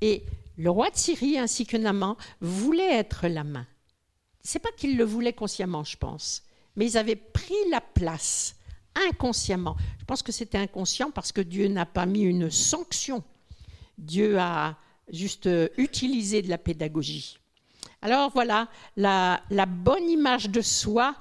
Et 0.00 0.24
le 0.56 0.70
roi 0.70 0.90
de 0.90 0.96
Syrie 0.96 1.38
ainsi 1.38 1.66
que 1.66 1.76
Naaman 1.76 2.16
voulaient 2.40 2.94
être 2.94 3.28
la 3.28 3.44
main 3.44 3.66
c'est 4.42 4.58
pas 4.58 4.72
qu'ils 4.76 4.96
le 4.96 5.04
voulaient 5.04 5.32
consciemment, 5.32 5.84
je 5.84 5.96
pense, 5.96 6.42
mais 6.76 6.86
ils 6.86 6.98
avaient 6.98 7.16
pris 7.16 7.54
la 7.70 7.80
place 7.80 8.56
inconsciemment. 9.08 9.76
Je 10.00 10.04
pense 10.04 10.22
que 10.22 10.32
c'était 10.32 10.58
inconscient 10.58 11.10
parce 11.10 11.32
que 11.32 11.40
Dieu 11.40 11.68
n'a 11.68 11.86
pas 11.86 12.06
mis 12.06 12.22
une 12.22 12.50
sanction. 12.50 13.22
Dieu 13.96 14.38
a 14.38 14.76
juste 15.08 15.46
euh, 15.46 15.68
utilisé 15.76 16.42
de 16.42 16.48
la 16.48 16.58
pédagogie. 16.58 17.38
Alors 18.02 18.30
voilà, 18.30 18.68
la, 18.96 19.40
bonne 19.66 20.10
image 20.10 20.50
de 20.50 20.60
soi, 20.60 21.14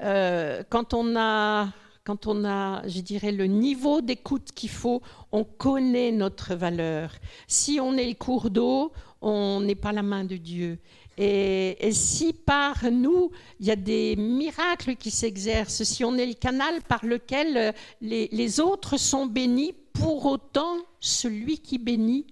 euh, 0.00 0.62
quand 0.70 0.94
on 0.94 1.16
a, 1.16 1.68
quand 2.08 2.26
on 2.26 2.46
a, 2.46 2.88
je 2.88 3.02
dirais, 3.02 3.32
le 3.32 3.44
niveau 3.44 4.00
d'écoute 4.00 4.52
qu'il 4.54 4.70
faut, 4.70 5.02
on 5.30 5.44
connaît 5.44 6.10
notre 6.10 6.54
valeur. 6.54 7.12
Si 7.46 7.80
on 7.82 7.98
est 7.98 8.08
le 8.08 8.14
cours 8.14 8.48
d'eau, 8.48 8.92
on 9.20 9.60
n'est 9.60 9.74
pas 9.74 9.92
la 9.92 10.02
main 10.02 10.24
de 10.24 10.38
Dieu. 10.38 10.78
Et, 11.18 11.76
si 11.92 12.32
par 12.32 12.90
nous, 12.90 13.30
il 13.60 13.66
y 13.66 13.70
a 13.70 13.76
des 13.76 14.16
miracles 14.16 14.96
qui 14.96 15.10
s'exercent, 15.10 15.82
si 15.82 16.02
on 16.02 16.16
est 16.16 16.24
le 16.24 16.32
canal 16.32 16.80
par 16.80 17.04
lequel 17.04 17.56
euh, 17.58 17.72
les, 18.00 18.58
autres 18.58 18.96
sont 18.96 19.26
bénis, 19.26 19.74
pour 19.92 20.24
autant, 20.24 20.78
celui 21.00 21.58
qui 21.58 21.76
bénit, 21.76 22.26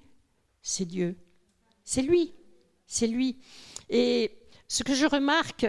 c'est 0.62 0.86
Dieu. 0.86 1.18
C'est 1.84 2.00
lui. 2.00 2.32
C'est 2.86 3.08
lui. 3.08 3.36
Et 3.90 4.30
ce 4.68 4.82
que 4.82 4.94
je 4.94 5.06
remarque, 5.06 5.66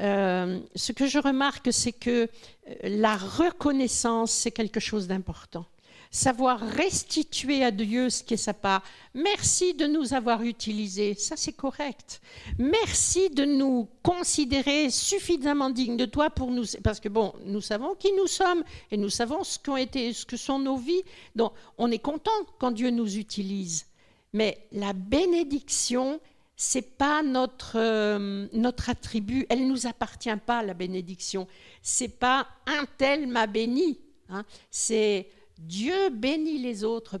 euh, 0.00 0.60
ce 0.74 0.92
que 0.92 1.06
je 1.06 1.18
remarque, 1.18 1.68
c'est 1.72 1.92
que 1.92 2.10
euh, 2.10 2.74
la 2.82 3.16
reconnaissance, 3.16 4.30
c'est 4.30 4.52
quelque 4.52 4.80
chose 4.80 5.06
d'important 5.06 5.66
savoir 6.10 6.60
restituer 6.60 7.62
à 7.64 7.70
Dieu 7.70 8.10
ce 8.10 8.22
qui 8.22 8.34
est 8.34 8.38
sa 8.38 8.54
part. 8.54 8.82
Merci 9.14 9.74
de 9.74 9.86
nous 9.86 10.14
avoir 10.14 10.42
utilisés, 10.42 11.14
ça 11.14 11.36
c'est 11.36 11.52
correct. 11.52 12.20
Merci 12.58 13.30
de 13.30 13.44
nous 13.44 13.88
considérer 14.02 14.90
suffisamment 14.90 15.70
dignes 15.70 15.96
de 15.96 16.06
toi 16.06 16.30
pour 16.30 16.50
nous, 16.50 16.64
parce 16.82 17.00
que 17.00 17.08
bon, 17.08 17.34
nous 17.44 17.60
savons 17.60 17.94
qui 17.94 18.12
nous 18.12 18.26
sommes 18.26 18.64
et 18.90 18.96
nous 18.96 19.10
savons 19.10 19.44
ce 19.44 19.58
qu'ont 19.58 19.76
été, 19.76 20.12
ce 20.12 20.24
que 20.24 20.36
sont 20.36 20.58
nos 20.58 20.76
vies. 20.76 21.02
Donc, 21.36 21.52
on 21.76 21.90
est 21.90 21.98
content 21.98 22.30
quand 22.58 22.70
Dieu 22.70 22.90
nous 22.90 23.16
utilise. 23.16 23.86
Mais 24.32 24.66
la 24.72 24.92
bénédiction, 24.92 26.20
c'est 26.60 26.98
pas 26.98 27.22
notre 27.22 27.76
euh, 27.76 28.48
notre 28.52 28.90
attribut, 28.90 29.46
elle 29.48 29.66
nous 29.68 29.86
appartient 29.86 30.36
pas 30.44 30.62
la 30.62 30.74
bénédiction. 30.74 31.46
C'est 31.80 32.18
pas 32.18 32.48
un 32.66 32.84
tel 32.98 33.28
m'a 33.28 33.46
béni, 33.46 34.00
hein. 34.28 34.44
c'est 34.70 35.28
Dieu 35.58 36.10
bénit 36.10 36.58
les 36.58 36.84
autres 36.84 37.20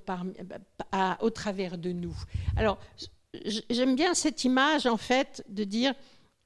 au 1.20 1.30
travers 1.30 1.78
de 1.78 1.92
nous. 1.92 2.16
Alors, 2.56 2.78
j'aime 3.70 3.96
bien 3.96 4.14
cette 4.14 4.44
image, 4.44 4.86
en 4.86 4.96
fait, 4.96 5.44
de 5.48 5.64
dire, 5.64 5.94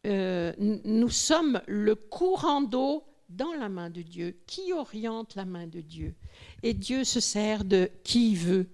euh, 0.07 0.53
nous 0.59 1.11
sommes 1.11 1.61
le 1.67 1.95
courant 1.95 2.63
d'eau 2.63 3.05
dans 3.29 3.53
la 3.55 3.69
main 3.69 3.91
de 3.91 4.03
Dieu, 4.03 4.37
qui 4.47 4.73
oriente 4.73 5.35
la 5.37 5.45
main 5.45 5.67
de 5.67 5.81
Dieu. 5.81 6.15
Et 6.63 6.75
Dieu 6.75 7.05
se 7.05 7.21
sert 7.21 7.65
de 7.65 7.91
qui 8.05 8.35
veut. 8.37 8.69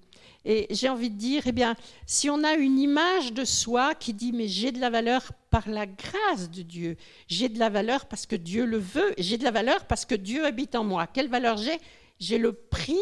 Et 0.51 0.67
j'ai 0.71 0.89
envie 0.89 1.11
de 1.11 1.19
dire, 1.19 1.43
eh 1.45 1.53
bien, 1.53 1.77
si 2.07 2.31
on 2.31 2.43
a 2.43 2.55
une 2.55 2.79
image 2.79 3.35
de 3.35 3.45
soi 3.45 3.95
qui 3.95 4.15
dit, 4.15 4.33
mais 4.33 4.49
j'ai 4.49 4.73
de 4.73 4.81
la 4.81 4.89
valeur 4.89 5.31
par 5.51 5.69
la 5.69 5.85
grâce 5.85 6.51
de 6.51 6.63
Dieu, 6.63 6.97
j'ai 7.29 7.51
de 7.51 7.59
la 7.59 7.69
valeur 7.69 8.07
parce 8.07 8.25
que 8.25 8.35
Dieu 8.35 8.65
le 8.65 8.79
veut, 8.79 9.13
j'ai 9.19 9.37
de 9.37 9.45
la 9.45 9.51
valeur 9.51 9.85
parce 9.85 10.07
que 10.07 10.15
Dieu 10.15 10.47
habite 10.47 10.75
en 10.75 10.85
moi. 10.85 11.07
Quelle 11.07 11.29
valeur 11.29 11.59
j'ai? 11.59 11.79
J'ai 12.19 12.39
le 12.39 12.55
prix 12.55 12.99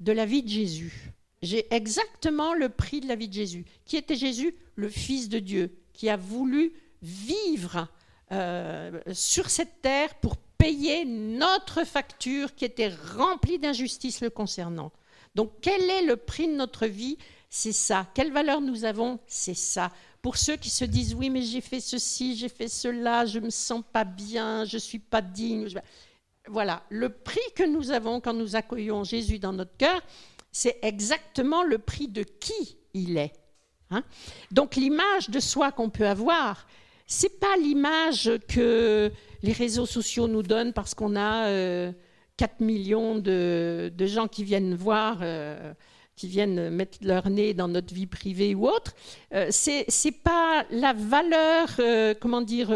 de 0.00 0.12
la 0.12 0.24
vie 0.24 0.42
de 0.42 0.48
Jésus. 0.48 1.12
J'ai 1.42 1.66
exactement 1.70 2.54
le 2.54 2.70
prix 2.70 3.02
de 3.02 3.08
la 3.08 3.14
vie 3.14 3.28
de 3.28 3.34
Jésus. 3.34 3.66
Qui 3.84 3.98
était 3.98 4.16
Jésus? 4.16 4.54
Le 4.74 4.88
Fils 4.88 5.28
de 5.28 5.38
Dieu, 5.38 5.76
qui 5.92 6.08
a 6.08 6.16
voulu 6.16 6.72
vivre 7.02 7.88
euh, 8.32 8.98
sur 9.12 9.50
cette 9.50 9.82
terre 9.82 10.14
pour 10.14 10.38
payer 10.56 11.04
notre 11.04 11.84
facture 11.84 12.54
qui 12.54 12.64
était 12.64 12.90
remplie 13.16 13.58
d'injustice 13.58 14.22
le 14.22 14.30
concernant. 14.30 14.92
Donc 15.36 15.52
quel 15.60 15.82
est 15.88 16.02
le 16.02 16.16
prix 16.16 16.48
de 16.48 16.54
notre 16.54 16.86
vie? 16.86 17.18
C'est 17.48 17.72
ça. 17.72 18.08
Quelle 18.14 18.32
valeur 18.32 18.60
nous 18.60 18.84
avons? 18.84 19.20
C'est 19.28 19.54
ça. 19.54 19.92
Pour 20.22 20.36
ceux 20.36 20.56
qui 20.56 20.70
se 20.70 20.84
disent 20.84 21.14
oui 21.14 21.30
mais 21.30 21.42
j'ai 21.42 21.60
fait 21.60 21.78
ceci, 21.78 22.36
j'ai 22.36 22.48
fait 22.48 22.68
cela, 22.68 23.26
je 23.26 23.38
me 23.38 23.50
sens 23.50 23.84
pas 23.92 24.04
bien, 24.04 24.64
je 24.64 24.78
suis 24.78 24.98
pas 24.98 25.22
digne 25.22 25.68
voilà, 26.48 26.82
le 26.88 27.08
prix 27.08 27.40
que 27.54 27.64
nous 27.64 27.90
avons 27.90 28.20
quand 28.20 28.32
nous 28.32 28.56
accueillons 28.56 29.04
Jésus 29.04 29.38
dans 29.38 29.52
notre 29.52 29.76
cœur, 29.76 30.00
c'est 30.52 30.78
exactement 30.82 31.62
le 31.62 31.78
prix 31.78 32.08
de 32.08 32.22
qui 32.22 32.76
il 32.94 33.18
est. 33.18 33.32
Hein. 33.90 34.02
Donc 34.50 34.76
l'image 34.76 35.28
de 35.28 35.40
soi 35.40 35.72
qu'on 35.72 35.90
peut 35.90 36.06
avoir, 36.06 36.66
c'est 37.06 37.40
pas 37.40 37.56
l'image 37.60 38.30
que 38.48 39.12
les 39.42 39.52
réseaux 39.52 39.86
sociaux 39.86 40.28
nous 40.28 40.42
donnent 40.42 40.72
parce 40.72 40.94
qu'on 40.94 41.16
a 41.16 41.50
4 42.36 42.60
euh, 42.60 42.64
millions 42.64 43.18
de, 43.18 43.92
gens 44.00 44.28
qui 44.28 44.44
viennent 44.44 44.74
voir, 44.74 45.18
euh, 45.22 45.72
qui 46.14 46.28
viennent 46.28 46.70
mettre 46.70 46.98
leur 47.02 47.28
nez 47.30 47.54
dans 47.54 47.68
notre 47.68 47.94
vie 47.94 48.06
privée 48.06 48.54
ou 48.54 48.66
autre. 48.68 48.94
Euh, 49.34 49.48
c'est 49.50 50.22
pas 50.22 50.64
la 50.70 50.92
valeur, 50.92 51.68
comment 52.20 52.42
dire, 52.42 52.72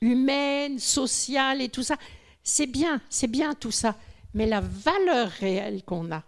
humaine, 0.00 0.78
sociale 0.78 1.62
et 1.62 1.68
tout 1.68 1.82
ça. 1.82 1.96
C'est 2.42 2.66
bien, 2.66 3.00
c'est 3.08 3.30
bien 3.30 3.54
tout 3.54 3.70
ça, 3.70 3.96
mais 4.34 4.46
la 4.46 4.60
valeur 4.60 5.28
réelle 5.28 5.82
qu'on 5.82 6.12
a. 6.12 6.22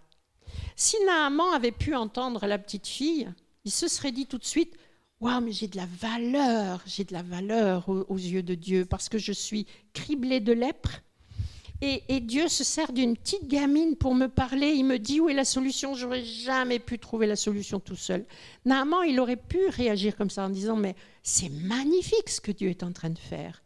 Si 0.76 0.96
Naaman 1.04 1.54
avait 1.54 1.72
pu 1.72 1.94
entendre 1.94 2.46
la 2.46 2.58
petite 2.58 2.86
fille, 2.86 3.28
il 3.64 3.70
se 3.70 3.88
serait 3.88 4.12
dit 4.12 4.26
tout 4.26 4.38
de 4.38 4.44
suite 4.44 4.74
Waouh, 5.20 5.40
mais 5.40 5.52
j'ai 5.52 5.66
de 5.66 5.78
la 5.78 5.86
valeur, 5.86 6.82
j'ai 6.84 7.04
de 7.04 7.14
la 7.14 7.22
valeur 7.22 7.88
aux, 7.88 8.04
aux, 8.08 8.18
yeux 8.18 8.42
de 8.42 8.54
Dieu 8.54 8.84
parce 8.84 9.08
que 9.08 9.16
je 9.16 9.32
suis 9.32 9.66
criblée 9.94 10.40
de 10.40 10.52
lèpre. 10.52 11.00
Et, 11.82 12.20
Dieu 12.20 12.48
se 12.48 12.64
sert 12.64 12.92
d'une 12.92 13.16
petite 13.16 13.48
gamine 13.48 13.96
pour 13.96 14.14
me 14.14 14.28
parler. 14.28 14.68
Il 14.68 14.84
me 14.84 14.98
dit 14.98 15.20
où 15.20 15.28
est 15.28 15.34
la 15.34 15.44
solution. 15.44 15.94
J'aurais 15.94 16.24
jamais 16.24 16.78
pu 16.78 16.98
trouver 16.98 17.26
la 17.26 17.36
solution 17.36 17.80
tout 17.80 17.96
seul. 17.96 18.24
Normalement, 18.64 19.02
il 19.02 19.20
aurait 19.20 19.36
pu 19.36 19.58
réagir 19.68 20.16
comme 20.16 20.30
ça 20.30 20.44
en 20.44 20.50
disant 20.50 20.76
mais 20.76 20.94
c'est 21.22 21.50
magnifique 21.50 22.30
ce 22.30 22.40
que 22.40 22.52
Dieu 22.52 22.70
est 22.70 22.82
en 22.82 22.92
train 22.92 23.10
de 23.10 23.18
faire. 23.18 23.62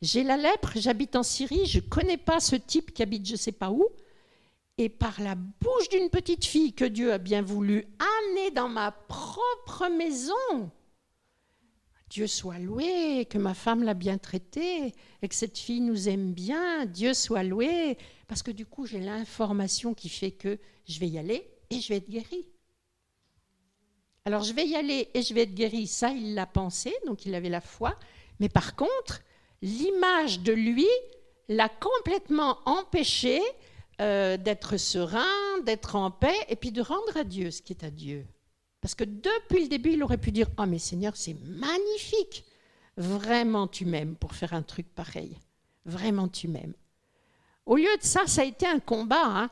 J'ai 0.00 0.22
la 0.22 0.38
lèpre, 0.38 0.72
j'habite 0.76 1.14
en 1.14 1.22
Syrie, 1.22 1.66
je 1.66 1.78
ne 1.78 1.84
connais 1.84 2.16
pas 2.16 2.40
ce 2.40 2.56
type 2.56 2.94
qui 2.94 3.02
habite 3.02 3.26
je 3.26 3.32
ne 3.32 3.36
sais 3.36 3.52
pas 3.52 3.70
où. 3.70 3.86
Et 4.78 4.88
par 4.88 5.20
la 5.20 5.34
bouche 5.34 5.90
d'une 5.90 6.08
petite 6.08 6.46
fille 6.46 6.72
que 6.72 6.86
Dieu 6.86 7.12
a 7.12 7.18
bien 7.18 7.42
voulu 7.42 7.86
amener 7.98 8.50
dans 8.52 8.70
ma 8.70 8.92
propre 8.92 9.90
maison, 9.94 10.70
Dieu 12.10 12.26
soit 12.26 12.58
loué, 12.58 13.24
que 13.30 13.38
ma 13.38 13.54
femme 13.54 13.84
l'a 13.84 13.94
bien 13.94 14.18
traitée, 14.18 14.92
et 15.22 15.28
que 15.28 15.34
cette 15.34 15.56
fille 15.56 15.80
nous 15.80 16.08
aime 16.08 16.32
bien, 16.32 16.84
Dieu 16.84 17.14
soit 17.14 17.44
loué, 17.44 17.96
parce 18.26 18.42
que 18.42 18.50
du 18.50 18.66
coup 18.66 18.84
j'ai 18.84 18.98
l'information 18.98 19.94
qui 19.94 20.08
fait 20.08 20.32
que 20.32 20.58
je 20.88 20.98
vais 20.98 21.06
y 21.06 21.18
aller 21.18 21.48
et 21.70 21.80
je 21.80 21.88
vais 21.88 21.98
être 21.98 22.10
guérie. 22.10 22.46
Alors 24.24 24.42
je 24.42 24.52
vais 24.52 24.66
y 24.66 24.74
aller 24.74 25.08
et 25.14 25.22
je 25.22 25.32
vais 25.32 25.42
être 25.42 25.54
guérie, 25.54 25.86
ça 25.86 26.10
il 26.10 26.34
l'a 26.34 26.46
pensé, 26.46 26.92
donc 27.06 27.26
il 27.26 27.34
avait 27.34 27.48
la 27.48 27.60
foi, 27.60 27.96
mais 28.40 28.48
par 28.48 28.74
contre, 28.74 29.20
l'image 29.62 30.40
de 30.40 30.52
lui 30.52 30.88
l'a 31.48 31.68
complètement 31.68 32.58
empêché 32.66 33.40
euh, 34.00 34.36
d'être 34.36 34.78
serein, 34.78 35.60
d'être 35.64 35.94
en 35.94 36.10
paix, 36.10 36.36
et 36.48 36.56
puis 36.56 36.72
de 36.72 36.82
rendre 36.82 37.16
à 37.16 37.22
Dieu 37.22 37.52
ce 37.52 37.62
qui 37.62 37.72
est 37.72 37.84
à 37.84 37.90
Dieu. 37.90 38.26
Parce 38.80 38.94
que 38.94 39.04
depuis 39.04 39.62
le 39.62 39.68
début, 39.68 39.92
il 39.92 40.02
aurait 40.02 40.18
pu 40.18 40.32
dire, 40.32 40.48
oh 40.58 40.66
mais 40.66 40.78
Seigneur, 40.78 41.16
c'est 41.16 41.36
magnifique. 41.44 42.44
Vraiment, 42.96 43.66
tu 43.66 43.84
m'aimes 43.84 44.16
pour 44.16 44.34
faire 44.34 44.54
un 44.54 44.62
truc 44.62 44.86
pareil. 44.94 45.36
Vraiment, 45.84 46.28
tu 46.28 46.48
m'aimes. 46.48 46.74
Au 47.66 47.76
lieu 47.76 47.96
de 47.96 48.02
ça, 48.02 48.26
ça 48.26 48.42
a 48.42 48.44
été 48.44 48.66
un 48.66 48.80
combat. 48.80 49.24
Hein. 49.24 49.50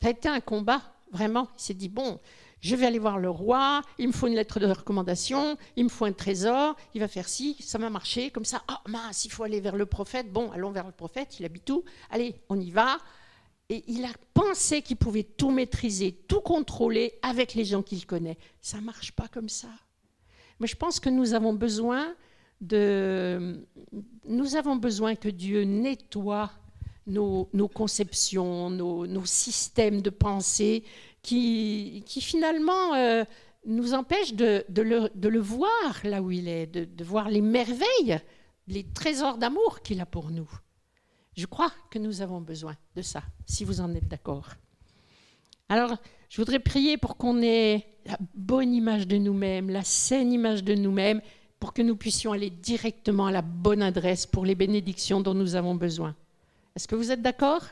Ça 0.00 0.08
a 0.08 0.10
été 0.10 0.28
un 0.28 0.40
combat, 0.40 0.82
vraiment. 1.12 1.48
Il 1.58 1.62
s'est 1.62 1.74
dit, 1.74 1.88
bon, 1.88 2.20
je 2.62 2.76
vais 2.76 2.86
aller 2.86 2.98
voir 2.98 3.18
le 3.18 3.28
roi, 3.28 3.82
il 3.98 4.08
me 4.08 4.12
faut 4.12 4.28
une 4.28 4.34
lettre 4.34 4.60
de 4.60 4.66
recommandation, 4.66 5.58
il 5.76 5.84
me 5.84 5.88
faut 5.88 6.04
un 6.04 6.12
trésor, 6.12 6.76
il 6.94 7.00
va 7.00 7.08
faire 7.08 7.28
ci, 7.28 7.56
ça 7.60 7.78
m'a 7.78 7.90
marché, 7.90 8.30
comme 8.30 8.44
ça, 8.44 8.62
oh 8.70 8.88
mince, 8.88 9.24
il 9.24 9.32
faut 9.32 9.42
aller 9.42 9.60
vers 9.60 9.74
le 9.74 9.84
prophète, 9.84 10.32
bon, 10.32 10.50
allons 10.52 10.70
vers 10.70 10.86
le 10.86 10.92
prophète, 10.92 11.40
il 11.40 11.44
habite 11.44 11.68
où? 11.70 11.84
Allez, 12.10 12.36
on 12.48 12.58
y 12.60 12.70
va. 12.70 12.98
Et 13.72 13.84
il 13.88 14.04
a 14.04 14.12
pensé 14.34 14.82
qu'il 14.82 14.98
pouvait 14.98 15.22
tout 15.22 15.50
maîtriser, 15.50 16.12
tout 16.28 16.42
contrôler 16.42 17.14
avec 17.22 17.54
les 17.54 17.64
gens 17.64 17.82
qu'il 17.82 18.04
connaît. 18.04 18.36
Ça 18.60 18.76
ne 18.76 18.82
marche 18.82 19.12
pas 19.12 19.28
comme 19.28 19.48
ça. 19.48 19.70
Mais 20.60 20.66
je 20.66 20.76
pense 20.76 21.00
que 21.00 21.08
nous 21.08 21.32
avons 21.32 21.54
besoin 21.54 22.14
de... 22.60 23.64
Nous 24.28 24.56
avons 24.56 24.76
besoin 24.76 25.14
que 25.14 25.30
Dieu 25.30 25.62
nettoie 25.62 26.50
nos, 27.06 27.46
conceptions, 27.72 28.68
nos, 28.68 29.24
systèmes 29.24 30.02
de 30.02 30.10
pensée, 30.10 30.84
qui, 31.22 32.04
finalement 32.20 32.92
euh, 32.92 33.24
nous 33.64 33.94
empêche 33.94 34.34
de, 34.34 34.66
le, 34.68 35.38
voir 35.40 35.98
là 36.04 36.20
où 36.20 36.30
il 36.30 36.46
est, 36.46 36.66
de 36.66 37.04
voir 37.04 37.30
les 37.30 37.40
merveilles, 37.40 38.20
les 38.68 38.84
trésors 38.84 39.38
d'amour 39.38 39.80
qu'il 39.80 39.98
a 40.02 40.06
pour 40.06 40.30
nous. 40.30 40.50
Je 41.34 41.46
crois 41.46 41.72
que 41.90 41.98
nous 41.98 42.20
avons 42.20 42.40
besoin 42.40 42.76
de 42.94 43.02
ça, 43.02 43.22
si 43.46 43.64
vous 43.64 43.80
en 43.80 43.94
êtes 43.94 44.08
d'accord. 44.08 44.48
Alors, 45.68 45.96
je 46.28 46.36
voudrais 46.36 46.58
prier 46.58 46.96
pour 46.98 47.16
qu'on 47.16 47.40
ait 47.42 47.86
la 48.04 48.18
bonne 48.34 48.74
image 48.74 49.06
de 49.06 49.16
nous-mêmes, 49.16 49.70
la 49.70 49.84
saine 49.84 50.32
image 50.32 50.64
de 50.64 50.74
nous-mêmes, 50.74 51.22
pour 51.58 51.72
que 51.72 51.82
nous 51.82 51.96
puissions 51.96 52.32
aller 52.32 52.50
directement 52.50 53.26
à 53.26 53.32
la 53.32 53.42
bonne 53.42 53.82
adresse 53.82 54.26
pour 54.26 54.44
les 54.44 54.54
bénédictions 54.54 55.20
dont 55.20 55.34
nous 55.34 55.54
avons 55.54 55.74
besoin. 55.74 56.14
Est-ce 56.74 56.88
que 56.88 56.96
vous 56.96 57.12
êtes 57.12 57.22
d'accord? 57.22 57.62